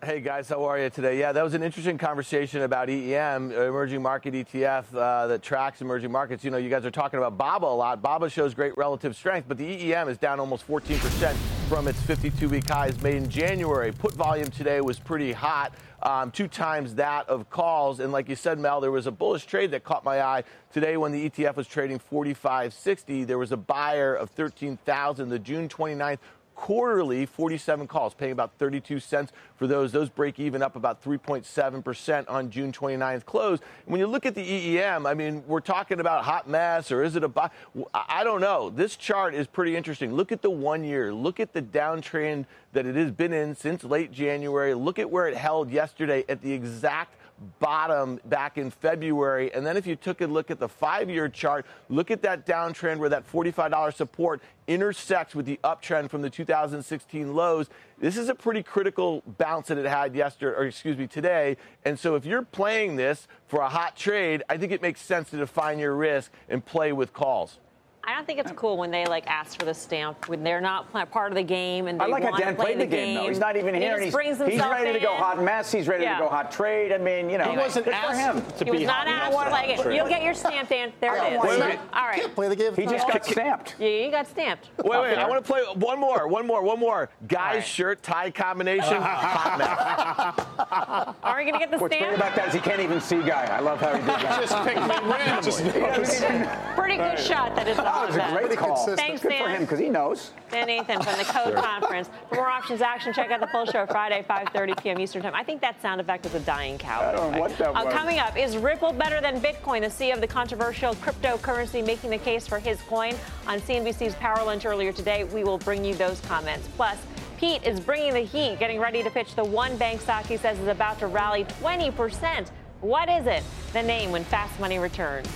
Hey 0.03 0.19
guys, 0.19 0.49
how 0.49 0.63
are 0.65 0.77
you 0.77 0.91
today? 0.91 1.17
Yeah, 1.17 1.31
that 1.31 1.43
was 1.43 1.55
an 1.55 1.63
interesting 1.63 1.97
conversation 1.97 2.61
about 2.61 2.89
EEM, 2.89 3.51
emerging 3.51 4.03
market 4.03 4.35
ETF 4.35 4.93
uh, 4.93 5.25
that 5.25 5.41
tracks 5.41 5.81
emerging 5.81 6.11
markets. 6.11 6.43
You 6.43 6.51
know, 6.51 6.57
you 6.57 6.69
guys 6.69 6.85
are 6.85 6.91
talking 6.91 7.17
about 7.17 7.37
BABA 7.39 7.65
a 7.65 7.67
lot. 7.67 8.03
BABA 8.03 8.29
shows 8.29 8.53
great 8.53 8.77
relative 8.77 9.15
strength, 9.15 9.47
but 9.47 9.57
the 9.57 9.65
EEM 9.65 10.07
is 10.09 10.19
down 10.19 10.39
almost 10.39 10.67
14% 10.67 11.33
from 11.67 11.87
its 11.87 11.99
52-week 12.01 12.69
highs 12.69 13.01
made 13.01 13.15
in 13.15 13.27
January. 13.29 13.91
Put 13.91 14.13
volume 14.13 14.51
today 14.51 14.79
was 14.79 14.99
pretty 14.99 15.31
hot. 15.31 15.73
Um, 16.03 16.29
two 16.29 16.47
times 16.47 16.93
that 16.95 17.27
of 17.27 17.49
calls. 17.49 17.99
And 17.99 18.11
like 18.11 18.29
you 18.29 18.35
said, 18.35 18.59
Mel, 18.59 18.79
there 18.79 18.91
was 18.91 19.07
a 19.07 19.11
bullish 19.11 19.47
trade 19.47 19.71
that 19.71 19.83
caught 19.83 20.03
my 20.03 20.21
eye 20.21 20.43
today 20.71 20.97
when 20.97 21.11
the 21.11 21.27
ETF 21.27 21.55
was 21.55 21.67
trading 21.67 21.99
45.60. 22.11 23.25
There 23.25 23.39
was 23.39 23.51
a 23.51 23.57
buyer 23.57 24.13
of 24.13 24.29
13,000, 24.29 25.29
the 25.29 25.39
June 25.39 25.67
29th 25.67 26.19
quarterly 26.55 27.25
47 27.25 27.87
calls, 27.87 28.13
paying 28.13 28.31
about 28.31 28.51
32 28.57 28.99
cents 28.99 29.31
for 29.55 29.67
those. 29.67 29.91
Those 29.91 30.09
break 30.09 30.39
even 30.39 30.61
up 30.61 30.75
about 30.75 31.03
3.7% 31.03 32.25
on 32.29 32.49
June 32.49 32.71
29th 32.71 33.25
close. 33.25 33.59
When 33.85 33.99
you 33.99 34.07
look 34.07 34.25
at 34.25 34.35
the 34.35 34.43
EEM, 34.43 35.05
I 35.05 35.13
mean, 35.13 35.43
we're 35.47 35.59
talking 35.59 35.99
about 35.99 36.23
hot 36.23 36.49
mess 36.49 36.91
or 36.91 37.03
is 37.03 37.15
it 37.15 37.23
a 37.23 37.27
buy? 37.27 37.49
I 37.93 38.23
don't 38.23 38.41
know. 38.41 38.69
This 38.69 38.95
chart 38.95 39.35
is 39.35 39.47
pretty 39.47 39.75
interesting. 39.75 40.13
Look 40.13 40.31
at 40.31 40.41
the 40.41 40.49
one 40.49 40.83
year. 40.83 41.13
Look 41.13 41.39
at 41.39 41.53
the 41.53 41.61
downtrend 41.61 42.45
that 42.73 42.85
it 42.85 42.95
has 42.95 43.11
been 43.11 43.33
in 43.33 43.55
since 43.55 43.83
late 43.83 44.11
January. 44.11 44.73
Look 44.73 44.99
at 44.99 45.09
where 45.09 45.27
it 45.27 45.35
held 45.35 45.69
yesterday 45.69 46.23
at 46.27 46.41
the 46.41 46.51
exact 46.51 47.15
bottom 47.59 48.19
back 48.25 48.57
in 48.57 48.71
February. 48.71 49.53
And 49.53 49.65
then 49.65 49.77
if 49.77 49.85
you 49.85 49.95
took 49.95 50.21
a 50.21 50.27
look 50.27 50.49
at 50.49 50.59
the 50.59 50.69
five 50.69 51.09
year 51.09 51.27
chart, 51.29 51.65
look 51.89 52.11
at 52.11 52.21
that 52.21 52.45
downtrend 52.45 52.97
where 52.97 53.09
that 53.09 53.29
$45 53.31 53.93
support 53.93 54.41
intersects 54.67 55.35
with 55.35 55.45
the 55.45 55.59
uptrend 55.63 56.09
from 56.09 56.21
the 56.21 56.29
2016 56.29 57.35
lows. 57.35 57.69
This 57.99 58.17
is 58.17 58.29
a 58.29 58.35
pretty 58.35 58.63
critical 58.63 59.23
bounce 59.37 59.67
that 59.67 59.77
it 59.77 59.85
had 59.85 60.15
yesterday, 60.15 60.57
or 60.57 60.65
excuse 60.65 60.97
me, 60.97 61.07
today. 61.07 61.57
And 61.83 61.99
so 61.99 62.15
if 62.15 62.25
you're 62.25 62.43
playing 62.43 62.95
this 62.95 63.27
for 63.47 63.61
a 63.61 63.69
hot 63.69 63.95
trade, 63.95 64.43
I 64.49 64.57
think 64.57 64.71
it 64.71 64.81
makes 64.81 65.01
sense 65.01 65.29
to 65.31 65.37
define 65.37 65.79
your 65.79 65.95
risk 65.95 66.31
and 66.49 66.65
play 66.65 66.91
with 66.93 67.13
calls. 67.13 67.59
I 68.07 68.13
don't 68.15 68.25
think 68.27 68.39
it's 68.39 68.51
cool 68.51 68.77
when 68.77 68.91
they 68.91 69.05
like 69.05 69.25
ask 69.27 69.57
for 69.59 69.65
the 69.65 69.73
stamp 69.73 70.27
when 70.29 70.43
they're 70.43 70.61
not 70.61 70.91
part 71.11 71.31
of 71.31 71.35
the 71.35 71.43
game 71.43 71.87
and 71.87 71.99
they 71.99 72.05
I 72.05 72.07
like 72.07 72.23
how 72.23 72.29
want 72.29 72.39
to 72.41 72.45
Dan 72.45 72.55
play 72.55 72.65
played 72.75 72.79
the 72.79 72.85
game, 72.85 73.15
though. 73.15 73.27
He's 73.27 73.39
not 73.39 73.55
even 73.57 73.73
And 73.73 73.83
here. 73.83 73.97
He 73.99 74.05
and 74.05 74.11
just 74.13 74.23
he's, 74.23 74.37
he's 74.37 74.47
himself 74.53 74.71
ready 74.71 74.93
to 74.93 74.99
go 74.99 75.13
in. 75.13 75.17
hot 75.21 75.41
mess. 75.41 75.71
He's 75.71 75.87
ready 75.87 76.03
Yeah. 76.03 76.17
to 76.19 76.23
go 76.25 76.29
hot 76.29 76.51
trade. 76.51 76.91
I 76.91 76.97
mean, 76.99 77.29
you 77.29 77.37
know, 77.37 77.45
He 77.49 77.57
wasn't 77.57 77.85
good 77.85 77.95
for 77.95 78.11
asked 78.11 78.19
him. 78.19 78.57
to 78.59 78.65
He 78.65 78.71
was 78.71 78.79
be 78.81 78.85
not 78.85 79.07
hot 79.07 79.33
asked 79.33 79.43
to 79.45 79.49
play 79.81 79.91
it. 79.93 79.95
You'll 79.95 80.07
get 80.07 80.21
your 80.23 80.33
stamp, 80.35 80.69
Dan. 80.69 80.93
There 80.99 81.11
I 81.11 81.15
it 81.15 81.19
don't 81.21 81.31
is. 81.33 81.37
want 81.39 81.49
Wait, 81.49 81.59
wait. 81.61 81.79
All 81.93 82.05
right. 82.05 82.21
Can't 82.21 82.35
play 82.35 82.49
the 82.49 82.55
game. 82.55 82.75
He 82.75 82.85
just 82.85 83.07
got 83.07 83.25
stamped. 83.25 83.75
Yeah, 83.79 83.87
you 83.87 84.11
got 84.11 84.27
stamped. 84.27 84.69
Wait, 84.83 85.01
wait, 85.01 85.17
I 85.17 85.27
want 85.27 85.43
to 85.43 85.51
play 85.51 85.61
one 85.75 85.99
more, 85.99 86.27
one 86.27 86.45
more, 86.45 86.61
one 86.61 86.79
more. 86.79 87.09
Guy's 87.27 87.65
shirt 87.65 88.03
tie 88.03 88.29
combination, 88.31 89.01
hot 89.01 89.57
mess. 89.57 91.15
Are 91.23 91.37
we 91.37 91.43
going 91.43 91.53
to 91.53 91.59
get 91.59 91.71
the 91.71 91.77
What's 91.77 91.95
great 91.95 92.01
stamp? 92.03 92.17
about 92.17 92.35
that 92.35 92.49
is 92.49 92.53
he 92.53 92.59
can't 92.59 92.79
even 92.81 93.01
see 93.01 93.21
guy. 93.23 93.45
I 93.45 93.59
love 93.61 93.79
how 93.79 93.93
he 93.95 93.99
did 93.99 94.07
that. 94.09 94.41
Just 94.41 94.55
pick 94.63 94.75
me 94.75 95.11
randomly. 95.11 95.71
He 95.71 95.79
doesn't 95.79 96.35
even- 96.35 96.75
Pretty 96.75 96.97
good 96.97 97.19
shot 97.19 97.55
that 97.55 97.67
it's 97.67 97.79
Not 97.95 98.03
it 98.03 98.07
was 98.07 98.15
a 98.17 98.31
great 98.47 98.57
call. 98.57 98.67
consistent. 98.69 98.99
Thanks, 98.99 99.21
Good 99.21 99.33
for 99.33 99.49
him 99.49 99.61
because 99.61 99.79
he 99.79 99.89
knows. 99.89 100.31
Dan 100.51 100.67
Nathan 100.67 101.01
from 101.01 101.17
the 101.17 101.23
Code 101.23 101.55
Conference. 101.55 102.09
For 102.29 102.35
more 102.35 102.47
options 102.47 102.81
action, 102.81 103.13
check 103.13 103.31
out 103.31 103.39
the 103.39 103.47
full 103.47 103.65
show 103.65 103.85
Friday, 103.85 104.23
5:30 104.29 104.81
p.m. 104.83 104.99
Eastern 104.99 105.21
Time. 105.21 105.33
I 105.35 105.43
think 105.43 105.61
that 105.61 105.81
sound 105.81 106.01
effect 106.01 106.23
was 106.25 106.35
a 106.35 106.39
dying 106.41 106.77
cow. 106.77 107.01
I 107.09 107.11
don't 107.15 107.31
know 107.31 107.39
what 107.39 107.57
that 107.57 107.69
Uh, 107.69 107.83
was. 107.85 107.93
coming 107.93 108.19
up, 108.19 108.37
is 108.37 108.57
Ripple 108.57 108.93
better 108.93 109.21
than 109.21 109.39
Bitcoin? 109.39 109.81
The 109.81 109.87
CEO 109.87 110.13
of 110.13 110.21
the 110.21 110.27
controversial 110.27 110.93
cryptocurrency 110.95 111.85
making 111.85 112.09
the 112.09 112.17
case 112.17 112.47
for 112.47 112.59
his 112.59 112.81
coin 112.83 113.15
on 113.47 113.59
CNBC's 113.59 114.15
Power 114.15 114.43
Lunch 114.45 114.65
earlier 114.65 114.91
today. 114.91 115.23
We 115.23 115.43
will 115.43 115.57
bring 115.57 115.83
you 115.85 115.95
those 115.95 116.19
comments. 116.21 116.67
Plus. 116.75 116.97
Pete 117.37 117.61
is 117.65 117.81
bringing 117.81 118.13
the 118.13 118.21
heat, 118.21 118.57
getting 118.59 118.79
ready 118.79 119.03
to 119.03 119.09
pitch 119.09 119.35
the 119.35 119.43
one 119.43 119.75
bank 119.75 119.99
stock 119.99 120.25
he 120.25 120.37
says 120.37 120.57
is 120.57 120.69
about 120.69 120.97
to 120.99 121.07
rally 121.07 121.43
20%. 121.61 122.47
What 122.79 123.09
is 123.09 123.27
it? 123.27 123.43
The 123.73 123.83
name 123.83 124.11
when 124.11 124.23
Fast 124.23 124.57
Money 124.57 124.79
returns. 124.79 125.27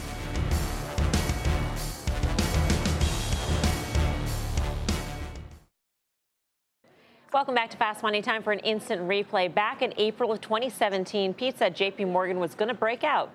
Welcome 7.32 7.54
back 7.54 7.70
to 7.70 7.78
Fast 7.78 8.02
Money. 8.02 8.24
Time 8.24 8.42
for 8.42 8.52
an 8.52 8.58
instant 8.60 9.04
replay. 9.04 9.54
Back 9.54 9.84
in 9.84 9.94
April 9.98 10.32
of 10.32 10.42
2017, 10.42 11.36
Pete 11.36 11.60
said 11.60 11.76
JP 11.78 12.08
Morgan 12.08 12.40
was 12.40 12.56
going 12.56 12.70
to 12.70 12.74
break 12.74 13.04
out. 13.04 13.30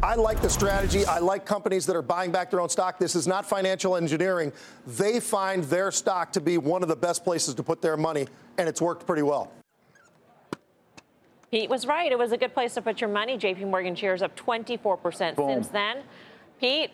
I 0.00 0.14
like 0.14 0.40
the 0.40 0.48
strategy. 0.48 1.04
I 1.06 1.18
like 1.18 1.44
companies 1.44 1.86
that 1.86 1.96
are 1.96 2.02
buying 2.02 2.30
back 2.30 2.52
their 2.52 2.60
own 2.60 2.68
stock. 2.68 3.00
This 3.00 3.16
is 3.16 3.26
not 3.26 3.44
financial 3.44 3.96
engineering. 3.96 4.52
They 4.86 5.18
find 5.18 5.64
their 5.64 5.90
stock 5.90 6.30
to 6.34 6.40
be 6.40 6.56
one 6.56 6.84
of 6.84 6.88
the 6.88 6.94
best 6.94 7.24
places 7.24 7.52
to 7.56 7.64
put 7.64 7.82
their 7.82 7.96
money, 7.96 8.28
and 8.56 8.68
it's 8.68 8.80
worked 8.80 9.04
pretty 9.04 9.22
well. 9.22 9.50
Pete 11.50 11.68
was 11.68 11.84
right. 11.84 12.12
It 12.12 12.18
was 12.18 12.30
a 12.30 12.36
good 12.36 12.54
place 12.54 12.74
to 12.74 12.82
put 12.82 13.00
your 13.00 13.10
money. 13.10 13.36
JP 13.36 13.68
Morgan 13.68 13.96
shares 13.96 14.22
up 14.22 14.36
24% 14.36 15.34
Boom. 15.34 15.50
since 15.50 15.66
then. 15.66 16.04
Pete, 16.60 16.92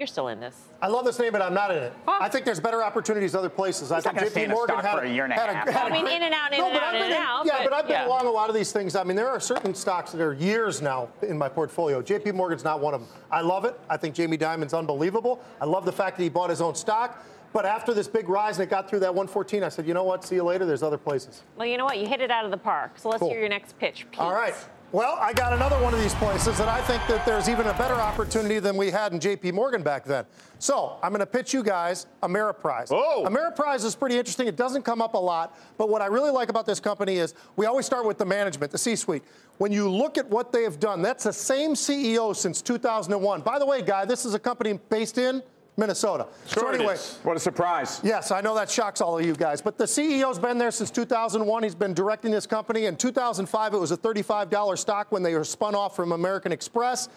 you're 0.00 0.06
still 0.06 0.28
in 0.28 0.40
this. 0.40 0.56
I 0.80 0.88
love 0.88 1.04
this 1.04 1.18
name, 1.18 1.30
but 1.30 1.42
I'm 1.42 1.52
not 1.52 1.70
in 1.70 1.82
it. 1.82 1.92
Huh? 2.06 2.18
I 2.22 2.30
think 2.30 2.46
there's 2.46 2.58
better 2.58 2.82
opportunities 2.82 3.34
other 3.34 3.50
places. 3.50 3.90
He's 3.90 4.06
I 4.06 4.12
think 4.14 4.32
JP 4.32 4.48
Morgan 4.48 4.76
had 4.76 4.98
for 4.98 5.04
a 5.04 5.12
year 5.12 5.24
and 5.24 5.32
a 5.32 5.36
half. 5.36 5.68
A, 5.68 5.78
I 5.78 5.90
mean, 5.90 6.06
in 6.06 6.22
and 6.22 6.32
out, 6.32 6.52
in 6.54 6.58
no, 6.58 6.68
and 6.68 6.76
out, 6.78 6.94
in 6.94 7.02
and 7.02 7.12
out. 7.12 7.44
Yeah, 7.44 7.58
but, 7.58 7.64
but 7.64 7.72
I've 7.74 7.84
been 7.84 7.92
yeah. 7.92 8.08
along 8.08 8.26
a 8.26 8.30
lot 8.30 8.48
of 8.48 8.54
these 8.54 8.72
things. 8.72 8.96
I 8.96 9.04
mean, 9.04 9.14
there 9.14 9.28
are 9.28 9.38
certain 9.38 9.74
stocks 9.74 10.12
that 10.12 10.22
are 10.22 10.32
years 10.32 10.80
now 10.80 11.10
in 11.20 11.36
my 11.36 11.50
portfolio. 11.50 12.00
JP 12.00 12.34
Morgan's 12.34 12.64
not 12.64 12.80
one 12.80 12.94
of 12.94 13.02
them. 13.02 13.10
I 13.30 13.42
love 13.42 13.66
it. 13.66 13.78
I 13.90 13.98
think 13.98 14.14
Jamie 14.14 14.38
Dimon's 14.38 14.72
unbelievable. 14.72 15.42
I 15.60 15.66
love 15.66 15.84
the 15.84 15.92
fact 15.92 16.16
that 16.16 16.22
he 16.22 16.30
bought 16.30 16.48
his 16.48 16.62
own 16.62 16.74
stock. 16.74 17.22
But 17.52 17.66
after 17.66 17.92
this 17.92 18.08
big 18.08 18.28
rise 18.28 18.58
and 18.58 18.66
it 18.66 18.70
got 18.70 18.88
through 18.88 19.00
that 19.00 19.14
114, 19.14 19.64
I 19.64 19.68
said, 19.68 19.86
you 19.86 19.92
know 19.92 20.04
what? 20.04 20.24
See 20.24 20.36
you 20.36 20.44
later. 20.44 20.64
There's 20.64 20.84
other 20.84 20.96
places. 20.96 21.42
Well, 21.56 21.66
you 21.66 21.76
know 21.76 21.84
what? 21.84 21.98
You 21.98 22.06
hit 22.06 22.22
it 22.22 22.30
out 22.30 22.46
of 22.46 22.52
the 22.52 22.56
park. 22.56 22.92
So 22.96 23.10
let's 23.10 23.20
cool. 23.20 23.30
hear 23.30 23.40
your 23.40 23.48
next 23.48 23.78
pitch. 23.78 24.06
Pete. 24.10 24.20
All 24.20 24.32
right. 24.32 24.54
Well, 24.92 25.16
I 25.20 25.32
got 25.32 25.52
another 25.52 25.80
one 25.80 25.94
of 25.94 26.00
these 26.00 26.16
places, 26.16 26.58
and 26.58 26.68
I 26.68 26.80
think 26.80 27.06
that 27.06 27.24
there's 27.24 27.48
even 27.48 27.68
a 27.68 27.74
better 27.74 27.94
opportunity 27.94 28.58
than 28.58 28.76
we 28.76 28.90
had 28.90 29.12
in 29.12 29.20
JP 29.20 29.52
Morgan 29.52 29.84
back 29.84 30.04
then. 30.04 30.24
So 30.58 30.98
I'm 31.00 31.10
going 31.12 31.20
to 31.20 31.26
pitch 31.26 31.54
you 31.54 31.62
guys 31.62 32.06
Ameriprise. 32.24 32.88
Oh. 32.90 33.24
Ameriprise 33.24 33.84
is 33.84 33.94
pretty 33.94 34.18
interesting. 34.18 34.48
It 34.48 34.56
doesn't 34.56 34.82
come 34.82 35.00
up 35.00 35.14
a 35.14 35.18
lot, 35.18 35.56
but 35.78 35.90
what 35.90 36.02
I 36.02 36.06
really 36.06 36.32
like 36.32 36.48
about 36.48 36.66
this 36.66 36.80
company 36.80 37.18
is 37.18 37.34
we 37.54 37.66
always 37.66 37.86
start 37.86 38.04
with 38.04 38.18
the 38.18 38.24
management, 38.24 38.72
the 38.72 38.78
C-suite. 38.78 39.22
When 39.58 39.70
you 39.70 39.88
look 39.88 40.18
at 40.18 40.28
what 40.28 40.50
they 40.50 40.64
have 40.64 40.80
done, 40.80 41.02
that's 41.02 41.22
the 41.22 41.32
same 41.32 41.74
CEO 41.74 42.34
since 42.34 42.60
2001. 42.60 43.42
By 43.42 43.60
the 43.60 43.66
way, 43.66 43.82
guy, 43.82 44.04
this 44.04 44.24
is 44.24 44.34
a 44.34 44.40
company 44.40 44.80
based 44.88 45.18
in 45.18 45.40
Minnesota. 45.76 46.26
Sure 46.46 46.62
so 46.62 46.68
anyway, 46.68 46.96
what 47.22 47.36
a 47.36 47.40
surprise. 47.40 48.00
Yes, 48.02 48.30
I 48.30 48.40
know 48.40 48.54
that 48.54 48.70
shocks 48.70 49.00
all 49.00 49.18
of 49.18 49.24
you 49.24 49.34
guys. 49.34 49.62
But 49.62 49.78
the 49.78 49.84
CEO's 49.84 50.38
been 50.38 50.58
there 50.58 50.70
since 50.70 50.90
2001. 50.90 51.62
He's 51.62 51.74
been 51.74 51.94
directing 51.94 52.30
this 52.30 52.46
company. 52.46 52.86
In 52.86 52.96
2005, 52.96 53.74
it 53.74 53.78
was 53.78 53.92
a 53.92 53.96
$35 53.96 54.78
stock 54.78 55.10
when 55.10 55.22
they 55.22 55.34
were 55.34 55.44
spun 55.44 55.74
off 55.74 55.96
from 55.96 56.12
American 56.12 56.52
Express. 56.52 57.08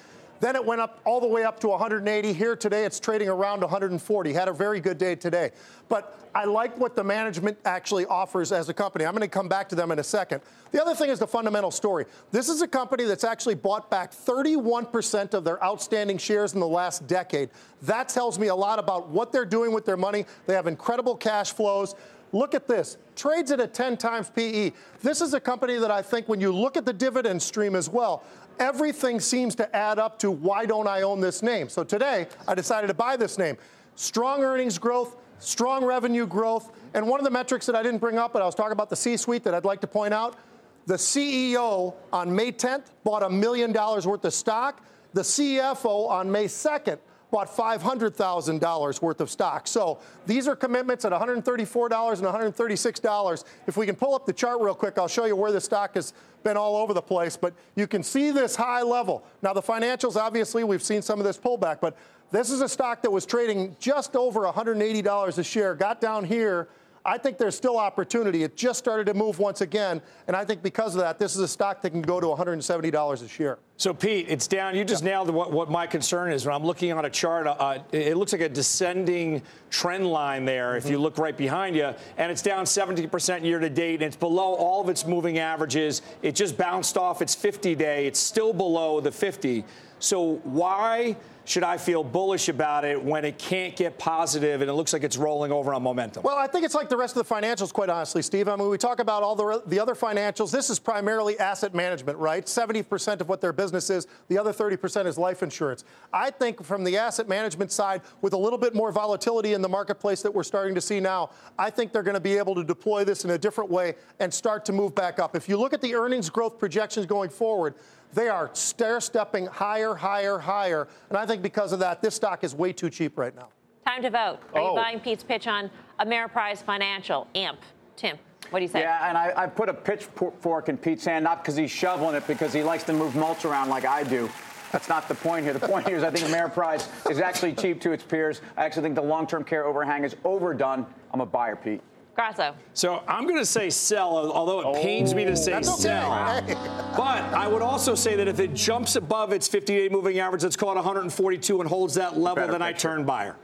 Then 0.43 0.57
it 0.57 0.65
went 0.65 0.81
up 0.81 0.99
all 1.05 1.21
the 1.21 1.27
way 1.27 1.45
up 1.45 1.61
to 1.61 1.69
180. 1.69 2.33
Here 2.33 2.53
today, 2.57 2.83
it's 2.83 2.99
trading 2.99 3.29
around 3.29 3.61
140. 3.61 4.33
Had 4.33 4.49
a 4.49 4.51
very 4.51 4.81
good 4.81 4.97
day 4.97 5.15
today. 5.15 5.51
But 5.87 6.19
I 6.35 6.43
like 6.43 6.77
what 6.77 6.97
the 6.97 7.03
management 7.03 7.57
actually 7.63 8.05
offers 8.07 8.51
as 8.51 8.67
a 8.67 8.73
company. 8.73 9.05
I'm 9.05 9.13
going 9.13 9.21
to 9.21 9.29
come 9.29 9.47
back 9.47 9.69
to 9.69 9.75
them 9.75 9.89
in 9.89 9.99
a 9.99 10.03
second. 10.03 10.41
The 10.71 10.81
other 10.81 10.95
thing 10.95 11.09
is 11.09 11.17
the 11.17 11.27
fundamental 11.27 11.71
story. 11.71 12.03
This 12.31 12.49
is 12.49 12.61
a 12.61 12.67
company 12.67 13.05
that's 13.05 13.23
actually 13.23 13.55
bought 13.55 13.89
back 13.89 14.11
31% 14.11 15.33
of 15.33 15.45
their 15.45 15.63
outstanding 15.63 16.17
shares 16.17 16.53
in 16.53 16.59
the 16.59 16.67
last 16.67 17.07
decade. 17.07 17.49
That 17.83 18.09
tells 18.09 18.37
me 18.37 18.47
a 18.47 18.55
lot 18.55 18.79
about 18.79 19.07
what 19.07 19.31
they're 19.31 19.45
doing 19.45 19.71
with 19.71 19.85
their 19.85 19.95
money. 19.95 20.25
They 20.45 20.55
have 20.55 20.67
incredible 20.67 21.15
cash 21.15 21.53
flows. 21.53 21.95
Look 22.33 22.55
at 22.55 22.67
this. 22.67 22.97
Trades 23.15 23.51
at 23.51 23.59
a 23.59 23.67
10 23.67 23.95
times 23.95 24.31
PE. 24.31 24.71
This 25.03 25.21
is 25.21 25.35
a 25.35 25.39
company 25.39 25.77
that 25.77 25.91
I 25.91 26.01
think 26.01 26.27
when 26.27 26.41
you 26.41 26.51
look 26.51 26.75
at 26.75 26.83
the 26.83 26.91
dividend 26.91 27.39
stream 27.41 27.75
as 27.75 27.89
well, 27.89 28.23
everything 28.59 29.19
seems 29.19 29.55
to 29.55 29.75
add 29.75 29.99
up 29.99 30.19
to 30.19 30.31
why 30.31 30.65
don't 30.65 30.87
I 30.87 31.01
own 31.01 31.21
this 31.21 31.41
name? 31.41 31.69
So 31.69 31.83
today, 31.83 32.27
I 32.47 32.55
decided 32.55 32.87
to 32.87 32.93
buy 32.93 33.17
this 33.17 33.37
name. 33.37 33.57
Strong 33.95 34.43
earnings 34.43 34.77
growth, 34.77 35.17
strong 35.39 35.85
revenue 35.85 36.25
growth, 36.25 36.71
and 36.93 37.07
one 37.07 37.19
of 37.19 37.23
the 37.23 37.31
metrics 37.31 37.65
that 37.65 37.75
I 37.75 37.83
didn't 37.83 37.99
bring 37.99 38.17
up, 38.17 38.33
but 38.33 38.41
I 38.41 38.45
was 38.45 38.55
talking 38.55 38.71
about 38.71 38.89
the 38.89 38.95
C 38.95 39.17
suite 39.17 39.43
that 39.43 39.53
I'd 39.53 39.65
like 39.65 39.81
to 39.81 39.87
point 39.87 40.13
out. 40.13 40.37
The 40.85 40.95
CEO 40.95 41.93
on 42.11 42.35
May 42.35 42.51
10th 42.51 42.85
bought 43.03 43.23
a 43.23 43.29
million 43.29 43.71
dollars 43.71 44.05
worth 44.05 44.25
of 44.25 44.33
stock. 44.33 44.81
The 45.13 45.21
CFO 45.21 46.09
on 46.09 46.31
May 46.31 46.45
2nd 46.45 46.97
bought 47.33 47.49
$500,000 47.49 49.01
worth 49.01 49.19
of 49.19 49.27
stock. 49.27 49.65
So 49.65 49.97
these 50.27 50.47
are 50.47 50.55
commitments 50.55 51.03
at 51.03 51.11
$134 51.11 51.33
and 51.33 52.55
$136. 52.55 53.43
If 53.65 53.75
we 53.75 53.87
can 53.87 53.95
pull 53.95 54.13
up 54.13 54.27
the 54.27 54.33
chart 54.33 54.61
real 54.61 54.75
quick, 54.75 54.99
I'll 54.99 55.07
show 55.07 55.25
you 55.25 55.35
where 55.35 55.51
the 55.51 55.59
stock 55.59 55.95
has 55.95 56.13
been 56.43 56.57
all 56.57 56.75
over 56.75 56.93
the 56.93 57.01
place. 57.01 57.35
But 57.35 57.55
you 57.75 57.87
can 57.87 58.03
see 58.03 58.29
this 58.29 58.55
high 58.55 58.83
level. 58.83 59.23
Now, 59.41 59.51
the 59.51 59.63
financials, 59.63 60.15
obviously, 60.15 60.63
we've 60.63 60.83
seen 60.83 61.01
some 61.01 61.19
of 61.19 61.25
this 61.25 61.39
pullback, 61.39 61.81
but 61.81 61.97
this 62.29 62.51
is 62.51 62.61
a 62.61 62.69
stock 62.69 63.01
that 63.01 63.11
was 63.11 63.25
trading 63.25 63.75
just 63.79 64.15
over 64.15 64.41
$180 64.41 65.37
a 65.37 65.43
share, 65.43 65.73
got 65.73 65.99
down 65.99 66.23
here 66.23 66.67
I 67.05 67.17
think 67.17 67.37
there's 67.37 67.55
still 67.55 67.77
opportunity. 67.77 68.43
It 68.43 68.55
just 68.55 68.79
started 68.79 69.07
to 69.07 69.13
move 69.13 69.37
once 69.37 69.59
again, 69.59 70.01
and 70.27 70.37
I 70.37 70.45
think 70.45 70.63
because 70.63 70.95
of 70.95 71.01
that, 71.01 71.19
this 71.19 71.35
is 71.35 71.41
a 71.41 71.47
stock 71.47 71.81
that 71.81 71.89
can 71.89 72.01
go 72.01 72.21
to 72.21 72.27
$170 72.27 73.23
a 73.23 73.27
share. 73.27 73.59
So, 73.75 73.93
Pete, 73.93 74.27
it's 74.29 74.47
down. 74.47 74.75
You 74.75 74.85
just 74.85 75.03
yeah. 75.03 75.09
nailed 75.09 75.29
what, 75.31 75.51
what, 75.51 75.69
my 75.69 75.85
concern 75.85 76.31
is. 76.31 76.45
When 76.45 76.55
I'm 76.55 76.63
looking 76.63 76.93
on 76.93 77.03
a 77.03 77.09
chart, 77.09 77.45
uh, 77.47 77.79
it 77.91 78.15
looks 78.15 78.31
like 78.31 78.41
a 78.41 78.47
descending 78.47 79.41
trend 79.69 80.07
line 80.07 80.45
there. 80.45 80.69
Mm-hmm. 80.69 80.77
If 80.77 80.85
you 80.85 80.91
mm-hmm. 80.91 81.03
look 81.03 81.17
right 81.17 81.35
behind 81.35 81.75
you, 81.75 81.93
and 82.17 82.31
it's 82.31 82.41
down 82.41 82.63
70% 82.63 83.43
year 83.43 83.59
to 83.59 83.69
date, 83.69 83.95
and 83.95 84.03
it's 84.03 84.15
below 84.15 84.53
all 84.53 84.81
of 84.81 84.87
its 84.87 85.05
moving 85.05 85.39
averages. 85.39 86.03
It 86.21 86.35
just 86.35 86.57
bounced 86.57 86.97
off 86.97 87.21
its 87.21 87.35
50 87.35 87.75
day. 87.75 88.07
It's 88.07 88.19
still 88.19 88.53
below 88.53 89.01
the 89.01 89.11
50. 89.11 89.65
So, 89.99 90.35
why? 90.43 91.17
Should 91.45 91.63
I 91.63 91.77
feel 91.77 92.03
bullish 92.03 92.47
about 92.47 92.85
it 92.85 93.01
when 93.03 93.25
it 93.25 93.37
can't 93.37 93.75
get 93.75 93.97
positive 93.97 94.61
and 94.61 94.69
it 94.69 94.73
looks 94.73 94.93
like 94.93 95.03
it's 95.03 95.17
rolling 95.17 95.51
over 95.51 95.73
on 95.73 95.83
momentum? 95.83 96.23
Well, 96.23 96.37
I 96.37 96.47
think 96.47 96.63
it's 96.65 96.75
like 96.75 96.89
the 96.89 96.97
rest 96.97 97.17
of 97.17 97.27
the 97.27 97.33
financials, 97.33 97.73
quite 97.73 97.89
honestly, 97.89 98.21
Steve. 98.21 98.47
I 98.47 98.55
mean, 98.55 98.69
we 98.69 98.77
talk 98.77 98.99
about 98.99 99.23
all 99.23 99.35
the, 99.35 99.61
the 99.67 99.79
other 99.79 99.93
financials. 99.93 100.51
This 100.51 100.69
is 100.69 100.79
primarily 100.79 101.37
asset 101.39 101.73
management, 101.73 102.17
right? 102.17 102.45
70% 102.45 103.19
of 103.19 103.27
what 103.27 103.41
their 103.41 103.53
business 103.53 103.89
is, 103.89 104.07
the 104.29 104.37
other 104.37 104.53
30% 104.53 105.05
is 105.05 105.17
life 105.17 105.43
insurance. 105.43 105.83
I 106.13 106.29
think 106.29 106.63
from 106.63 106.83
the 106.83 106.97
asset 106.97 107.27
management 107.27 107.71
side, 107.71 108.01
with 108.21 108.33
a 108.33 108.37
little 108.37 108.59
bit 108.59 108.73
more 108.73 108.91
volatility 108.91 109.53
in 109.53 109.61
the 109.61 109.69
marketplace 109.69 110.21
that 110.21 110.33
we're 110.33 110.43
starting 110.43 110.75
to 110.75 110.81
see 110.81 110.99
now, 110.99 111.31
I 111.59 111.69
think 111.69 111.91
they're 111.91 112.03
going 112.03 112.13
to 112.13 112.21
be 112.21 112.37
able 112.37 112.55
to 112.55 112.63
deploy 112.63 113.03
this 113.03 113.25
in 113.25 113.31
a 113.31 113.37
different 113.37 113.69
way 113.69 113.95
and 114.19 114.33
start 114.33 114.65
to 114.65 114.71
move 114.71 114.95
back 114.95 115.19
up. 115.19 115.35
If 115.35 115.49
you 115.49 115.57
look 115.57 115.73
at 115.73 115.81
the 115.81 115.95
earnings 115.95 116.29
growth 116.29 116.57
projections 116.57 117.05
going 117.05 117.29
forward, 117.29 117.75
they 118.13 118.29
are 118.29 118.49
stair 118.53 119.01
stepping 119.01 119.45
higher, 119.47 119.93
higher, 119.95 120.37
higher. 120.37 120.87
And 121.09 121.17
I 121.17 121.25
think 121.25 121.41
because 121.41 121.71
of 121.73 121.79
that, 121.79 122.01
this 122.01 122.15
stock 122.15 122.43
is 122.43 122.55
way 122.55 122.73
too 122.73 122.89
cheap 122.89 123.17
right 123.17 123.35
now. 123.35 123.49
Time 123.85 124.01
to 124.01 124.09
vote. 124.09 124.39
Are 124.53 124.61
oh. 124.61 124.69
you 124.69 124.75
buying 124.75 124.99
Pete's 124.99 125.23
pitch 125.23 125.47
on 125.47 125.69
Ameriprise 125.99 126.63
Financial, 126.63 127.27
AMP? 127.35 127.59
Tim. 127.95 128.17
What 128.49 128.59
do 128.59 128.63
you 128.63 128.69
say? 128.69 128.81
Yeah, 128.81 129.07
and 129.09 129.17
I, 129.17 129.33
I 129.35 129.47
put 129.47 129.69
a 129.69 129.73
pitchfork 129.73 130.69
in 130.69 130.77
Pete's 130.77 131.05
hand, 131.05 131.23
not 131.23 131.43
because 131.43 131.55
he's 131.55 131.71
shoveling 131.71 132.15
it, 132.15 132.25
because 132.27 132.53
he 132.53 132.63
likes 132.63 132.83
to 132.83 132.93
move 132.93 133.15
mulch 133.15 133.45
around 133.45 133.69
like 133.69 133.85
I 133.85 134.03
do. 134.03 134.29
That's 134.71 134.89
not 134.89 135.07
the 135.07 135.15
point 135.15 135.45
here. 135.45 135.53
The 135.53 135.67
point 135.67 135.87
here 135.87 135.97
is 135.97 136.03
I 136.03 136.09
think 136.09 136.25
Ameriprise 136.25 136.87
is 137.09 137.19
actually 137.19 137.53
cheap 137.53 137.79
to 137.81 137.91
its 137.91 138.03
peers. 138.03 138.41
I 138.57 138.65
actually 138.65 138.83
think 138.83 138.95
the 138.95 139.03
long-term 139.03 139.43
care 139.43 139.65
overhang 139.65 140.03
is 140.03 140.15
overdone. 140.23 140.85
I'm 141.11 141.21
a 141.21 141.25
buyer, 141.25 141.55
Pete. 141.55 141.81
Grasso. 142.15 142.53
So 142.73 143.03
I'm 143.07 143.23
going 143.23 143.39
to 143.39 143.45
say 143.45 143.69
sell, 143.69 144.31
although 144.31 144.59
it 144.59 144.65
oh, 144.65 144.81
pains 144.81 145.15
me 145.15 145.25
to 145.25 145.31
oh, 145.31 145.35
say 145.35 145.61
sell. 145.63 146.41
but 146.95 147.23
I 147.33 147.47
would 147.47 147.63
also 147.63 147.95
say 147.95 148.15
that 148.15 148.27
if 148.27 148.39
it 148.39 148.53
jumps 148.53 148.95
above 148.95 149.33
its 149.33 149.49
50-day 149.49 149.89
moving 149.89 150.19
average, 150.19 150.43
let's 150.43 150.55
call 150.55 150.71
it 150.71 150.75
142, 150.75 151.61
and 151.61 151.69
holds 151.69 151.95
that 151.95 152.17
level, 152.17 152.35
Better 152.35 152.51
then 152.51 152.61
picture. 152.61 152.89
I 152.89 152.95
turn 152.95 153.05
buyer. 153.05 153.35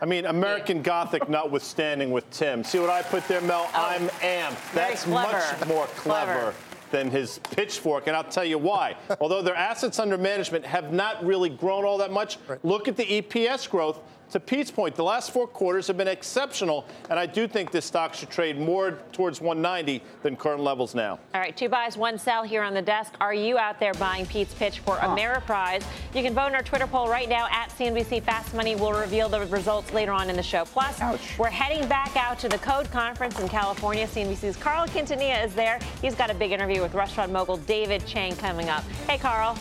I 0.00 0.06
mean, 0.06 0.26
American 0.26 0.80
Gothic 0.80 1.28
notwithstanding 1.28 2.10
with 2.10 2.28
Tim. 2.30 2.62
See 2.62 2.78
what 2.78 2.88
I 2.88 3.02
put 3.02 3.26
there, 3.26 3.40
Mel? 3.40 3.68
Oh, 3.74 3.96
I'm 3.98 4.08
amped. 4.20 4.72
That's 4.72 5.06
much 5.06 5.66
more 5.66 5.86
clever. 5.86 6.32
clever 6.32 6.54
than 6.90 7.10
his 7.10 7.40
pitchfork, 7.50 8.06
and 8.06 8.16
I'll 8.16 8.24
tell 8.24 8.44
you 8.44 8.58
why. 8.58 8.96
Although 9.20 9.42
their 9.42 9.56
assets 9.56 9.98
under 9.98 10.16
management 10.16 10.64
have 10.64 10.92
not 10.92 11.24
really 11.24 11.50
grown 11.50 11.84
all 11.84 11.98
that 11.98 12.12
much, 12.12 12.38
right. 12.48 12.64
look 12.64 12.88
at 12.88 12.96
the 12.96 13.04
EPS 13.04 13.68
growth 13.68 14.00
to 14.30 14.40
Pete's 14.40 14.70
point, 14.70 14.94
the 14.94 15.04
last 15.04 15.30
four 15.30 15.46
quarters 15.46 15.86
have 15.86 15.96
been 15.96 16.08
exceptional, 16.08 16.84
and 17.10 17.18
I 17.18 17.26
do 17.26 17.48
think 17.48 17.70
this 17.70 17.84
stock 17.84 18.14
should 18.14 18.30
trade 18.30 18.58
more 18.58 18.98
towards 19.12 19.40
190 19.40 20.02
than 20.22 20.36
current 20.36 20.62
levels 20.62 20.94
now. 20.94 21.18
All 21.34 21.40
right, 21.40 21.56
two 21.56 21.68
buys, 21.68 21.96
one 21.96 22.18
sell 22.18 22.42
here 22.42 22.62
on 22.62 22.74
the 22.74 22.82
desk. 22.82 23.14
Are 23.20 23.34
you 23.34 23.58
out 23.58 23.80
there 23.80 23.94
buying 23.94 24.26
Pete's 24.26 24.54
pitch 24.54 24.80
for 24.80 24.96
huh. 24.96 25.08
Ameriprise? 25.08 25.84
You 26.14 26.22
can 26.22 26.34
vote 26.34 26.48
in 26.48 26.54
our 26.54 26.62
Twitter 26.62 26.86
poll 26.86 27.08
right 27.08 27.28
now 27.28 27.48
at 27.50 27.70
CNBC 27.70 28.22
Fast 28.22 28.54
Money. 28.54 28.76
We'll 28.76 28.92
reveal 28.92 29.28
the 29.28 29.46
results 29.46 29.92
later 29.92 30.12
on 30.12 30.28
in 30.28 30.36
the 30.36 30.42
show. 30.42 30.64
Plus, 30.64 31.00
Ouch. 31.00 31.38
we're 31.38 31.48
heading 31.48 31.88
back 31.88 32.16
out 32.16 32.38
to 32.40 32.48
the 32.48 32.58
Code 32.58 32.90
Conference 32.90 33.38
in 33.40 33.48
California. 33.48 34.06
CNBC's 34.06 34.56
Carl 34.56 34.86
Quintanilla 34.88 35.44
is 35.44 35.54
there. 35.54 35.78
He's 36.02 36.14
got 36.14 36.30
a 36.30 36.34
big 36.34 36.52
interview 36.52 36.82
with 36.82 36.94
restaurant 36.94 37.32
mogul 37.32 37.56
David 37.58 38.06
Chang 38.06 38.36
coming 38.36 38.68
up. 38.68 38.84
Hey, 39.06 39.18
Carl. 39.18 39.56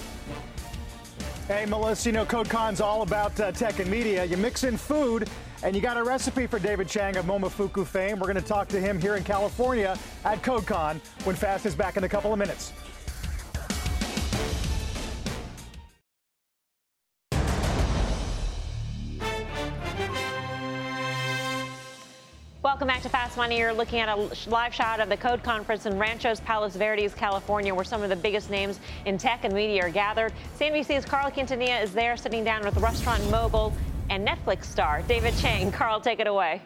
Hey, 1.48 1.66
Melissa, 1.66 2.10
you 2.10 2.14
know, 2.14 2.26
CodeCon's 2.26 2.82
all 2.82 3.04
about 3.04 3.40
uh, 3.40 3.54
tech 3.54 3.80
and 3.80 3.90
media. 3.90 4.26
You 4.26 4.36
mix 4.36 4.66
in 4.66 4.76
food, 4.76 5.30
and 5.64 5.74
you 5.74 5.82
got 5.82 5.96
a 5.96 6.04
recipe 6.04 6.46
for 6.46 6.60
David 6.60 6.90
Chang 6.90 7.16
of 7.16 7.24
Momofuku 7.24 7.88
fame. 7.88 8.20
We're 8.20 8.28
going 8.28 8.36
to 8.36 8.42
talk 8.42 8.68
to 8.68 8.82
him 8.82 9.00
here 9.00 9.16
in 9.16 9.24
California 9.24 9.98
at 10.26 10.42
CodeCon 10.42 11.00
when 11.24 11.38
Fast 11.38 11.66
is 11.66 11.74
back 11.74 11.96
in 11.96 12.04
a 12.04 12.10
couple 12.10 12.34
of 12.34 12.38
minutes. 12.38 12.74
Welcome 22.78 22.90
back 22.90 23.02
to 23.02 23.10
Fast 23.10 23.38
Money. 23.38 23.58
You're 23.58 23.74
looking 23.74 24.02
at 24.02 24.08
a 24.08 24.30
live 24.48 24.72
shot 24.72 25.00
of 25.00 25.10
the 25.10 25.18
Code 25.18 25.42
Conference 25.42 25.88
in 25.88 25.98
Ranchos 25.98 26.40
Palos 26.42 26.76
Verdes, 26.76 27.12
California, 27.16 27.74
where 27.74 27.84
some 27.84 28.04
of 28.04 28.10
the 28.10 28.16
biggest 28.16 28.52
names 28.52 28.80
in 29.08 29.18
tech 29.18 29.46
and 29.46 29.52
media 29.52 29.86
are 29.86 29.90
gathered. 29.90 30.32
CNBC's 30.60 31.04
Carl 31.04 31.32
Quintanilla 31.32 31.82
is 31.82 31.92
there 31.92 32.16
sitting 32.16 32.44
down 32.44 32.64
with 32.64 32.78
restaurant 32.78 33.28
mogul 33.32 33.74
and 34.12 34.28
Netflix 34.28 34.66
star 34.66 35.02
David 35.08 35.36
Chang. 35.40 35.72
Carl, 35.72 36.00
take 36.00 36.20
it 36.20 36.28
away. 36.28 36.62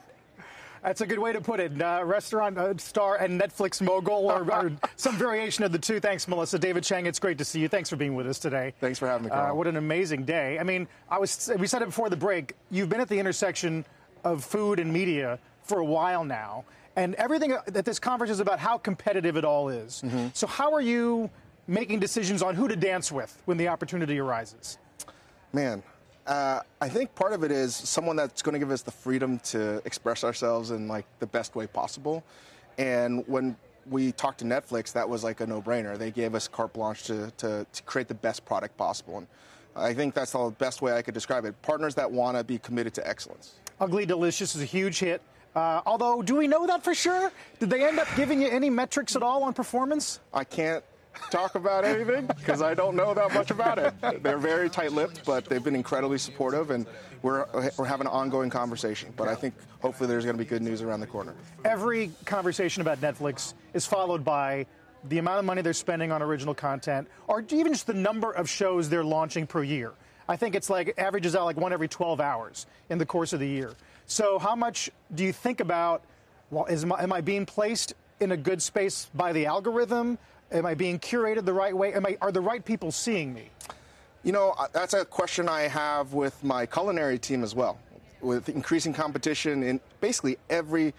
That's 0.82 1.02
a 1.02 1.06
good 1.06 1.18
way 1.18 1.34
to 1.34 1.40
put 1.42 1.60
it. 1.60 1.82
Uh, 1.82 2.00
restaurant 2.02 2.56
uh, 2.56 2.74
star 2.78 3.16
and 3.16 3.38
Netflix 3.38 3.82
mogul, 3.82 4.30
or, 4.30 4.50
or, 4.50 4.72
some 4.96 5.18
variation 5.18 5.64
of 5.64 5.72
the 5.72 5.78
two. 5.78 6.00
Thanks, 6.00 6.26
Melissa. 6.26 6.58
David 6.58 6.82
Chang, 6.82 7.04
it's 7.04 7.18
great 7.18 7.36
to 7.36 7.44
see 7.44 7.60
you. 7.60 7.68
Thanks 7.68 7.90
for 7.90 7.96
being 7.96 8.14
with 8.14 8.26
us 8.26 8.38
today. 8.38 8.72
Thanks 8.80 8.98
for 8.98 9.06
having 9.06 9.24
me, 9.24 9.30
Carl. 9.30 9.52
Uh, 9.52 9.54
what 9.54 9.66
an 9.66 9.76
amazing 9.76 10.24
day. 10.24 10.58
I 10.58 10.62
mean, 10.62 10.88
I 11.10 11.18
was. 11.18 11.52
We 11.58 11.66
said 11.66 11.82
it 11.82 11.86
before 11.86 12.08
the 12.08 12.16
break. 12.16 12.54
You've 12.70 12.88
been 12.88 13.02
at 13.02 13.08
the 13.10 13.18
intersection 13.18 13.84
of 14.26 14.44
food 14.44 14.80
and 14.80 14.92
media 14.92 15.38
for 15.62 15.78
a 15.78 15.84
while 15.84 16.24
now, 16.24 16.64
and 16.96 17.14
everything 17.14 17.56
that 17.66 17.84
this 17.84 17.98
conference 17.98 18.30
is 18.30 18.40
about 18.40 18.58
how 18.58 18.76
competitive 18.76 19.36
it 19.36 19.44
all 19.44 19.68
is. 19.68 20.02
Mm-hmm. 20.04 20.28
So, 20.34 20.46
how 20.46 20.72
are 20.74 20.80
you 20.80 21.30
making 21.68 22.00
decisions 22.00 22.42
on 22.42 22.54
who 22.54 22.68
to 22.68 22.76
dance 22.76 23.12
with 23.12 23.40
when 23.44 23.56
the 23.56 23.68
opportunity 23.68 24.18
arises? 24.18 24.78
Man, 25.52 25.82
uh, 26.26 26.60
I 26.80 26.88
think 26.88 27.14
part 27.14 27.32
of 27.32 27.44
it 27.44 27.52
is 27.52 27.74
someone 27.74 28.16
that's 28.16 28.42
going 28.42 28.54
to 28.54 28.58
give 28.58 28.70
us 28.70 28.82
the 28.82 28.90
freedom 28.90 29.38
to 29.40 29.80
express 29.84 30.24
ourselves 30.24 30.72
in 30.72 30.88
like 30.88 31.06
the 31.20 31.26
best 31.26 31.54
way 31.54 31.66
possible. 31.66 32.24
And 32.78 33.26
when 33.28 33.56
we 33.88 34.10
talked 34.12 34.40
to 34.40 34.44
Netflix, 34.44 34.92
that 34.92 35.08
was 35.08 35.22
like 35.22 35.40
a 35.40 35.46
no-brainer. 35.46 35.96
They 35.96 36.10
gave 36.10 36.34
us 36.34 36.48
carte 36.48 36.72
blanche 36.72 37.04
to, 37.04 37.30
to, 37.38 37.64
to 37.72 37.82
create 37.84 38.08
the 38.08 38.14
best 38.14 38.44
product 38.44 38.76
possible. 38.76 39.18
And 39.18 39.26
I 39.76 39.94
think 39.94 40.14
that's 40.14 40.32
the 40.32 40.52
best 40.58 40.82
way 40.82 40.92
I 40.94 41.02
could 41.02 41.14
describe 41.14 41.44
it. 41.44 41.60
Partners 41.62 41.94
that 41.94 42.10
want 42.10 42.36
to 42.36 42.42
be 42.42 42.58
committed 42.58 42.94
to 42.94 43.06
excellence. 43.06 43.54
Ugly 43.80 44.06
Delicious 44.06 44.54
is 44.54 44.62
a 44.62 44.66
huge 44.66 44.98
hit. 44.98 45.22
Uh, 45.54 45.80
although, 45.86 46.22
do 46.22 46.36
we 46.36 46.46
know 46.46 46.66
that 46.66 46.84
for 46.84 46.94
sure? 46.94 47.32
Did 47.58 47.70
they 47.70 47.84
end 47.86 47.98
up 47.98 48.08
giving 48.16 48.42
you 48.42 48.48
any 48.48 48.68
metrics 48.70 49.16
at 49.16 49.22
all 49.22 49.42
on 49.44 49.54
performance? 49.54 50.20
I 50.32 50.44
can't 50.44 50.84
talk 51.30 51.54
about 51.54 51.84
anything 51.84 52.26
because 52.26 52.60
I 52.60 52.74
don't 52.74 52.94
know 52.94 53.14
that 53.14 53.32
much 53.32 53.50
about 53.50 53.78
it. 53.78 53.94
They're 54.22 54.36
very 54.36 54.68
tight-lipped, 54.68 55.24
but 55.24 55.46
they've 55.46 55.64
been 55.64 55.74
incredibly 55.74 56.18
supportive, 56.18 56.70
and 56.70 56.86
we're 57.22 57.46
we're 57.78 57.86
having 57.86 58.06
an 58.06 58.12
ongoing 58.12 58.50
conversation. 58.50 59.14
But 59.16 59.28
I 59.28 59.34
think 59.34 59.54
hopefully 59.80 60.08
there's 60.08 60.24
going 60.24 60.36
to 60.36 60.42
be 60.42 60.48
good 60.48 60.62
news 60.62 60.82
around 60.82 61.00
the 61.00 61.06
corner. 61.06 61.34
Every 61.64 62.10
conversation 62.26 62.82
about 62.82 63.00
Netflix 63.00 63.54
is 63.72 63.86
followed 63.86 64.24
by 64.24 64.66
the 65.04 65.18
amount 65.18 65.38
of 65.38 65.44
money 65.46 65.62
they're 65.62 65.72
spending 65.72 66.12
on 66.12 66.22
original 66.22 66.54
content, 66.54 67.08
or 67.28 67.44
even 67.50 67.72
just 67.72 67.86
the 67.86 67.94
number 67.94 68.30
of 68.30 68.48
shows 68.48 68.90
they're 68.90 69.04
launching 69.04 69.46
per 69.46 69.62
year. 69.62 69.92
I 70.28 70.36
think 70.36 70.54
it's 70.54 70.68
like 70.68 70.94
averages 70.98 71.36
out 71.36 71.44
like 71.44 71.56
one 71.56 71.72
every 71.72 71.88
12 71.88 72.20
hours 72.20 72.66
in 72.90 72.98
the 72.98 73.06
course 73.06 73.32
of 73.32 73.40
the 73.40 73.48
year. 73.48 73.72
So 74.06 74.38
how 74.38 74.56
much 74.56 74.90
do 75.14 75.24
you 75.24 75.32
think 75.32 75.60
about? 75.60 76.02
Well, 76.50 76.66
is 76.66 76.84
am 76.84 77.12
I 77.12 77.20
being 77.20 77.46
placed 77.46 77.94
in 78.20 78.32
a 78.32 78.36
good 78.36 78.62
space 78.62 79.08
by 79.14 79.32
the 79.32 79.46
algorithm? 79.46 80.18
Am 80.52 80.64
I 80.64 80.74
being 80.74 80.98
curated 80.98 81.44
the 81.44 81.52
right 81.52 81.76
way? 81.76 81.92
Am 81.92 82.06
I, 82.06 82.16
are 82.20 82.30
the 82.30 82.40
right 82.40 82.64
people 82.64 82.92
seeing 82.92 83.34
me? 83.34 83.50
You 84.22 84.32
know, 84.32 84.54
uh, 84.58 84.68
that's 84.72 84.94
a 84.94 85.04
question 85.04 85.48
I 85.48 85.62
have 85.62 86.12
with 86.12 86.42
my 86.42 86.66
culinary 86.66 87.18
team 87.18 87.42
as 87.42 87.54
well. 87.54 87.78
With 88.20 88.48
increasing 88.48 88.92
competition 88.92 89.62
in 89.62 89.80
basically 90.00 90.38
every 90.50 90.94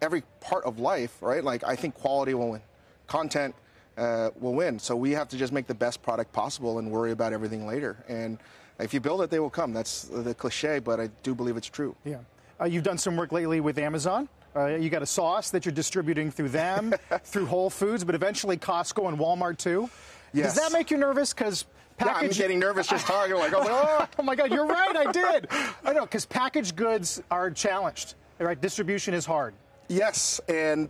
every 0.00 0.22
part 0.40 0.64
of 0.64 0.78
life, 0.78 1.20
right? 1.20 1.42
Like 1.42 1.64
I 1.64 1.74
think 1.74 1.94
quality 1.94 2.34
will 2.34 2.50
win, 2.50 2.62
content 3.08 3.54
uh, 3.96 4.30
will 4.38 4.54
win. 4.54 4.78
So 4.78 4.94
we 4.94 5.10
have 5.12 5.28
to 5.30 5.36
just 5.36 5.52
make 5.52 5.66
the 5.66 5.74
best 5.74 6.02
product 6.02 6.32
possible 6.32 6.78
and 6.78 6.90
worry 6.90 7.10
about 7.10 7.32
everything 7.32 7.66
later. 7.66 8.04
And 8.08 8.38
if 8.78 8.94
you 8.94 9.00
build 9.00 9.22
it, 9.22 9.30
they 9.30 9.40
will 9.40 9.50
come. 9.50 9.72
That's 9.72 10.02
the 10.04 10.34
cliche, 10.34 10.78
but 10.78 11.00
I 11.00 11.08
do 11.22 11.34
believe 11.34 11.56
it's 11.56 11.68
true. 11.68 11.96
Yeah. 12.04 12.18
Uh, 12.60 12.64
you've 12.64 12.84
done 12.84 12.98
some 12.98 13.16
work 13.16 13.32
lately 13.32 13.60
with 13.60 13.78
Amazon. 13.78 14.28
Uh, 14.56 14.66
you 14.66 14.90
got 14.90 15.02
a 15.02 15.06
sauce 15.06 15.50
that 15.50 15.64
you're 15.64 15.74
distributing 15.74 16.30
through 16.30 16.48
them, 16.48 16.94
through 17.24 17.46
Whole 17.46 17.70
Foods, 17.70 18.04
but 18.04 18.14
eventually 18.14 18.56
Costco 18.56 19.08
and 19.08 19.18
Walmart 19.18 19.58
too. 19.58 19.88
Yes. 20.32 20.54
Does 20.54 20.64
that 20.64 20.72
make 20.72 20.90
you 20.90 20.96
nervous? 20.96 21.32
Because 21.32 21.66
package. 21.98 22.38
Yeah, 22.38 22.44
I'm 22.44 22.48
getting 22.48 22.58
nervous 22.58 22.86
just 22.86 23.06
talking. 23.06 23.34
Like, 23.34 23.52
oh, 23.54 23.64
oh, 23.68 24.08
oh 24.18 24.22
my 24.22 24.34
God, 24.34 24.50
you're 24.50 24.66
right. 24.66 24.96
I 24.96 25.12
did. 25.12 25.48
I 25.84 25.92
know 25.92 26.02
because 26.02 26.24
packaged 26.24 26.76
goods 26.76 27.22
are 27.30 27.50
challenged. 27.50 28.14
Right, 28.38 28.60
distribution 28.60 29.14
is 29.14 29.26
hard. 29.26 29.52
Yes, 29.88 30.40
and 30.48 30.88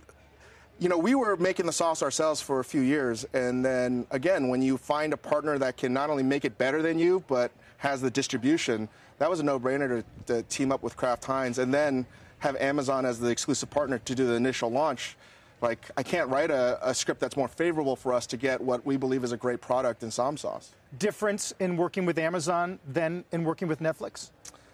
you 0.77 0.87
know, 0.87 0.97
we 0.97 1.15
were 1.15 1.35
making 1.35 1.65
the 1.65 1.71
sauce 1.73 2.03
ourselves 2.03 2.41
for 2.41 2.59
a 2.59 2.63
few 2.63 2.81
years, 2.81 3.25
and 3.33 3.65
then 3.65 4.05
again, 4.11 4.47
when 4.49 4.61
you 4.61 4.77
find 4.77 5.13
a 5.13 5.17
partner 5.17 5.57
that 5.57 5.77
can 5.77 5.91
not 5.91 6.09
only 6.09 6.23
make 6.23 6.45
it 6.45 6.57
better 6.57 6.81
than 6.81 6.99
you, 6.99 7.23
but 7.27 7.51
has 7.79 8.01
the 8.01 8.11
distribution, 8.11 8.87
that 9.17 9.29
was 9.29 9.39
a 9.39 9.43
no-brainer 9.43 10.03
to, 10.27 10.33
to 10.33 10.43
team 10.43 10.71
up 10.71 10.83
with 10.83 10.95
Kraft 10.95 11.25
Heinz, 11.25 11.57
and 11.57 11.73
then 11.73 12.05
have 12.39 12.55
Amazon 12.57 13.05
as 13.05 13.19
the 13.19 13.29
exclusive 13.29 13.69
partner 13.69 13.99
to 13.99 14.15
do 14.15 14.25
the 14.25 14.33
initial 14.33 14.69
launch. 14.69 15.17
Like, 15.61 15.89
I 15.97 16.03
can't 16.03 16.29
write 16.29 16.51
a, 16.51 16.79
a 16.81 16.93
script 16.93 17.19
that's 17.19 17.35
more 17.35 17.49
favorable 17.49 17.95
for 17.95 18.13
us 18.13 18.25
to 18.27 18.37
get 18.37 18.61
what 18.61 18.85
we 18.85 18.95
believe 18.95 19.23
is 19.23 19.33
a 19.33 19.37
great 19.37 19.59
product 19.59 20.03
in 20.03 20.09
Ssäm 20.09 20.39
Sauce. 20.39 20.71
Difference 20.97 21.53
in 21.59 21.75
working 21.75 22.05
with 22.05 22.17
Amazon 22.17 22.79
than 22.87 23.25
in 23.31 23.43
working 23.43 23.67
with 23.67 23.79
Netflix? 23.79 24.31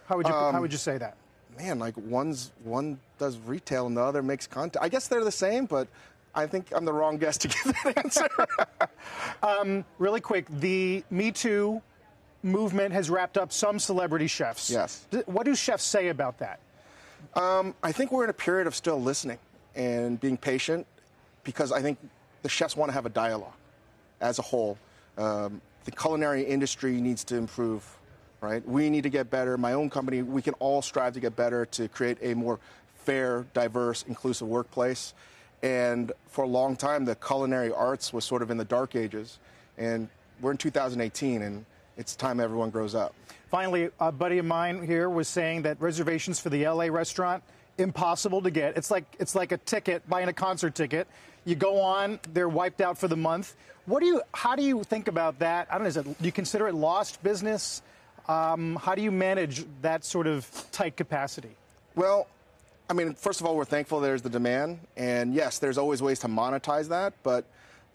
How 0.07 0.17
would 0.17 0.27
you, 0.27 0.33
um, 0.33 0.53
how 0.53 0.61
would 0.61 0.71
you 0.71 0.77
say 0.77 0.99
that? 0.99 1.17
Man, 1.57 1.79
like 1.79 1.95
one's 1.97 2.51
one 2.63 2.99
does 3.17 3.39
retail 3.39 3.87
and 3.87 3.97
the 3.97 4.01
other 4.01 4.21
makes 4.21 4.45
content. 4.45 4.83
I 4.83 4.89
guess 4.89 5.07
they're 5.07 5.23
the 5.23 5.31
same, 5.31 5.65
but 5.65 5.87
I 6.35 6.45
think 6.45 6.71
I'm 6.75 6.85
the 6.85 6.93
wrong 6.93 7.17
guest 7.17 7.41
to 7.41 7.47
give 7.47 7.63
that 7.63 7.97
answer. 8.03 8.27
um, 9.43 9.85
really 9.97 10.21
quick, 10.21 10.47
the 10.49 11.03
Me 11.09 11.31
Too 11.31 11.81
movement 12.45 12.93
has 12.93 13.09
wrapped 13.09 13.37
up 13.37 13.51
some 13.51 13.79
celebrity 13.79 14.27
chefs. 14.27 14.69
Yes. 14.69 15.05
What 15.25 15.45
do 15.45 15.55
chefs 15.55 15.83
say 15.83 16.09
about 16.09 16.37
that? 16.37 16.59
Um, 17.33 17.73
I 17.83 17.91
think 17.91 18.11
we're 18.11 18.23
in 18.23 18.29
a 18.29 18.33
period 18.33 18.67
of 18.67 18.75
still 18.75 19.01
listening 19.01 19.39
and 19.75 20.19
being 20.19 20.37
patient 20.37 20.85
because 21.43 21.71
I 21.71 21.81
think 21.81 21.97
the 22.43 22.49
chefs 22.49 22.77
want 22.77 22.89
to 22.89 22.93
have 22.93 23.05
a 23.05 23.09
dialogue 23.09 23.53
as 24.21 24.39
a 24.39 24.43
whole. 24.43 24.77
Um, 25.17 25.59
the 25.85 25.91
culinary 25.91 26.43
industry 26.43 27.01
needs 27.01 27.23
to 27.25 27.35
improve, 27.35 27.83
right? 28.41 28.65
We 28.67 28.89
need 28.89 29.03
to 29.03 29.09
get 29.09 29.29
better. 29.29 29.57
My 29.57 29.73
own 29.73 29.89
company, 29.89 30.21
we 30.21 30.41
can 30.41 30.53
all 30.55 30.81
strive 30.81 31.13
to 31.13 31.19
get 31.19 31.35
better 31.35 31.65
to 31.67 31.87
create 31.89 32.17
a 32.21 32.35
more 32.35 32.59
fair, 32.95 33.45
diverse, 33.53 34.05
inclusive 34.07 34.47
workplace. 34.47 35.13
And 35.63 36.11
for 36.27 36.43
a 36.43 36.47
long 36.47 36.75
time, 36.75 37.05
the 37.05 37.15
culinary 37.15 37.71
arts 37.71 38.13
was 38.13 38.23
sort 38.23 38.41
of 38.41 38.51
in 38.51 38.57
the 38.57 38.65
dark 38.65 38.95
ages. 38.95 39.39
And 39.77 40.09
we're 40.41 40.51
in 40.51 40.57
2018, 40.57 41.41
and 41.41 41.65
it's 41.97 42.15
time 42.15 42.39
everyone 42.39 42.69
grows 42.69 42.95
up. 42.95 43.13
Finally, 43.49 43.89
a 43.99 44.11
buddy 44.11 44.37
of 44.37 44.45
mine 44.45 44.85
here 44.85 45.09
was 45.09 45.27
saying 45.27 45.61
that 45.63 45.79
reservations 45.79 46.39
for 46.39 46.49
the 46.49 46.67
LA 46.67 46.85
restaurant 46.85 47.43
impossible 47.77 48.41
to 48.41 48.51
get. 48.51 48.77
It's 48.77 48.91
like 48.91 49.05
it's 49.19 49.35
like 49.35 49.51
a 49.51 49.57
ticket, 49.57 50.07
buying 50.09 50.27
a 50.27 50.33
concert 50.33 50.75
ticket. 50.75 51.07
You 51.45 51.55
go 51.55 51.79
on, 51.79 52.19
they're 52.33 52.49
wiped 52.49 52.81
out 52.81 52.97
for 52.97 53.07
the 53.07 53.15
month. 53.15 53.55
What 53.85 53.99
do 53.99 54.07
you? 54.07 54.21
How 54.33 54.55
do 54.55 54.63
you 54.63 54.83
think 54.83 55.07
about 55.07 55.39
that? 55.39 55.67
I 55.69 55.75
don't 55.75 55.83
know. 55.83 55.89
Is 55.89 55.97
it, 55.97 56.03
do 56.03 56.25
you 56.25 56.31
consider 56.31 56.67
it 56.67 56.75
lost 56.75 57.21
business? 57.23 57.81
Um, 58.27 58.75
how 58.77 58.95
do 58.95 59.03
you 59.03 59.11
manage 59.11 59.65
that 59.81 60.03
sort 60.03 60.25
of 60.25 60.49
tight 60.71 60.97
capacity? 60.97 61.55
Well, 61.93 62.27
I 62.89 62.93
mean, 62.93 63.13
first 63.13 63.39
of 63.39 63.45
all, 63.45 63.55
we're 63.55 63.65
thankful 63.65 63.99
there's 63.99 64.23
the 64.23 64.29
demand, 64.29 64.79
and 64.97 65.33
yes, 65.33 65.59
there's 65.59 65.77
always 65.77 66.01
ways 66.01 66.19
to 66.19 66.27
monetize 66.27 66.89
that, 66.89 67.13
but. 67.23 67.45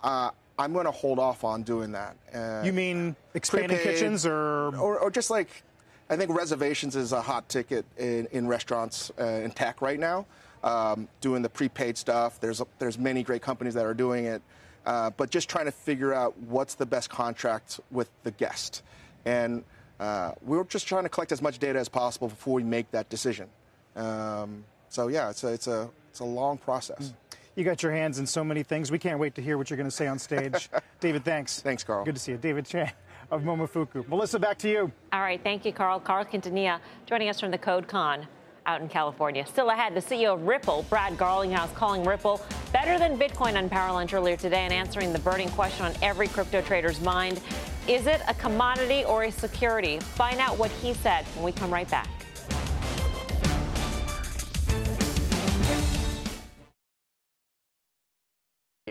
Uh, 0.02 0.30
I'm 0.60 0.74
going 0.74 0.84
to 0.84 0.90
hold 0.90 1.18
off 1.18 1.42
on 1.42 1.62
doing 1.62 1.92
that. 1.92 2.16
Uh, 2.34 2.62
you 2.62 2.74
mean 2.74 3.16
expanding 3.32 3.78
prepaid, 3.78 3.94
kitchens 3.94 4.26
or? 4.26 4.76
or? 4.76 4.98
or? 4.98 5.10
just 5.10 5.30
like, 5.30 5.62
I 6.10 6.16
think 6.16 6.30
reservations 6.36 6.96
is 6.96 7.12
a 7.12 7.22
hot 7.22 7.48
ticket 7.48 7.86
in, 7.96 8.28
in 8.30 8.46
restaurants 8.46 9.10
uh, 9.18 9.24
in 9.24 9.52
tech 9.52 9.80
right 9.80 9.98
now. 9.98 10.26
Um, 10.62 11.08
doing 11.22 11.40
the 11.40 11.48
prepaid 11.48 11.96
stuff. 11.96 12.38
There's, 12.40 12.60
there's 12.78 12.98
many 12.98 13.22
great 13.22 13.40
companies 13.40 13.72
that 13.72 13.86
are 13.86 13.94
doing 13.94 14.26
it. 14.26 14.42
Uh, 14.84 15.08
but 15.16 15.30
just 15.30 15.48
trying 15.48 15.64
to 15.64 15.72
figure 15.72 16.12
out 16.12 16.36
what's 16.40 16.74
the 16.74 16.84
best 16.84 17.08
contract 17.08 17.80
with 17.90 18.10
the 18.24 18.30
guest. 18.32 18.82
And 19.24 19.64
uh, 19.98 20.32
we're 20.42 20.64
just 20.64 20.86
trying 20.86 21.04
to 21.04 21.08
collect 21.08 21.32
as 21.32 21.40
much 21.40 21.58
data 21.58 21.78
as 21.78 21.88
possible 21.88 22.28
before 22.28 22.52
we 22.52 22.64
make 22.64 22.90
that 22.90 23.08
decision. 23.08 23.48
Um, 23.96 24.64
so 24.90 25.08
yeah, 25.08 25.30
it's 25.30 25.42
a, 25.42 25.48
it's 25.48 25.68
a, 25.68 25.88
it's 26.10 26.20
a 26.20 26.24
long 26.24 26.58
process. 26.58 27.08
Mm. 27.08 27.29
You 27.60 27.66
got 27.66 27.82
your 27.82 27.92
hands 27.92 28.18
in 28.18 28.26
so 28.26 28.42
many 28.42 28.62
things. 28.62 28.90
We 28.90 28.98
can't 28.98 29.18
wait 29.18 29.34
to 29.34 29.42
hear 29.42 29.58
what 29.58 29.68
you're 29.68 29.76
going 29.76 29.86
to 29.86 29.94
say 29.94 30.06
on 30.06 30.18
stage. 30.18 30.70
David, 31.00 31.26
thanks. 31.26 31.60
Thanks, 31.60 31.84
Carl. 31.84 32.06
Good 32.06 32.14
to 32.14 32.20
see 32.20 32.32
you. 32.32 32.38
David 32.38 32.64
Chang 32.64 32.90
of 33.30 33.42
Momofuku. 33.42 34.08
Melissa, 34.08 34.38
back 34.38 34.56
to 34.60 34.70
you. 34.70 34.90
All 35.12 35.20
right. 35.20 35.38
Thank 35.44 35.66
you, 35.66 35.72
Carl. 35.74 36.00
Carl 36.00 36.24
Quintanilla 36.24 36.80
joining 37.04 37.28
us 37.28 37.38
from 37.38 37.50
the 37.50 37.58
Code 37.58 37.86
Con 37.86 38.26
out 38.64 38.80
in 38.80 38.88
California. 38.88 39.44
Still 39.44 39.68
ahead, 39.68 39.92
the 39.94 40.00
CEO 40.00 40.32
of 40.32 40.44
Ripple, 40.44 40.86
Brad 40.88 41.18
Garlinghouse, 41.18 41.74
calling 41.74 42.02
Ripple 42.02 42.40
better 42.72 42.98
than 42.98 43.18
Bitcoin 43.18 43.58
on 43.58 43.68
Power 43.68 43.92
Lunch 43.92 44.14
earlier 44.14 44.38
today 44.38 44.60
and 44.60 44.72
answering 44.72 45.12
the 45.12 45.18
burning 45.18 45.50
question 45.50 45.84
on 45.84 45.92
every 46.00 46.28
crypto 46.28 46.62
trader's 46.62 46.98
mind. 47.02 47.42
Is 47.86 48.06
it 48.06 48.22
a 48.26 48.32
commodity 48.32 49.04
or 49.04 49.24
a 49.24 49.30
security? 49.30 50.00
Find 50.00 50.40
out 50.40 50.56
what 50.56 50.70
he 50.70 50.94
said 50.94 51.26
when 51.34 51.44
we 51.44 51.52
come 51.52 51.70
right 51.70 51.90
back. 51.90 52.08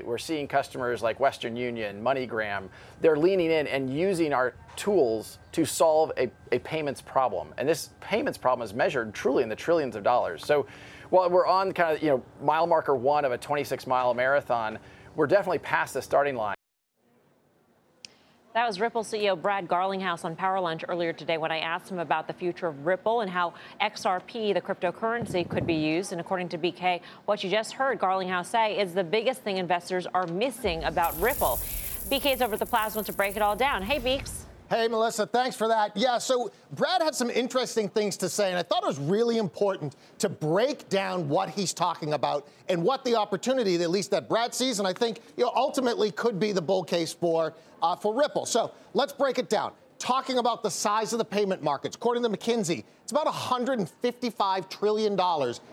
We're 0.10 0.18
seeing 0.18 0.48
customers 0.48 1.04
like 1.04 1.20
Western 1.20 1.56
Union, 1.56 2.02
MoneyGram, 2.02 2.70
they're 3.00 3.16
leaning 3.16 3.52
in 3.52 3.68
and 3.68 3.94
using 3.94 4.34
our 4.34 4.56
tools 4.76 5.38
to 5.52 5.66
solve 5.66 6.12
a, 6.18 6.32
a 6.52 6.58
payments 6.60 7.00
problem. 7.00 7.54
And 7.58 7.70
this 7.70 7.92
payments 8.02 8.38
problem 8.38 8.66
is 8.66 8.74
measured 8.74 9.14
truly 9.14 9.44
in 9.44 9.50
the 9.50 9.56
trillions 9.56 9.96
of 9.96 10.04
dollars. 10.04 10.44
So 10.44 10.66
while 11.12 11.30
we're 11.30 11.46
on 11.46 11.72
kind 11.74 11.96
of 11.96 12.02
you 12.02 12.10
know 12.10 12.24
mile 12.42 12.66
marker 12.66 12.96
one 12.96 13.24
of 13.24 13.32
a 13.32 13.38
26 13.38 13.86
mile 13.86 14.14
marathon. 14.16 14.80
We're 15.16 15.28
definitely 15.28 15.60
past 15.60 15.94
the 15.94 16.02
starting 16.02 16.36
line. 16.36 16.59
That 18.56 18.66
was 18.66 18.80
Ripple 18.80 19.04
CEO 19.04 19.40
Brad 19.40 19.68
Garlinghouse 19.68 20.26
on 20.26 20.36
Power 20.36 20.60
Lunch 20.60 20.84
earlier 20.90 21.14
today 21.14 21.38
when 21.38 21.52
I 21.52 21.60
asked 21.60 21.92
him 21.92 22.00
about 22.00 22.26
the 22.26 22.34
future 22.34 22.66
of 22.66 22.84
Ripple 22.84 23.22
and 23.22 23.30
how 23.30 23.54
XRP, 23.80 24.56
the 24.56 24.62
cryptocurrency, 24.62 25.48
could 25.48 25.68
be 25.68 25.76
used. 25.76 26.14
And 26.14 26.20
according 26.20 26.50
to 26.50 26.58
BK, 26.58 27.02
what 27.26 27.44
you 27.44 27.50
just 27.52 27.74
heard 27.74 28.00
Garlinghouse 28.00 28.48
say 28.48 28.80
is 28.80 28.96
the 28.96 29.04
biggest 29.04 29.44
thing 29.44 29.58
investors 29.58 30.08
are 30.16 30.26
missing 30.26 30.84
about 30.84 31.20
Ripple. 31.22 31.60
BK's 32.10 32.42
over 32.42 32.54
at 32.54 32.60
the 32.60 32.66
Plasma 32.66 33.04
to 33.04 33.14
break 33.14 33.36
it 33.36 33.44
all 33.44 33.56
down. 33.56 33.84
Hey, 33.84 34.00
Beeks. 34.00 34.48
Hey, 34.70 34.88
Melissa, 34.88 35.26
thanks 35.26 35.56
for 35.56 35.68
that. 35.68 35.98
Yeah, 35.98 36.20
so 36.20 36.52
Brad 36.74 37.02
had 37.02 37.16
some 37.16 37.32
interesting 37.32 37.90
things 37.90 38.16
to 38.18 38.30
say, 38.30 38.50
and 38.50 38.60
I 38.60 38.62
thought 38.62 38.84
it 38.84 38.88
was 38.88 39.00
really 39.00 39.40
important 39.40 39.96
to 40.20 40.30
break 40.30 40.88
down 40.90 41.28
what 41.28 41.50
he's 41.50 41.74
talking 41.74 42.14
about 42.14 42.48
and 42.68 42.84
what 42.84 43.04
the 43.04 43.16
opportunity, 43.16 43.82
at 43.82 43.90
least 43.90 44.12
that 44.12 44.30
Brad 44.30 44.54
sees, 44.54 44.78
and 44.78 44.88
I 44.88 44.94
think 44.94 45.22
you 45.38 45.44
know, 45.44 45.52
ultimately 45.56 46.12
could 46.12 46.40
be 46.40 46.52
the 46.52 46.62
bull 46.62 46.84
case 46.84 47.12
for, 47.12 47.56
uh, 47.82 47.96
for 47.96 48.14
Ripple. 48.14 48.46
So 48.46 48.72
let's 48.94 49.12
break 49.12 49.40
it 49.40 49.50
down. 49.50 49.72
Talking 49.98 50.38
about 50.38 50.62
the 50.62 50.70
size 50.70 51.14
of 51.14 51.18
the 51.18 51.26
payment 51.26 51.64
markets, 51.64 51.96
according 51.96 52.22
to 52.22 52.30
McKinsey, 52.30 52.84
it's 53.02 53.12
about 53.12 53.26
$155 53.26 54.70
trillion 54.70 55.20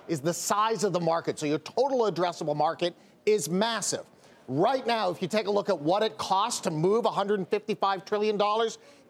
is 0.09 0.20
the 0.20 0.32
size 0.32 0.84
of 0.84 0.94
the 0.94 1.01
market. 1.01 1.38
So 1.38 1.44
your 1.44 1.59
total 1.59 2.11
addressable 2.11 2.57
market 2.57 2.94
is 3.26 3.51
massive. 3.51 4.07
Right 4.49 4.86
now, 4.86 5.11
if 5.11 5.20
you 5.20 5.26
take 5.26 5.49
a 5.49 5.51
look 5.51 5.68
at 5.68 5.78
what 5.78 6.05
it 6.05 6.16
costs 6.18 6.61
to 6.62 6.70
move 6.70 7.05
$155 7.05 8.07
trillion, 8.07 8.40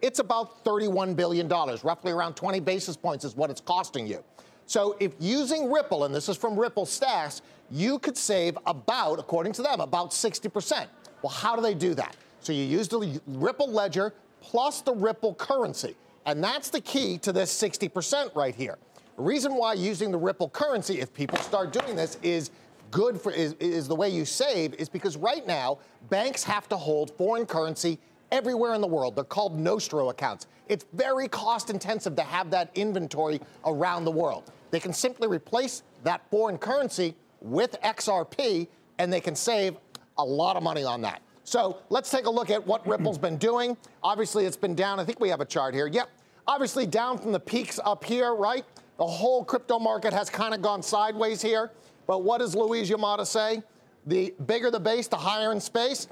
it's 0.00 0.18
about 0.18 0.64
$31 0.64 1.14
billion. 1.14 1.46
Roughly 1.48 2.12
around 2.12 2.34
20 2.34 2.60
basis 2.60 2.96
points 2.96 3.24
is 3.24 3.36
what 3.36 3.50
it's 3.50 3.60
costing 3.60 4.06
you. 4.06 4.24
So 4.64 4.96
if 4.98 5.12
using 5.20 5.70
Ripple, 5.70 6.04
and 6.04 6.14
this 6.14 6.28
is 6.28 6.36
from 6.36 6.58
Ripple 6.58 6.86
Stats, 6.86 7.42
you 7.70 7.98
could 7.98 8.16
save 8.16 8.56
about, 8.66 9.18
according 9.18 9.52
to 9.54 9.62
them, 9.62 9.80
about 9.80 10.10
60%. 10.10 10.86
Well, 11.22 11.30
how 11.30 11.54
do 11.54 11.62
they 11.62 11.74
do 11.74 11.94
that? 11.94 12.16
So 12.40 12.52
you 12.52 12.64
use 12.64 12.88
the 12.88 13.20
Ripple 13.26 13.70
ledger 13.70 14.14
plus 14.40 14.80
the 14.80 14.94
Ripple 14.94 15.34
currency. 15.34 15.96
And 16.24 16.42
that's 16.42 16.70
the 16.70 16.80
key 16.80 17.18
to 17.18 17.32
this 17.32 17.52
60% 17.60 18.34
right 18.34 18.54
here. 18.54 18.78
The 19.16 19.22
reason 19.22 19.54
why 19.54 19.74
using 19.74 20.10
the 20.10 20.18
Ripple 20.18 20.48
currency, 20.48 21.00
if 21.00 21.12
people 21.12 21.38
start 21.38 21.72
doing 21.72 21.94
this, 21.94 22.18
is 22.22 22.50
good 22.90 23.20
for 23.20 23.32
is, 23.32 23.54
is 23.54 23.88
the 23.88 23.94
way 23.94 24.08
you 24.08 24.24
save 24.24 24.74
is 24.74 24.88
because 24.88 25.16
right 25.16 25.46
now 25.46 25.78
banks 26.08 26.42
have 26.44 26.68
to 26.68 26.76
hold 26.76 27.10
foreign 27.16 27.46
currency 27.46 27.98
everywhere 28.32 28.74
in 28.74 28.80
the 28.80 28.86
world. 28.86 29.14
They're 29.14 29.24
called 29.24 29.58
Nostro 29.58 30.10
accounts. 30.10 30.46
It's 30.68 30.84
very 30.92 31.28
cost 31.28 31.70
intensive 31.70 32.16
to 32.16 32.22
have 32.22 32.50
that 32.50 32.70
inventory 32.74 33.40
around 33.64 34.04
the 34.04 34.10
world. 34.10 34.50
They 34.70 34.80
can 34.80 34.92
simply 34.92 35.28
replace 35.28 35.82
that 36.02 36.28
foreign 36.30 36.58
currency 36.58 37.14
with 37.40 37.80
XRP 37.82 38.66
and 38.98 39.12
they 39.12 39.20
can 39.20 39.36
save 39.36 39.76
a 40.18 40.24
lot 40.24 40.56
of 40.56 40.62
money 40.62 40.84
on 40.84 41.02
that. 41.02 41.22
So 41.44 41.78
let's 41.90 42.10
take 42.10 42.26
a 42.26 42.30
look 42.30 42.50
at 42.50 42.66
what 42.66 42.84
Ripple's 42.86 43.18
been 43.18 43.36
doing. 43.36 43.76
Obviously, 44.02 44.46
it's 44.46 44.56
been 44.56 44.74
down. 44.74 44.98
I 44.98 45.04
think 45.04 45.20
we 45.20 45.28
have 45.28 45.40
a 45.40 45.44
chart 45.44 45.74
here. 45.74 45.86
Yep. 45.86 46.08
Obviously, 46.48 46.86
down 46.86 47.18
from 47.18 47.30
the 47.30 47.38
peaks 47.38 47.78
up 47.84 48.02
here, 48.02 48.34
right? 48.34 48.64
The 48.98 49.06
whole 49.06 49.44
crypto 49.44 49.78
market 49.78 50.12
has 50.12 50.28
kind 50.28 50.54
of 50.54 50.62
gone 50.62 50.82
sideways 50.82 51.40
here. 51.40 51.70
But 52.06 52.22
what 52.22 52.38
does 52.38 52.54
Louise 52.54 52.90
Yamada 52.90 53.26
say? 53.26 53.62
The 54.06 54.34
bigger 54.46 54.70
the 54.70 54.80
base, 54.80 55.08
the 55.08 55.16
higher 55.16 55.52
in 55.52 55.60
space. 55.60 56.08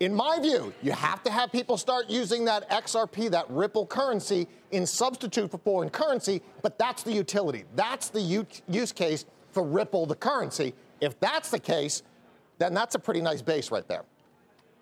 In 0.00 0.14
my 0.14 0.38
view, 0.40 0.72
you 0.80 0.92
have 0.92 1.24
to 1.24 1.30
have 1.30 1.50
people 1.50 1.76
start 1.76 2.08
using 2.08 2.44
that 2.44 2.70
XRP, 2.70 3.30
that 3.30 3.50
Ripple 3.50 3.86
currency, 3.86 4.46
in 4.70 4.86
substitute 4.86 5.50
for 5.50 5.58
foreign 5.58 5.90
currency, 5.90 6.40
but 6.62 6.78
that's 6.78 7.02
the 7.02 7.12
utility. 7.12 7.64
That's 7.74 8.08
the 8.08 8.20
use 8.68 8.92
case 8.92 9.24
for 9.50 9.64
Ripple, 9.64 10.06
the 10.06 10.14
currency. 10.14 10.74
If 11.00 11.18
that's 11.18 11.50
the 11.50 11.58
case, 11.58 12.02
then 12.58 12.74
that's 12.74 12.94
a 12.94 12.98
pretty 12.98 13.20
nice 13.20 13.42
base 13.42 13.72
right 13.72 13.86
there. 13.88 14.04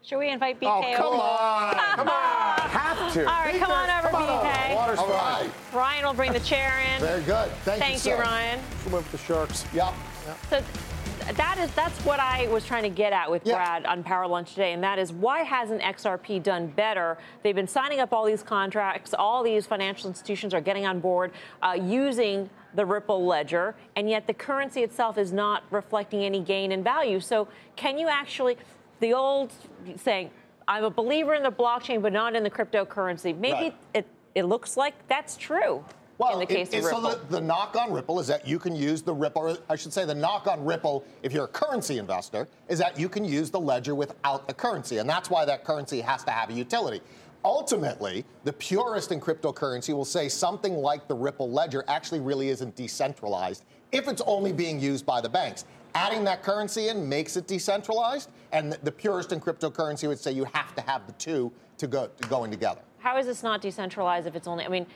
Should 0.03 0.19
we 0.19 0.29
invite 0.29 0.61
BK? 0.61 0.95
Oh, 0.95 0.97
come 0.97 1.21
on. 1.21 1.75
come 1.97 2.09
on. 2.09 2.59
Have 2.71 3.13
to. 3.15 3.21
All 3.21 3.45
right, 3.45 3.59
come 3.59 3.71
on 3.71 3.91
over, 3.91 4.09
come 4.09 4.23
BK. 4.23 4.69
On. 4.69 4.75
Water's 4.75 4.99
All 4.99 5.09
right. 5.09 5.51
Ryan 5.73 6.07
will 6.07 6.15
bring 6.15 6.33
the 6.33 6.41
chair 6.41 6.81
in. 6.95 7.01
Very 7.01 7.23
good. 7.23 7.51
Thank, 7.65 7.79
you. 7.79 7.87
Thank 7.87 8.05
you, 8.05 8.13
you, 8.13 8.19
Ryan. 8.19 8.61
Swim 8.83 8.93
with 8.93 9.11
the 9.11 9.19
sharks. 9.19 9.65
Yep. 9.75 9.95
Yep. 10.27 10.39
So 10.51 10.63
that 11.33 11.59
is 11.59 11.71
that's 11.75 11.99
what 12.05 12.21
I 12.21 12.47
was 12.49 12.65
trying 12.65 12.85
to 12.85 12.89
get 12.89 13.13
at 13.13 13.31
with. 13.31 13.45
Brad 13.45 13.85
on 13.87 14.03
Power 14.03 14.27
Lunch 14.27 14.51
today, 14.51 14.73
and 14.73 14.83
that 14.83 14.99
is 14.99 15.13
why 15.13 15.43
hasn't 15.43 15.83
XRP 15.83 16.43
done 16.43 16.69
better? 16.69 17.19
They've 17.43 17.55
been 17.55 17.67
signing 17.67 18.01
up 18.01 18.13
all 18.13 18.25
these 18.25 18.43
contracts, 18.43 19.15
all 19.15 19.43
these 19.43 19.67
financial 19.67 20.09
institutions 20.09 20.55
are 20.55 20.61
getting 20.61 20.87
on 20.87 21.01
board 21.01 21.33
uh, 21.63 21.73
using 21.73 22.49
the 22.75 22.85
Ripple 22.85 23.25
ledger, 23.25 23.75
and 23.97 24.09
yet 24.09 24.27
the 24.27 24.35
currency 24.35 24.83
itself 24.83 25.19
is 25.19 25.33
not 25.33 25.65
reflecting 25.71 26.25
any 26.25 26.41
gain 26.41 26.73
in 26.73 26.85
value. 26.85 27.21
So 27.21 27.49
can 27.75 27.99
you 27.99 28.09
actually, 28.09 28.57
the 29.01 29.15
old 29.15 29.53
saying, 29.97 30.31
I'm 30.69 30.85
a 30.85 30.91
believer 30.91 31.35
in 31.35 31.43
the 31.43 31.51
blockchain, 31.51 32.03
but 32.03 32.13
not 32.13 32.35
in 32.35 32.43
the 32.43 32.51
cryptocurrency. 32.51 33.37
Maybe 33.37 33.55
right. 33.55 33.77
it, 33.95 34.07
it 34.35 34.45
looks 34.45 34.77
like 34.77 34.95
that's 35.09 35.37
true. 35.37 35.85
Well, 36.19 36.35
in 36.35 36.41
the 36.41 36.47
case 36.47 36.71
it, 36.71 36.79
of 36.79 36.85
Ripple. 36.85 37.03
So 37.03 37.15
the, 37.15 37.27
the, 37.27 37.41
knock 37.41 37.77
on 37.77 37.93
Ripple 37.93 38.21
is 38.21 38.27
that 38.29 38.47
you 38.47 38.59
can 38.59 38.75
use 38.75 39.03
the 39.03 39.13
Ripple, 39.13 39.43
or 39.43 39.59
I 39.69 39.77
should 39.77 39.93
say 39.93 40.05
the 40.05 40.15
knock 40.15 40.47
on 40.47 40.65
Ripple, 40.65 41.05
if 41.23 41.33
you're 41.33 41.45
a 41.45 41.49
currency 41.49 41.99
investor, 41.99 42.49
is 42.69 42.79
that 42.79 42.99
you 42.99 43.09
can 43.09 43.25
use 43.25 43.51
the 43.51 43.61
ledger 43.61 43.95
without 43.95 44.49
the 44.49 44.55
currency. 44.55 44.99
And 44.99 45.09
that's 45.09 45.29
why 45.29 45.45
that 45.45 45.65
currency 45.65 46.01
has 46.01 46.25
to 46.25 46.31
have 46.31 46.51
a 46.51 46.53
utility. 46.55 47.01
Ultimately, 47.45 48.25
the 48.45 48.53
purist 48.53 49.13
in 49.13 49.21
cryptocurrency 49.21 49.95
will 49.95 50.05
say 50.05 50.29
something 50.29 50.75
like 50.75 51.07
the 51.07 51.15
Ripple 51.15 51.51
ledger 51.51 51.85
actually 51.87 52.21
really 52.21 52.49
isn't 52.49 52.75
decentralized 52.75 53.65
if 53.93 54.09
it's 54.09 54.23
only 54.27 54.53
being 54.53 54.81
used 54.81 55.07
by 55.07 55.21
the 55.21 55.29
banks. 55.29 55.65
Adding 55.95 56.25
that 56.25 56.43
currency 56.43 56.89
in 56.89 57.09
makes 57.09 57.37
it 57.37 57.47
decentralized, 57.47 58.31
and 58.53 58.73
the 58.83 58.93
purist 58.93 59.33
in 59.33 59.41
cryptocurrency 59.41 60.09
would 60.09 60.19
say 60.19 60.33
you 60.33 60.45
have 60.53 60.75
to 60.75 60.83
have 60.83 61.07
the 61.07 61.13
two 61.13 61.53
to 61.79 61.87
go 61.87 62.09
to 62.21 62.29
going 62.29 62.51
together. 62.51 62.81
How 62.99 63.17
is 63.19 63.27
this 63.27 63.43
not 63.43 63.61
decentralized 63.61 64.27
if 64.27 64.35
it's 64.35 64.49
only? 64.49 64.65
I 64.65 64.69
mean, 64.69 64.87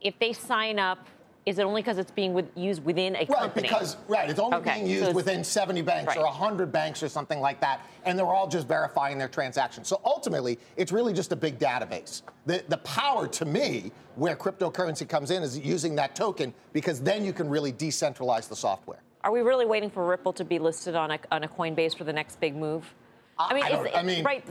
if 0.00 0.18
they 0.18 0.32
sign 0.32 0.78
up, 0.78 1.06
is 1.46 1.60
it 1.60 1.62
only 1.62 1.80
because 1.80 1.98
it's 1.98 2.10
being 2.10 2.34
with, 2.34 2.46
used 2.56 2.84
within 2.84 3.14
a 3.14 3.20
right, 3.20 3.28
company? 3.28 3.68
Right, 3.68 3.78
because 3.78 3.96
right, 4.08 4.28
it's 4.28 4.40
only 4.40 4.56
okay. 4.58 4.74
being 4.74 4.86
used 4.88 5.06
so 5.06 5.12
within 5.12 5.44
70 5.44 5.80
banks 5.82 6.08
right. 6.08 6.18
or 6.18 6.24
100 6.24 6.72
banks 6.72 7.04
or 7.04 7.08
something 7.08 7.40
like 7.40 7.60
that, 7.60 7.86
and 8.04 8.18
they're 8.18 8.26
all 8.26 8.48
just 8.48 8.66
verifying 8.66 9.16
their 9.16 9.28
transactions. 9.28 9.86
So 9.86 10.00
ultimately, 10.04 10.58
it's 10.76 10.90
really 10.90 11.12
just 11.12 11.30
a 11.30 11.36
big 11.36 11.60
database. 11.60 12.22
The 12.46 12.64
the 12.68 12.78
power 12.78 13.28
to 13.28 13.44
me, 13.44 13.92
where 14.16 14.34
cryptocurrency 14.34 15.08
comes 15.08 15.30
in, 15.30 15.44
is 15.44 15.56
using 15.56 15.94
that 15.96 16.16
token 16.16 16.52
because 16.72 17.00
then 17.00 17.24
you 17.24 17.32
can 17.32 17.48
really 17.48 17.72
decentralize 17.72 18.48
the 18.48 18.56
software. 18.56 18.98
Are 19.22 19.30
we 19.30 19.40
really 19.40 19.66
waiting 19.66 19.90
for 19.90 20.04
Ripple 20.04 20.32
to 20.34 20.44
be 20.44 20.58
listed 20.58 20.94
on 20.94 21.12
a, 21.12 21.18
on 21.32 21.44
a 21.44 21.48
Coinbase 21.48 21.96
for 21.96 22.04
the 22.04 22.12
next 22.12 22.40
big 22.40 22.54
move? 22.54 22.92
I, 23.38 23.48
I 23.50 23.54
mean, 23.54 23.64
I, 23.64 23.98
I 23.98 24.02
mean, 24.02 24.24
right? 24.24 24.44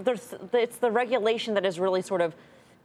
it's 0.53 0.77
the 0.77 0.91
regulation 0.91 1.53
that 1.55 1.65
is 1.65 1.79
really 1.79 2.01
sort 2.01 2.21
of 2.21 2.35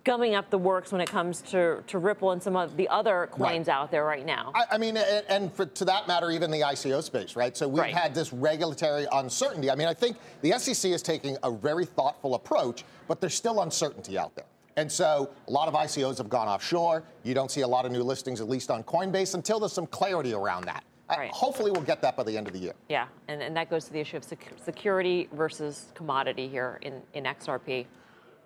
gumming 0.05 0.34
up 0.34 0.51
the 0.51 0.59
works 0.59 0.92
when 0.92 1.01
it 1.01 1.09
comes 1.09 1.42
to, 1.42 1.82
to 1.86 1.98
Ripple 1.98 2.30
and 2.30 2.42
some 2.42 2.57
of 2.57 2.76
the 2.76 2.88
other 2.88 3.28
coins 3.30 3.68
right. 3.68 3.74
out 3.74 3.90
there 3.90 4.05
right 4.05 4.24
now. 4.24 4.53
I, 4.55 4.64
I 4.72 4.78
mean, 4.78 4.96
and, 4.96 5.24
and 5.28 5.53
for, 5.53 5.66
to 5.66 5.84
that 5.84 6.09
matter, 6.09 6.30
even 6.30 6.51
the 6.51 6.61
ICO 6.61 7.03
space, 7.03 7.36
right? 7.36 7.57
So 7.57 7.68
we've 7.68 7.82
right. 7.82 7.94
had 7.94 8.14
this 8.14 8.32
regulatory 8.32 9.07
uncertainty. 9.12 9.70
I 9.70 9.74
mean, 9.74 9.88
I 9.88 9.94
think 9.94 10.16
the 10.42 10.53
SEC 10.59 10.90
is 10.90 11.03
taking 11.03 11.36
a 11.42 11.51
very 11.51 11.84
thoughtful 11.84 12.34
approach, 12.34 12.84
but 13.09 13.20
there's 13.20 13.34
still 13.34 13.61
uncertainty 13.62 14.18
out 14.18 14.34
there. 14.34 14.46
And 14.76 14.90
so 14.90 15.30
a 15.48 15.51
lot 15.51 15.68
of 15.68 15.74
ICOs 15.74 16.18
have 16.18 16.28
gone 16.28 16.48
offshore. 16.48 17.03
You 17.22 17.34
don't 17.34 17.51
see 17.51 17.61
a 17.61 17.68
lot 17.68 17.84
of 17.84 17.92
new 17.92 18.03
listings, 18.03 18.40
at 18.40 18.48
least 18.48 18.70
on 18.70 18.82
Coinbase, 18.84 19.34
until 19.34 19.61
there's 19.61 19.72
some 19.72 19.86
clarity 19.86 20.32
around 20.32 20.64
that. 20.64 20.84
Uh, 21.11 21.16
right. 21.18 21.30
hopefully, 21.32 21.72
we'll 21.72 21.82
get 21.82 22.01
that 22.03 22.16
by 22.16 22.22
the 22.22 22.36
end 22.36 22.46
of 22.46 22.53
the 22.53 22.59
year. 22.59 22.72
Yeah, 22.88 23.07
and, 23.26 23.42
and 23.42 23.57
that 23.57 23.68
goes 23.68 23.86
to 23.86 23.92
the 23.92 23.98
issue 23.98 24.16
of 24.16 24.22
sec- 24.22 24.53
security 24.64 25.28
versus 25.32 25.88
commodity 25.94 26.46
here 26.46 26.78
in, 26.82 27.03
in 27.14 27.24
XRP. 27.24 27.86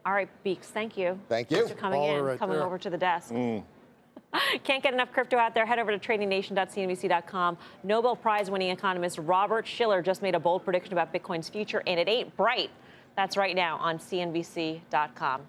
All 0.06 0.12
right, 0.12 0.28
Beeks, 0.42 0.68
thank 0.68 0.96
you. 0.96 1.18
Thank 1.28 1.50
you. 1.50 1.58
Thanks 1.58 1.72
for 1.72 1.78
coming 1.78 2.00
All 2.00 2.16
in, 2.16 2.22
right 2.24 2.38
coming 2.38 2.56
there. 2.56 2.66
over 2.66 2.78
to 2.78 2.90
the 2.90 2.98
desk. 2.98 3.32
Mm. 3.32 3.62
Can't 4.64 4.82
get 4.82 4.92
enough 4.92 5.12
crypto 5.12 5.36
out 5.38 5.54
there. 5.54 5.64
Head 5.64 5.78
over 5.78 5.96
to 5.96 5.98
tradingnation.cnbc.com. 5.98 7.56
Nobel 7.84 8.16
Prize 8.16 8.50
winning 8.50 8.70
economist 8.70 9.18
Robert 9.18 9.66
Shiller 9.66 10.02
just 10.02 10.22
made 10.22 10.34
a 10.34 10.40
bold 10.40 10.64
prediction 10.64 10.92
about 10.92 11.12
Bitcoin's 11.12 11.48
future, 11.48 11.82
and 11.86 11.98
it 11.98 12.08
ain't 12.08 12.36
bright. 12.36 12.70
That's 13.16 13.36
right 13.36 13.54
now 13.54 13.78
on 13.78 13.98
CNBC.com. 13.98 15.40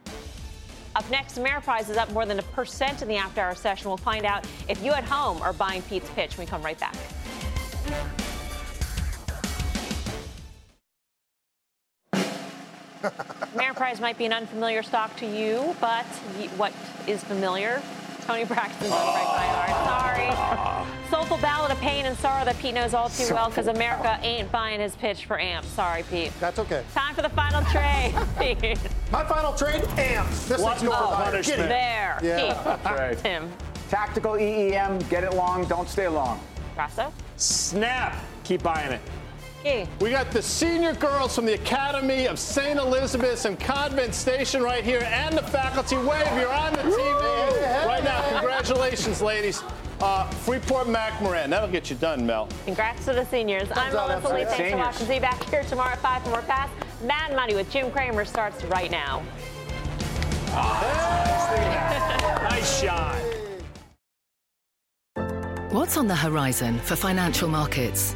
Up 0.95 1.09
next, 1.09 1.37
Ameriprise 1.37 1.89
is 1.89 1.97
up 1.97 2.09
more 2.11 2.25
than 2.25 2.39
a 2.39 2.43
percent 2.43 3.01
in 3.01 3.07
the 3.09 3.17
after 3.17 3.41
hour 3.41 3.55
session. 3.55 3.89
We'll 3.89 3.97
find 3.97 4.25
out 4.25 4.45
if 4.69 4.81
you 4.81 4.91
at 4.93 5.03
home 5.03 5.41
are 5.41 5.51
buying 5.51 5.81
Pete's 5.83 6.09
pitch 6.11 6.37
we 6.37 6.45
come 6.45 6.61
right 6.61 6.79
back. 6.79 6.95
Ameriprise 13.55 13.99
might 13.99 14.17
be 14.17 14.25
an 14.25 14.33
unfamiliar 14.33 14.83
stock 14.83 15.15
to 15.17 15.25
you, 15.25 15.75
but 15.79 16.05
what 16.57 16.73
is 17.07 17.23
familiar? 17.23 17.81
Toni 18.25 18.43
Braxton's 18.43 18.91
on 18.91 19.13
break 19.13 19.23
my 19.23 19.45
heart. 19.45 20.85
Sorry. 20.85 21.09
Soulful 21.11 21.37
ballad 21.37 21.71
of 21.71 21.79
pain 21.79 22.05
and 22.05 22.17
sorrow 22.17 22.43
that 22.43 22.57
Pete 22.57 22.73
knows 22.73 22.95
all 22.95 23.09
too 23.09 23.31
well 23.31 23.49
because 23.49 23.67
America 23.67 24.19
ain't 24.23 24.51
buying 24.51 24.79
his 24.79 24.95
pitch 24.95 25.25
for 25.25 25.37
AMP. 25.37 25.63
Sorry, 25.65 26.03
Pete. 26.09 26.31
That's 26.39 26.57
okay. 26.57 26.83
Time 26.93 27.13
for 27.13 27.21
the 27.21 27.29
final 27.29 27.61
trade. 27.65 28.13
My 29.11 29.23
final 29.25 29.53
trade, 29.53 29.83
AMP. 29.99 30.29
This 30.47 30.59
What's 30.59 30.77
is 30.77 30.83
your 30.83 30.93
oh, 30.95 31.11
punishment. 31.15 31.69
There. 31.69 32.19
Yeah. 32.23 33.09
Pete. 33.11 33.19
Tim. 33.19 33.51
Tactical 33.89 34.33
EEM, 34.33 35.07
get 35.09 35.23
it 35.23 35.35
long, 35.35 35.65
don't 35.65 35.87
stay 35.87 36.07
long. 36.07 36.39
Grasso. 36.73 37.13
Snap. 37.37 38.15
Keep 38.43 38.63
buying 38.63 38.91
it. 38.91 39.01
Key. 39.65 39.87
We 39.99 40.11
got 40.11 40.29
the 40.29 40.43
senior 40.43 40.93
girls 40.93 41.33
from 41.33 41.47
the 41.47 41.55
Academy 41.55 42.27
of 42.27 42.37
St. 42.37 42.77
Elizabeth's 42.77 43.45
and 43.45 43.59
Convent 43.59 44.13
Station 44.13 44.61
right 44.61 44.83
here, 44.83 45.01
and 45.11 45.35
the 45.35 45.41
faculty 45.41 45.95
wave. 45.95 46.27
You're 46.37 46.53
on 46.53 46.73
the 46.73 46.83
TV 46.83 47.87
right 47.87 48.03
now. 48.03 48.21
Congratulations, 48.29 49.23
ladies. 49.23 49.63
Uh, 50.01 50.29
Freeport 50.29 50.85
McMoran. 50.85 51.49
That'll 51.49 51.67
get 51.67 51.89
you 51.89 51.95
done, 51.95 52.27
Mel. 52.27 52.47
Congrats 52.65 53.05
to 53.05 53.13
the 53.13 53.25
seniors. 53.25 53.67
I'm 53.73 53.91
Melissa 53.91 54.35
Lee. 54.35 54.45
Thanks 54.45 54.71
for 54.71 54.77
watching. 54.77 55.07
See 55.07 55.15
you 55.15 55.21
back 55.21 55.43
here 55.49 55.63
tomorrow 55.63 55.93
at 55.93 55.99
5 55.99 56.23
for 56.23 56.29
more 56.29 56.41
Fast 56.43 56.71
Mad 57.01 57.35
Money 57.35 57.55
with 57.55 57.67
Jim 57.71 57.89
Cramer 57.89 58.23
starts 58.23 58.63
right 58.65 58.91
now. 58.91 59.23
nice 62.43 62.81
shot. 62.81 63.19
What's 65.71 65.97
on 65.97 66.07
the 66.07 66.15
horizon 66.15 66.77
for 66.77 66.95
financial 66.95 67.49
markets? 67.49 68.15